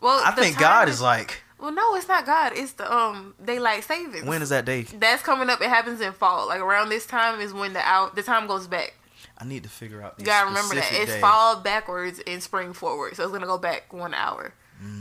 [0.00, 2.52] well, I think God is like, Well, no, it's not God.
[2.54, 4.24] It's the um daylight savings.
[4.24, 4.82] when is that day?
[4.82, 5.60] That's coming up.
[5.62, 6.46] It happens in fall.
[6.46, 8.94] Like around this time is when the out the time goes back.
[9.38, 10.14] I need to figure out.
[10.18, 11.20] You gotta remember that it's day.
[11.20, 14.52] fall backwards and spring forward, so it's gonna go back one hour.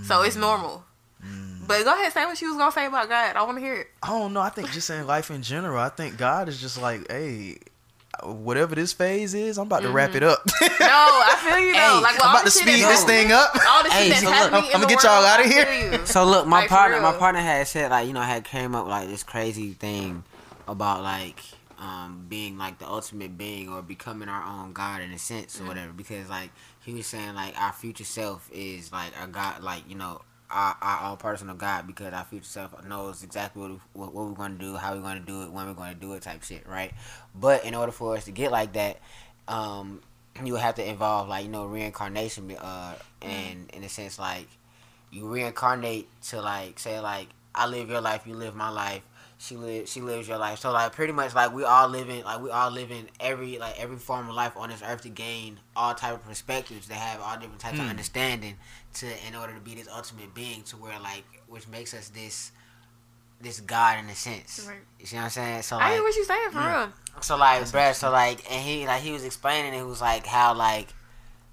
[0.05, 0.27] So Mm.
[0.27, 0.85] it's normal.
[1.67, 3.35] But go ahead, say what you was gonna say about God.
[3.35, 3.87] I want to hear it.
[4.01, 4.41] I don't know.
[4.41, 7.57] I think just in life in general, I think God is just like, hey,
[8.23, 10.43] whatever this phase is, I'm about to wrap it up.
[10.79, 11.79] No, I feel you though.
[11.79, 13.51] Hey, like with I'm about to speed this thing up.
[13.67, 15.45] All the shit Hey, that's so look, I'm- in I'ma get world, y'all out of
[15.45, 16.05] here.
[16.05, 18.85] So look, my Like, partner, my partner had said like you know had came up
[18.85, 20.23] with, like this crazy thing
[20.67, 21.39] about like
[21.79, 25.65] um being like the ultimate being or becoming our own god in a sense Mm-hmm.
[25.65, 26.49] or whatever because like
[26.85, 30.21] he was saying like our future self is like our god like you know
[30.53, 34.25] our, our own personal god because our future self knows exactly what, we, what, what
[34.27, 36.13] we're going to do how we're going to do it when we're going to do
[36.13, 36.93] it type shit right
[37.35, 38.99] but in order for us to get like that
[39.47, 40.01] um
[40.43, 44.47] you have to involve like you know reincarnation uh and in a sense like
[45.11, 49.03] you reincarnate to like say like I live your life, you live my life.
[49.37, 50.59] She live she lives your life.
[50.59, 53.97] So like pretty much like we all living like we all living every like every
[53.97, 57.37] form of life on this earth to gain all type of perspectives to have all
[57.37, 58.55] different types of understanding
[58.95, 62.51] to in order to be this ultimate being to where like which makes us this
[63.41, 64.65] this God in a sense.
[64.67, 64.77] Right.
[64.99, 65.61] You see what I'm saying?
[65.63, 66.79] So I like hear what you saying for mm.
[66.85, 66.93] real.
[67.21, 70.53] so like, bruh, so like, and he like he was explaining it was like how
[70.53, 70.87] like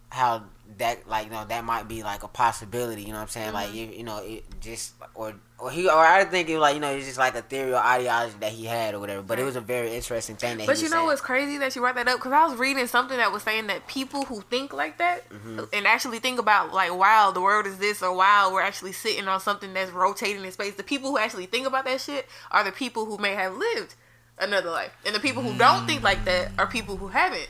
[0.09, 0.45] how
[0.79, 3.03] that like you know that might be like a possibility.
[3.03, 3.53] You know what I'm saying?
[3.53, 3.77] Like Mm-hmm.
[3.77, 6.81] you, you know it just or or he or I think it was like you
[6.81, 9.23] know it's just like a theory or ideology that he had or whatever.
[9.23, 10.67] But it was a very interesting thing that.
[10.67, 11.07] But you know saying.
[11.07, 12.19] what's crazy that you brought that up?
[12.19, 15.65] Because I was reading something that was saying that people who think like that Mm-hmm.
[15.73, 19.29] and actually think about like, wow, the world is this, or wow, we're actually sitting
[19.29, 20.75] on something that's rotating in space.
[20.75, 23.95] The people who actually think about that shit are the people who may have lived
[24.39, 27.49] another life, and the people who don't think like that are people who haven't.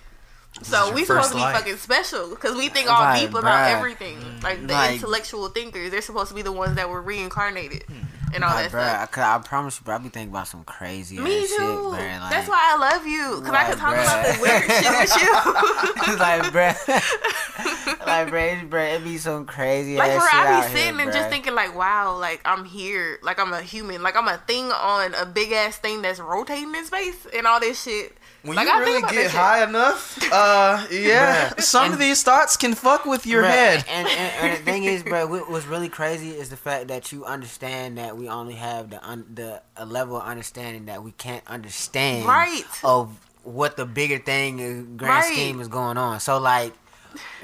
[0.62, 1.56] So we supposed to be life.
[1.56, 3.76] fucking special because we think all deep about bruh.
[3.76, 4.18] everything.
[4.18, 4.42] Mm.
[4.42, 7.84] Like the Like- intellectual thinkers, they're supposed to be the ones that were reincarnated.
[7.84, 7.94] Hmm.
[8.32, 9.18] and all Like, that bruh, stuff.
[9.18, 11.46] I, I promise you, bro, I be thinking about some crazy Me too.
[11.48, 12.20] shit, bruh.
[12.20, 15.16] Like, That's why I love you, cause I can talk about the weird shit with
[16.06, 16.16] you.
[16.16, 20.94] like, bruh, like, bruh, bruh, it be some crazy like ass shit I be sitting
[20.98, 24.28] here, and just thinking like, wow, like I'm here, like I'm a human, like I'm
[24.28, 28.16] a thing on a big ass thing that's rotating in space and all this shit.
[28.42, 31.60] When like you I really get high enough, uh, yeah, Bruh.
[31.60, 33.84] some And- of these thoughts can fuck with your Bruh, head.
[33.88, 37.12] And, and, and the thing is, bro, what, what's really crazy is the fact that
[37.12, 41.12] you understand that we only have the un, the a level of understanding that we
[41.12, 42.64] can't understand Right.
[42.82, 45.32] of what the bigger thing, uh, grand Right.
[45.32, 46.20] scheme is going on.
[46.20, 46.72] So like,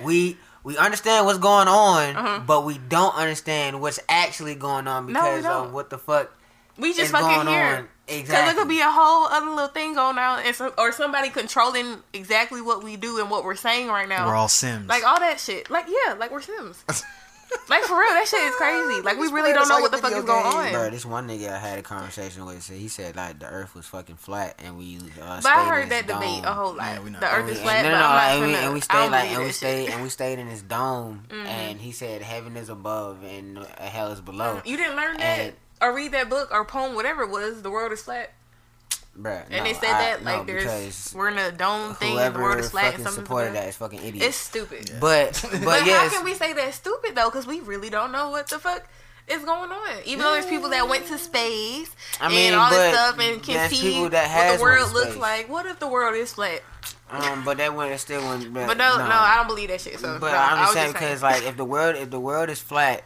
[0.02, 0.36] we.
[0.64, 2.40] We understand what's going on, Uh-huh.
[2.44, 5.66] but we don't understand what's actually going on because don't.
[5.68, 6.32] of what the fuck
[6.76, 7.64] We is just going fucking here.
[7.76, 7.88] on.
[8.08, 8.52] Exactly.
[8.52, 11.98] it could be a whole other little thing going on, and some, or somebody controlling
[12.12, 14.26] exactly what we do and what we're saying right now.
[14.28, 14.86] We're all Sims.
[14.88, 15.70] like all that shit.
[15.70, 16.84] Like yeah, like we're Sims.
[17.68, 19.00] like for real, that shit is crazy.
[19.02, 20.72] Like we really don't know like what the fuck is going on.
[20.72, 23.74] Bro, this one nigga I had a conversation with said he said like the Earth
[23.74, 24.98] was fucking flat and we.
[25.20, 27.00] Uh, But I heard that debate a whole lot.
[27.04, 29.50] Yeah, the Earth is flat, no, no, and we, and we stayed like and we
[29.52, 31.46] stayed and we stayed in this dome, Mm-hmm.
[31.46, 34.60] and he said heaven is above and hell is below.
[34.64, 37.62] You didn't learn that And- or read that book or poem, whatever it was.
[37.62, 38.32] The world is flat,
[39.18, 42.18] Bruh, and no, they said I- that no, like there's we're in a dome thing
[42.18, 44.24] and the world is flat and fucking something's supported that is fucking idiot.
[44.24, 44.90] It's stupid.
[45.00, 47.30] but but, But yes, how can we say that's stupid though?
[47.30, 48.86] Because we really don't know what the fuck
[49.28, 49.96] is going on.
[50.04, 51.90] Even though there's people that went to space
[52.20, 55.48] I mean, and all this stuff and can see what the world looks like.
[55.48, 56.62] What if the world is flat?
[57.10, 58.52] um, but that one still wouldn't.
[58.52, 59.98] But, But no, no, I don't believe that shit.
[59.98, 62.60] So, But no, I'm just saying because like if the world if the world is
[62.60, 63.02] flat,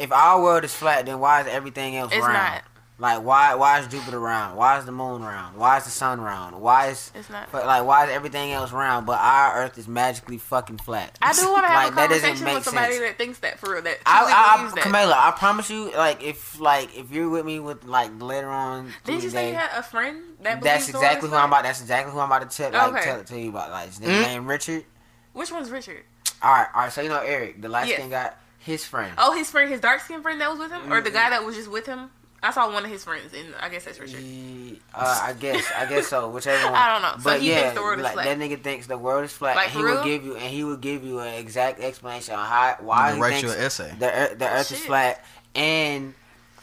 [0.00, 2.32] if our world is flat, then why is everything else It's round?
[2.34, 2.62] not.
[2.98, 4.58] Like why why is Jupiter round?
[4.58, 5.56] Why is the moon round?
[5.56, 6.60] Why is the sun round?
[6.60, 7.50] Why is It's not.
[7.50, 9.06] but like why is everything else round?
[9.06, 11.16] But our Earth is magically fucking flat.
[11.22, 13.04] I do want to have like, a conversation make with somebody sense.
[13.08, 13.80] that thinks that for real.
[13.82, 14.84] That truly I, I, I, that.
[14.84, 18.92] Camila, I promise you, like if like if you're with me with like later on,
[19.06, 21.38] Didn't you say you had a friend that that's believes the world exactly is who
[21.40, 21.62] I'm about.
[21.62, 23.04] That's exactly who I'm about to tell, like, Okay.
[23.04, 23.70] tell it to you about.
[23.70, 24.22] Like his nigga Mm.
[24.22, 24.84] named Richard.
[25.32, 26.04] Which one's Richard?
[26.42, 26.92] All right, all right.
[26.92, 27.96] So you know Eric, the light Yes.
[27.96, 29.12] skin guy, his friend.
[29.18, 30.92] Oh, his friend, his dark skinned friend that was with him, Mm-hmm.
[30.92, 32.10] or the guy that was just with him.
[32.42, 34.20] I saw one of his friends, and I guess that's Richard.
[34.20, 36.30] He- uh, I guess, I guess so.
[36.30, 36.74] Whichever one.
[36.74, 37.18] I don't know.
[37.18, 38.24] So But he yeah, thinks the world is like, flat.
[38.24, 39.56] that nigga thinks the world is flat.
[39.56, 42.34] Like, and he for will give you, and he will give you an exact explanation
[42.36, 43.94] on how, why You he write thinks you an essay.
[43.98, 45.22] the Earth, the Earth is flat,
[45.54, 46.14] and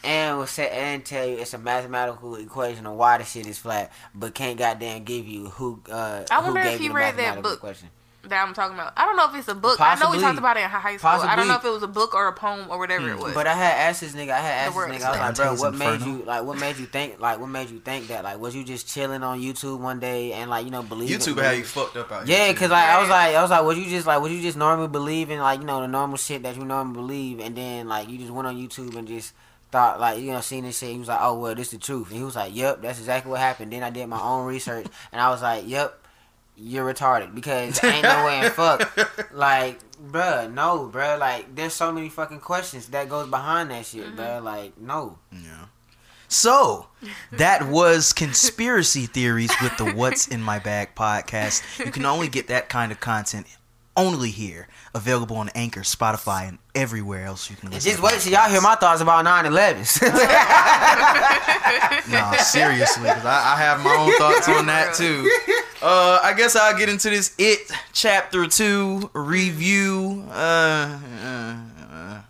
[0.04, 3.58] and will say and tell you it's a mathematical equation of why the shit is
[3.58, 5.80] flat, but can't goddamn give you who.
[5.88, 7.60] Uh, I who wonder gave if you he the read that book.
[7.60, 7.90] Question.
[8.28, 8.92] That I'm talking about.
[8.96, 9.80] I don't know if it's a book.
[9.80, 11.10] I know we talked about it in high school.
[11.10, 13.22] I don't know if it was a book or a poem or whatever it mm.
[13.22, 13.34] was.
[13.34, 14.30] But I had asked this nigga.
[14.30, 15.06] I had asked this nigga.
[15.06, 16.18] I was like, bro, what made Inferno.
[16.18, 16.44] you like?
[16.44, 17.20] What made you think?
[17.20, 18.24] Like, what made you think that?
[18.24, 21.42] Like, was you just chilling on YouTube one day and like you know believe YouTube
[21.42, 22.54] had you fucked up out Yeah, here.
[22.54, 24.56] cause like I was like I was like, was you just like was you just
[24.56, 27.88] normally believe in like you know the normal shit that you normally believe, and then
[27.88, 29.32] like you just went on YouTube and just
[29.70, 30.90] thought like you know seen this shit.
[30.90, 32.98] He was like, oh well, this is the truth, and he was like, yep, that's
[32.98, 33.72] exactly what happened.
[33.72, 36.00] Then I did my own research, and I was like, yep,
[36.58, 39.32] you're retarded because ain't no way in fuck.
[39.32, 41.18] Like, bruh, no, bruh.
[41.18, 44.18] Like, there's so many fucking questions that goes behind that shit, mm-hmm.
[44.18, 44.42] bruh.
[44.42, 45.18] Like, no.
[45.32, 45.66] Yeah.
[46.28, 46.88] So
[47.32, 51.84] that was conspiracy theories with the What's in My Bag podcast.
[51.84, 53.46] You can only get that kind of content
[53.96, 57.90] only here, available on Anchor, Spotify, and everywhere else you can listen.
[57.90, 60.02] Just wait till y'all hear my thoughts about 9/11.
[62.08, 65.30] No, seriously, because I, I have my own thoughts on that too.
[65.80, 70.24] Uh, I guess I'll get into this It Chapter Two review.
[70.28, 71.56] Uh, uh,
[71.92, 72.20] uh,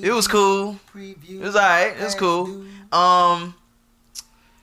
[0.00, 0.78] it was cool.
[0.94, 1.94] It was alright.
[1.98, 2.46] It was cool.
[2.90, 3.54] Um,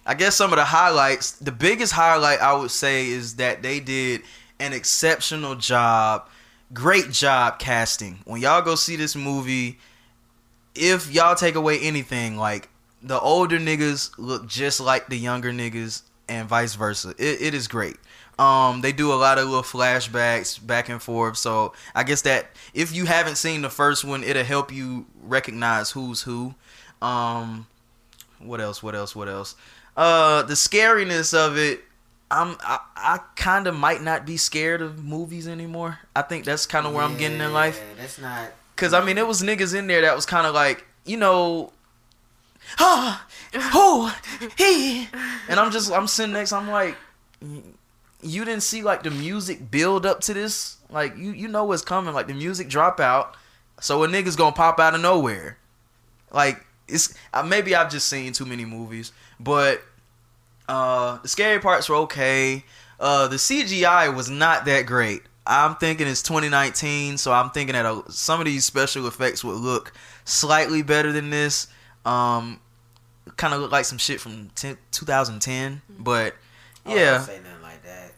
[0.08, 1.34] I guess some of the highlights.
[1.34, 4.22] The biggest highlight I would say is that they did
[4.60, 6.28] an exceptional job.
[6.74, 8.20] Great job casting.
[8.26, 9.78] When y'all go see this movie,
[10.74, 12.70] if y'all take away anything, like
[13.04, 17.10] the older niggas look just like the younger niggas, and vice versa.
[17.18, 17.98] It, it is great.
[18.38, 21.38] Um, they do a lot of little flashbacks back and forth.
[21.38, 25.92] So I guess that if you haven't seen the first one, it'll help you recognize
[25.92, 26.56] who's who.
[27.02, 27.68] Um,
[28.40, 28.82] what else?
[28.82, 29.14] What else?
[29.14, 29.56] What else?
[29.98, 31.84] Uh, the scariness of it.
[32.32, 35.98] I'm I, I kind of might not be scared of movies anymore.
[36.16, 37.84] I think that's kind of where I'm getting in life.
[37.98, 38.52] That's not.
[38.76, 41.74] Cause I mean, there was niggas in there that was kind of like, you know,
[42.78, 43.26] ah,
[43.74, 44.16] oh,
[44.58, 45.08] he,
[45.48, 46.96] and I'm just, I'm sitting next, I'm like,
[48.22, 51.82] you didn't see like the music build up to this, like you, you know what's
[51.82, 53.36] coming, like the music drop out,
[53.80, 55.58] so a nigga's gonna pop out of nowhere,
[56.32, 57.14] like it's
[57.46, 59.82] maybe I've just seen too many movies, but
[60.68, 62.64] uh, the scary parts were okay.
[63.00, 65.24] Uh, the CGI was not that great.
[65.48, 69.58] I'm thinking it's 2019, so I'm thinking that uh, some of these special effects would
[69.58, 69.94] look
[70.26, 71.68] slightly better than this.
[72.10, 72.60] Um,
[73.38, 75.82] kind of look like some shit from 10, 2010.
[76.00, 76.36] But
[76.86, 78.12] Oh, don't yeah, say nothing like that.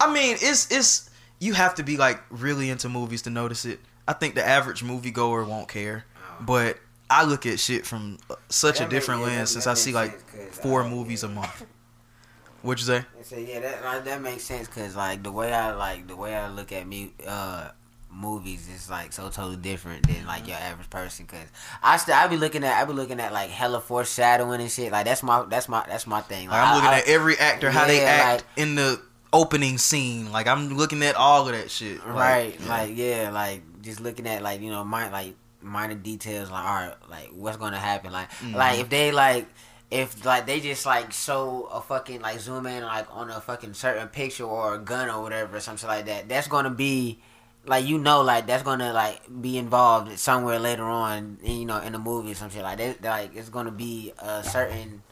[0.00, 1.10] I mean, it's it's
[1.40, 3.80] you have to be like really into movies to notice it.
[4.06, 6.04] I think the average moviegoer won't care,
[6.40, 9.74] but I look at shit from uh, such That a different that- lens since I
[9.74, 10.18] see like
[10.52, 11.64] four uh, movies a month.
[12.62, 13.04] What'd you say?
[13.18, 16.16] I say yeah, that like, that makes sense because like the way I like the
[16.16, 17.70] way I look at me uh
[18.14, 21.26] movies is like so totally different than like your average person.
[21.26, 21.48] Because
[21.82, 24.92] I still I be looking at I be looking at like hella foreshadowing and shit.
[24.92, 26.48] Like that's my that's my that's my thing.
[26.48, 29.00] Like, I'm looking I- at every actor how they Yeah, act in the
[29.32, 30.30] opening scene.
[30.32, 31.98] Like I'm looking at all of that shit.
[32.06, 32.68] Like, right yeah.
[32.68, 36.74] like yeah like just looking at like you know my like minor details like all
[36.74, 38.54] right like what's gonna happen like Mm-hmm.
[38.54, 39.46] like if they like
[39.90, 43.72] if like they just like show a fucking like zoom in like on a fucking
[43.74, 47.18] certain picture or a gun or whatever or something like that that's gonna be
[47.66, 51.80] like you know like that's gonna like be involved somewhere later on in, you know
[51.80, 55.02] in the movie or some shit like that like it's gonna be a certain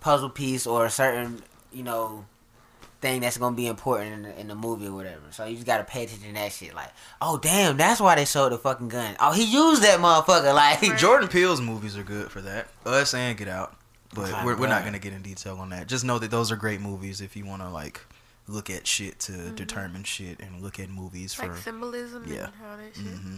[0.00, 2.24] puzzle piece or a certain you know
[3.00, 5.22] thing that's gonna be important in the, in the movie or whatever.
[5.30, 6.74] So you just gotta pay attention to that shit.
[6.74, 6.90] Like,
[7.20, 9.16] oh damn, that's why they sold the fucking gun.
[9.20, 10.48] Oh, he used that motherfucker.
[10.58, 12.66] Like, Jordan Peele's movies are good for that.
[12.84, 13.76] Us and Get Out,
[14.14, 15.86] but we're, we're not gonna get in detail on that.
[15.86, 18.00] Just know that those are great movies if you want to like
[18.48, 19.54] look at shit to Mm-hmm.
[19.54, 21.46] determine shit and look at movies for.
[21.46, 22.46] Like symbolism yeah.
[22.46, 23.04] and how that shit.
[23.04, 23.36] hmm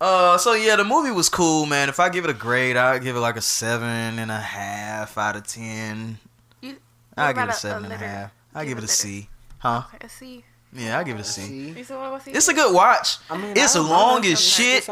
[0.00, 1.88] Uh, so yeah, the movie was cool, man.
[1.88, 5.16] If I give it a grade, I'd give it like a seven and a half
[5.16, 6.18] out of ten.
[6.60, 6.76] You-
[7.16, 8.30] I what give it about a a- a and a half.
[8.54, 8.92] I Give give it a letter.
[8.92, 9.28] C.
[9.58, 9.82] Huh?
[10.02, 10.44] I see.
[10.72, 11.68] Yeah, I give it a C.
[11.76, 13.18] You said what was It's a good watch.
[13.30, 14.84] I mean, It's I don't long something as to- shit.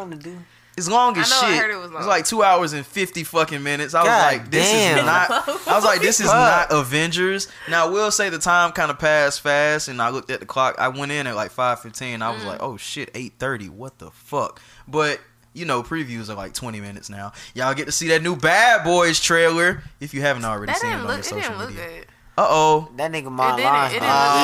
[0.87, 0.89] Something.
[0.89, 1.63] It's long as I know, I shit.
[1.63, 2.01] heard it was long.
[2.03, 3.95] It's like two hours and fifty fucking minutes.
[3.95, 4.99] I was like, this damn.
[4.99, 5.31] is not.
[5.69, 7.49] I was like, this is not Avengers.
[7.69, 10.47] Now I will say the time kind of passed fast, and I looked at the
[10.47, 10.77] clock.
[10.79, 12.23] I went in at like five fifteen.
[12.23, 12.47] I was Mm.
[12.47, 13.69] like, oh shit, eight thirty.
[13.69, 14.61] What the fuck?
[14.89, 15.21] But
[15.55, 17.33] you know, previews are like twenty minutes now.
[17.55, 20.91] Y'all get to see that new Bad Boys trailer if you haven't already That seen
[20.91, 21.21] it didn't on your look.
[21.21, 21.89] It social didn't look media.
[21.99, 22.07] good.
[22.39, 22.89] Uh oh.
[22.97, 24.35] That nigga Marlon didn't- Lawrence it didn't look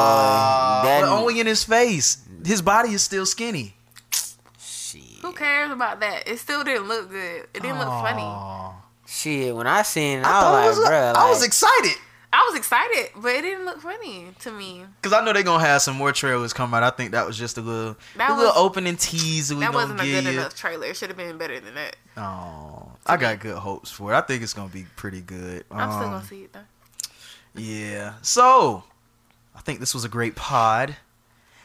[0.00, 2.18] eating, but only in his face.
[2.44, 3.76] His body is still skinny.
[5.30, 5.38] Shit.
[5.38, 6.28] Who cares about that?
[6.28, 7.46] It still didn't look good.
[7.54, 8.76] It didn't look funny.
[9.06, 11.42] Shit, when I seen it, I, I, thought it was was, like, bruh, I was
[11.44, 11.96] excited.
[12.32, 14.84] I was excited, but it didn't look funny to me.
[15.02, 16.84] Cause I know they're gonna have some more trailers come out.
[16.84, 19.74] I think that was just a little, That a little opening tease that we That
[19.74, 20.30] wasn't a good you.
[20.30, 20.86] enough trailer.
[20.86, 21.96] It should have been better than that.
[22.16, 24.16] Oh, I got good hopes for it.
[24.16, 25.64] I think it's gonna be pretty good.
[25.72, 26.60] I'm still Um, gonna see it though.
[27.56, 28.14] Yeah.
[28.22, 28.84] So,
[29.56, 30.94] I think this was a great pod.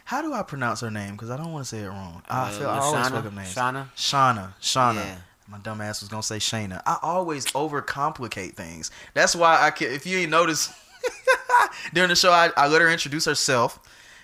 [0.06, 1.14] How do I pronounce her name?
[1.14, 2.22] Because I don't want to say it wrong.
[2.30, 3.12] I Uh, feel I always Lashana?
[3.12, 3.56] fuck up names.
[3.56, 3.88] Shauna?
[3.96, 4.54] Shauna.
[4.62, 4.96] Shauna.
[5.06, 5.16] Yeah.
[5.48, 6.82] My dumb ass was gonna say Shayna.
[6.88, 8.90] I always overcomplicate things.
[9.14, 9.92] That's why I can.
[9.92, 10.72] If you ain't noticed
[11.94, 13.80] during the show, I, I let her introduce herself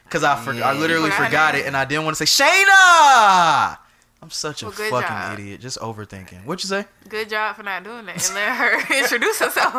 [0.05, 1.63] because I for, I literally Forgot forgot name.
[1.63, 3.77] it and I didn't want to say Shayna.
[4.23, 5.39] I'm such a Well, good fucking job.
[5.39, 5.61] idiot.
[5.61, 6.45] Just overthinking.
[6.45, 6.85] What you say?
[7.09, 9.73] Good job for not doing that and let her introduce herself.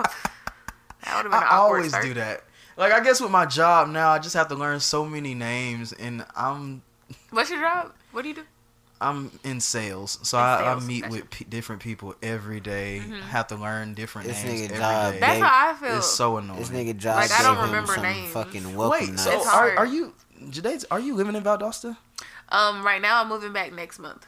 [1.04, 2.04] That would have been an I awkward always start.
[2.04, 2.44] do that.
[2.76, 5.92] Like I guess with my job now, I just have to learn so many names,
[5.92, 6.82] and I'm
[7.30, 7.92] What's your job?
[8.12, 8.42] What do you do?
[9.00, 11.12] I'm in sales, so In I, I meet gotcha.
[11.12, 13.20] with p- different people every day, Mm-hmm.
[13.28, 15.20] Have to learn different This names nigga every job, day.
[15.20, 15.96] That's how I feel.
[15.98, 16.58] It's so annoying.
[16.60, 18.32] This nigga Josh Like, I don't gave him remember names.
[18.32, 20.14] fucking welcome Wait, so are, are you
[20.50, 20.84] Jade?
[20.90, 21.96] Are you living in Valdosta?
[22.50, 24.24] um, right now I'm moving back next month.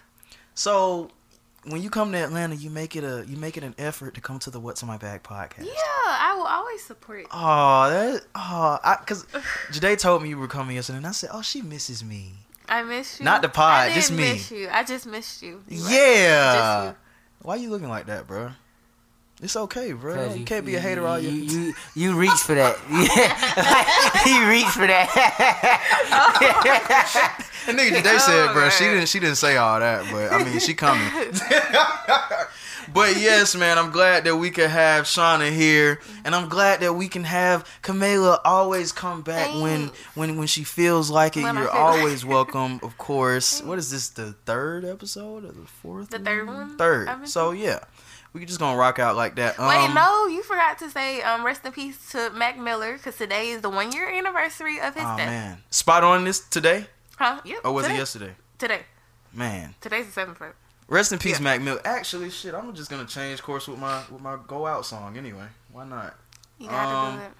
[0.55, 1.11] So
[1.67, 4.21] when you come to Atlanta, you make it a you make it an effort to
[4.21, 5.65] come to the What's in My Bag podcast.
[5.65, 5.73] Yeah,
[6.07, 7.21] I will always support.
[7.21, 7.27] You.
[7.33, 9.27] Oh, that oh, I because
[9.73, 12.33] Jade told me you were coming yesterday, and I said, oh, she misses me.
[12.69, 13.25] I miss you.
[13.25, 14.33] Not the pod, I just me.
[14.33, 14.69] Miss you.
[14.71, 15.63] I just missed you.
[15.69, 15.93] You right.
[15.93, 16.85] Yeah.
[16.87, 16.97] Just
[17.43, 18.51] Why are you looking like that, bro?
[19.43, 20.33] It's okay, bro.
[20.33, 21.61] You can't be a hater all you, you.
[21.61, 22.77] you, you reach for that.
[24.25, 25.11] He reached for that.
[27.67, 30.45] And nigga Jade said, Oh, bro, she didn't she didn't say all that, but I
[30.45, 31.09] mean she coming.
[32.93, 36.93] but yes, man, I'm glad that we could have Shauna here, and I'm glad that
[36.93, 39.99] we can have Kamela always come back when Thanks.
[40.15, 41.43] when when she feels like it.
[41.45, 43.63] When You're feel- always welcome, of course.
[43.63, 44.11] What is this?
[44.11, 46.11] The third episode or the fourth?
[46.11, 46.77] The third one?
[46.77, 47.27] Third.
[47.27, 47.81] So yeah,
[48.35, 49.59] we just gonna rock out like that.
[49.59, 53.17] Um, Wait, no, you forgot to say um, rest in peace to Mac Miller because
[53.17, 55.27] today is the one year anniversary of his Oh death.
[55.29, 56.87] man, spot on this today,
[57.17, 57.41] Huh?
[57.45, 57.61] Yep.
[57.65, 57.95] or was today.
[57.95, 58.33] it yesterday?
[58.59, 58.81] Today.
[59.33, 60.43] Man, Today's the seventh.
[60.89, 61.45] rest in peace, Yeah.
[61.45, 61.81] Mac Miller.
[61.85, 65.47] Actually, shit, I'm just gonna change course with my with my go out song anyway.
[65.73, 66.15] Why not?
[66.59, 67.33] You gotta Um, do it.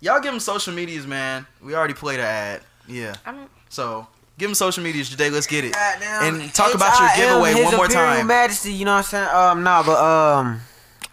[0.00, 1.46] Y'all give them social medias, man.
[1.62, 2.60] We already played an ad.
[2.86, 3.14] Yeah.
[3.24, 3.50] I don't.
[3.70, 4.06] So
[4.38, 5.30] give them social medias today.
[5.30, 5.74] Let's get it.
[5.76, 8.26] And talk about your giveaway one more time.
[8.26, 9.28] Majesty, you know what I'm saying?
[9.28, 10.60] Um, no, but um,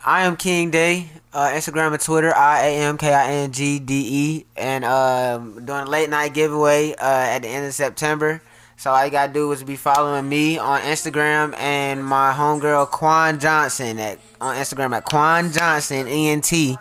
[0.05, 1.09] I am King Day.
[1.33, 5.65] Uh, Instagram and Twitter, I A M K I N G D E, and um,
[5.65, 8.39] doing a late night giveaway uh, at the end of September.
[8.77, 13.39] So all you gotta do is be following me on Instagram and my homegirl Quan
[13.39, 16.77] Johnson at on Instagram at Quan Johnson ENT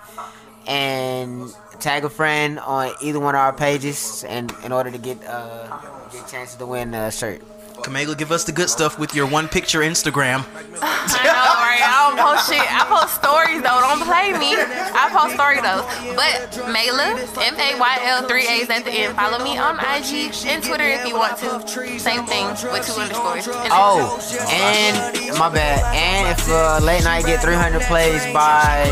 [0.67, 5.19] and tag a friend on either one of our pages and in order to get
[5.27, 5.67] uh
[6.13, 7.43] get chances to win a shirt.
[7.83, 10.45] Kamela, give us the good stuff with your one picture Instagram.
[10.83, 11.83] I know, right?
[11.83, 12.63] I don't post shit.
[12.63, 13.81] I post stories though.
[13.83, 14.55] Don't play me.
[14.55, 15.83] I post story though.
[16.15, 19.17] But Mayla, M A Y L three A's at the end.
[19.17, 21.59] Follow me on IG and Twitter if you want to.
[21.99, 23.47] Same thing with two underscores.
[23.49, 24.19] And Oh,
[24.51, 25.83] and my bad.
[25.95, 28.87] And if uh, late night get 300 plays by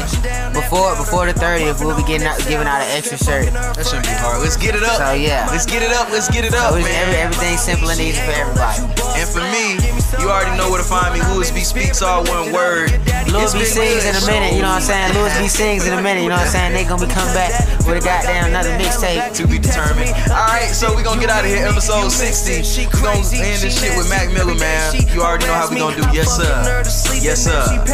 [0.55, 3.53] before before the 30th, we'll be getting out, giving out an extra shirt.
[3.55, 4.43] That shouldn't be hard.
[4.43, 4.99] Let's get it up.
[4.99, 6.11] So yeah, Let's get it up.
[6.11, 6.91] Let's get it up, so man.
[7.07, 8.70] every, everything's simple and easy for everybody.
[8.79, 9.77] And for me,
[10.23, 11.21] you already know where to find me.
[11.35, 12.91] Louis B speaks all one word.
[13.31, 15.15] Louis B sings in a minute, you know what I'm saying?
[15.15, 16.73] Louis B sings in a minute, you know what I'm saying?
[16.73, 17.53] They gonna be coming back
[17.87, 19.35] with a goddamn another mixtape.
[19.37, 20.11] To be determined.
[20.31, 21.67] Alright, so we gonna get out of here.
[21.67, 22.87] Episode 60.
[22.97, 24.95] We gonna end this shit with Mac Miller, man.
[25.15, 26.07] You already know how we gonna do.
[26.13, 26.83] Yes, sir.
[27.21, 27.85] Yes, sir.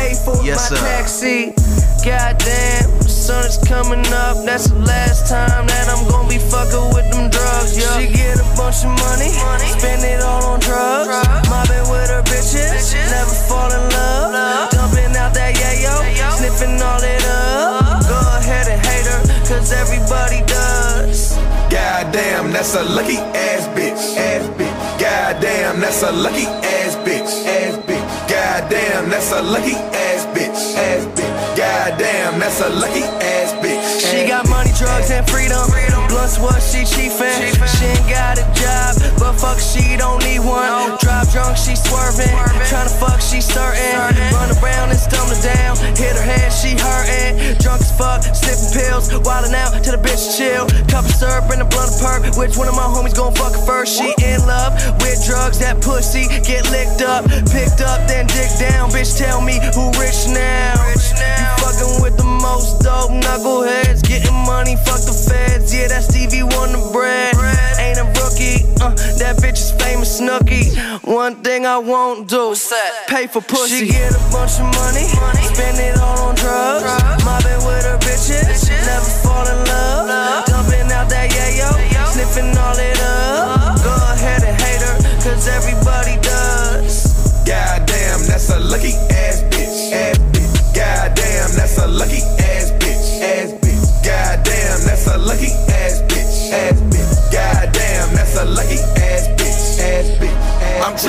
[0.43, 0.77] Yes, sir.
[0.77, 1.53] Taxi.
[2.05, 4.44] Goddamn, the sun is coming up.
[4.44, 7.77] That's the last time that I'm gonna be fucking with them drugs.
[7.77, 7.98] Yeah.
[7.98, 9.31] She get a bunch of money,
[9.77, 11.10] spend it all on drugs.
[11.51, 14.70] Mobbing with her bitches, never fall in love.
[14.70, 15.94] Dumping out that yayo,
[16.39, 18.06] sniffing all it up.
[18.06, 21.35] Go ahead and hate her, cause everybody does.
[21.70, 24.16] Goddamn, that's a lucky ass bitch.
[24.16, 24.77] Ass bitch.
[25.01, 27.32] Goddamn, that's a lucky ass bitch.
[27.47, 28.06] Ass bitch.
[28.31, 30.77] Goddamn, that's a lucky ass bitch.
[30.78, 31.26] Ass bitch.
[31.66, 33.86] Goddamn, that's a lucky ass bitch.
[34.06, 35.65] She got money, drugs, and freedom.
[36.09, 37.57] Blunts what she chiefin'.
[37.65, 40.97] She ain't got a job, but fuck, she don't need one.
[41.01, 42.28] Drive drunk, she swervin'.
[42.69, 43.97] Tryna fuck, she certain.
[44.32, 45.77] Run around and stumble down.
[45.97, 47.57] Hit her head, she hurtin'.
[47.59, 49.09] Drunk as fuck, sniffing pills.
[49.11, 50.69] Wildin' out till the bitch chill.
[50.86, 52.23] Cup of syrup and a blunt of perk.
[52.36, 53.97] Which one of my homies gon' fuck her first?
[53.97, 57.24] She in love with drugs, that pussy get licked up.
[57.48, 58.90] Picked up, then dig down.
[58.90, 60.77] Bitch, tell me who rich now.
[60.86, 64.02] You fucking with the most dope knuckleheads.
[64.06, 65.74] Getting money, fuck the feds.
[65.74, 67.34] Yeah, that's Stevie Wonder bread.
[67.82, 70.78] Ain't a rookie, uh, that bitch is famous Snooki.
[71.02, 72.55] One thing I won't do,
[73.09, 73.86] pay for pussy.
[73.86, 75.06] She get a bunch of money,
[75.55, 76.84] spend it all on drugs.
[77.24, 80.47] Mobbing with her bitches, never fall in love.
[80.47, 81.70] Dumping out that yayo,
[82.12, 83.82] sniffing all it up.
[83.82, 87.14] Go ahead and hate her, cause everybody does.
[87.47, 88.94] Goddamn, that's a lucky.
[89.10, 89.45] Ass
[91.97, 92.36] lucky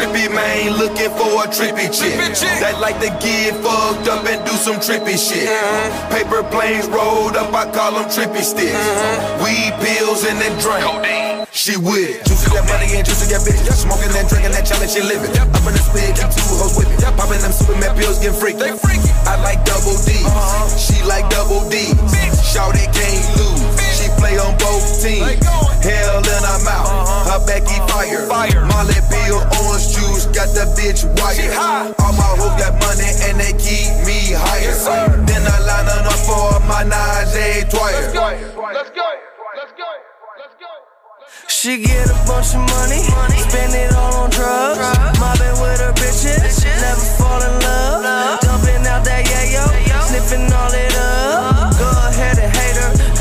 [0.08, 2.16] trippy, man, looking for a trippy chick
[2.62, 5.48] that like to get fucked up and do some trippy shit.
[6.12, 8.76] Paper planes rolled up, I call them trippy sticks.
[9.44, 11.48] Weed pills and then drink.
[11.52, 12.26] She with it.
[12.26, 13.60] Juicy that money and juicy that bitch.
[13.74, 15.32] Smoking that, drinking that challenge, she living.
[15.40, 17.02] Up in the spit, keep two hoes with it.
[17.18, 18.70] Popping them Superman pills, getting freaky.
[19.26, 20.14] I like double D.
[20.78, 21.92] She like double D.
[22.46, 23.77] Shawty can't lose.
[24.18, 25.46] She play on both teams.
[25.86, 26.58] Hell in uh-huh.
[26.58, 27.30] her mouth.
[27.30, 28.26] Her Becky fire.
[28.66, 31.54] Molly Bill, orange juice, got the bitch wired.
[32.02, 34.74] All my hoes got money and they keep me higher.
[35.26, 37.94] Then I line her up for my Najee Dwyer.
[37.94, 38.26] Let's go.
[38.74, 39.06] Let's go.
[39.54, 39.86] Let's go.
[41.48, 43.06] She get a bunch of money,
[43.46, 44.82] spend it all on drugs.
[45.22, 48.40] Mobbing with her bitches, never fall in love.
[48.42, 49.68] Dumping out that yayo,
[50.10, 51.54] sniffing all it up.
[51.54, 51.78] Uh-huh.
[51.78, 52.57] Go ahead and hate her,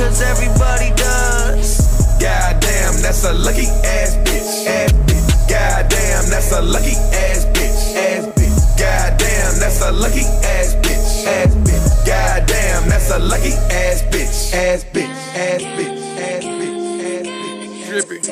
[0.07, 1.83] cause everybody does.
[2.23, 4.67] Goddamn, that's a lucky ass bitch.
[4.67, 5.49] Ass bitch.
[5.51, 7.97] Goddamn, that's a lucky ass bitch.
[7.99, 8.79] Ass bitch.
[8.79, 11.27] Goddamn, that's a lucky ass bitch.
[11.27, 12.07] Ass bitch.
[12.07, 14.55] Goddamn, that's a lucky ass bitch.
[14.55, 15.11] Ass bitch.
[15.35, 15.99] Ass bitch.
[16.23, 16.87] Ass bitch.
[17.03, 17.67] Ass bitch.
[17.87, 18.25] Trippy.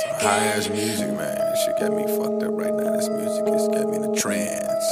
[0.00, 1.36] Some high ass music, man.
[1.36, 2.96] This shit got me fucked up right now.
[2.96, 4.88] This music has got me in a trance.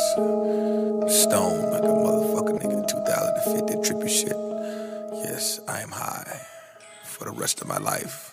[1.08, 2.86] Stone like a motherfucker nigga.
[2.86, 4.49] 2050 trippy shit.
[5.66, 6.46] I am high
[7.02, 8.29] for the rest of my life.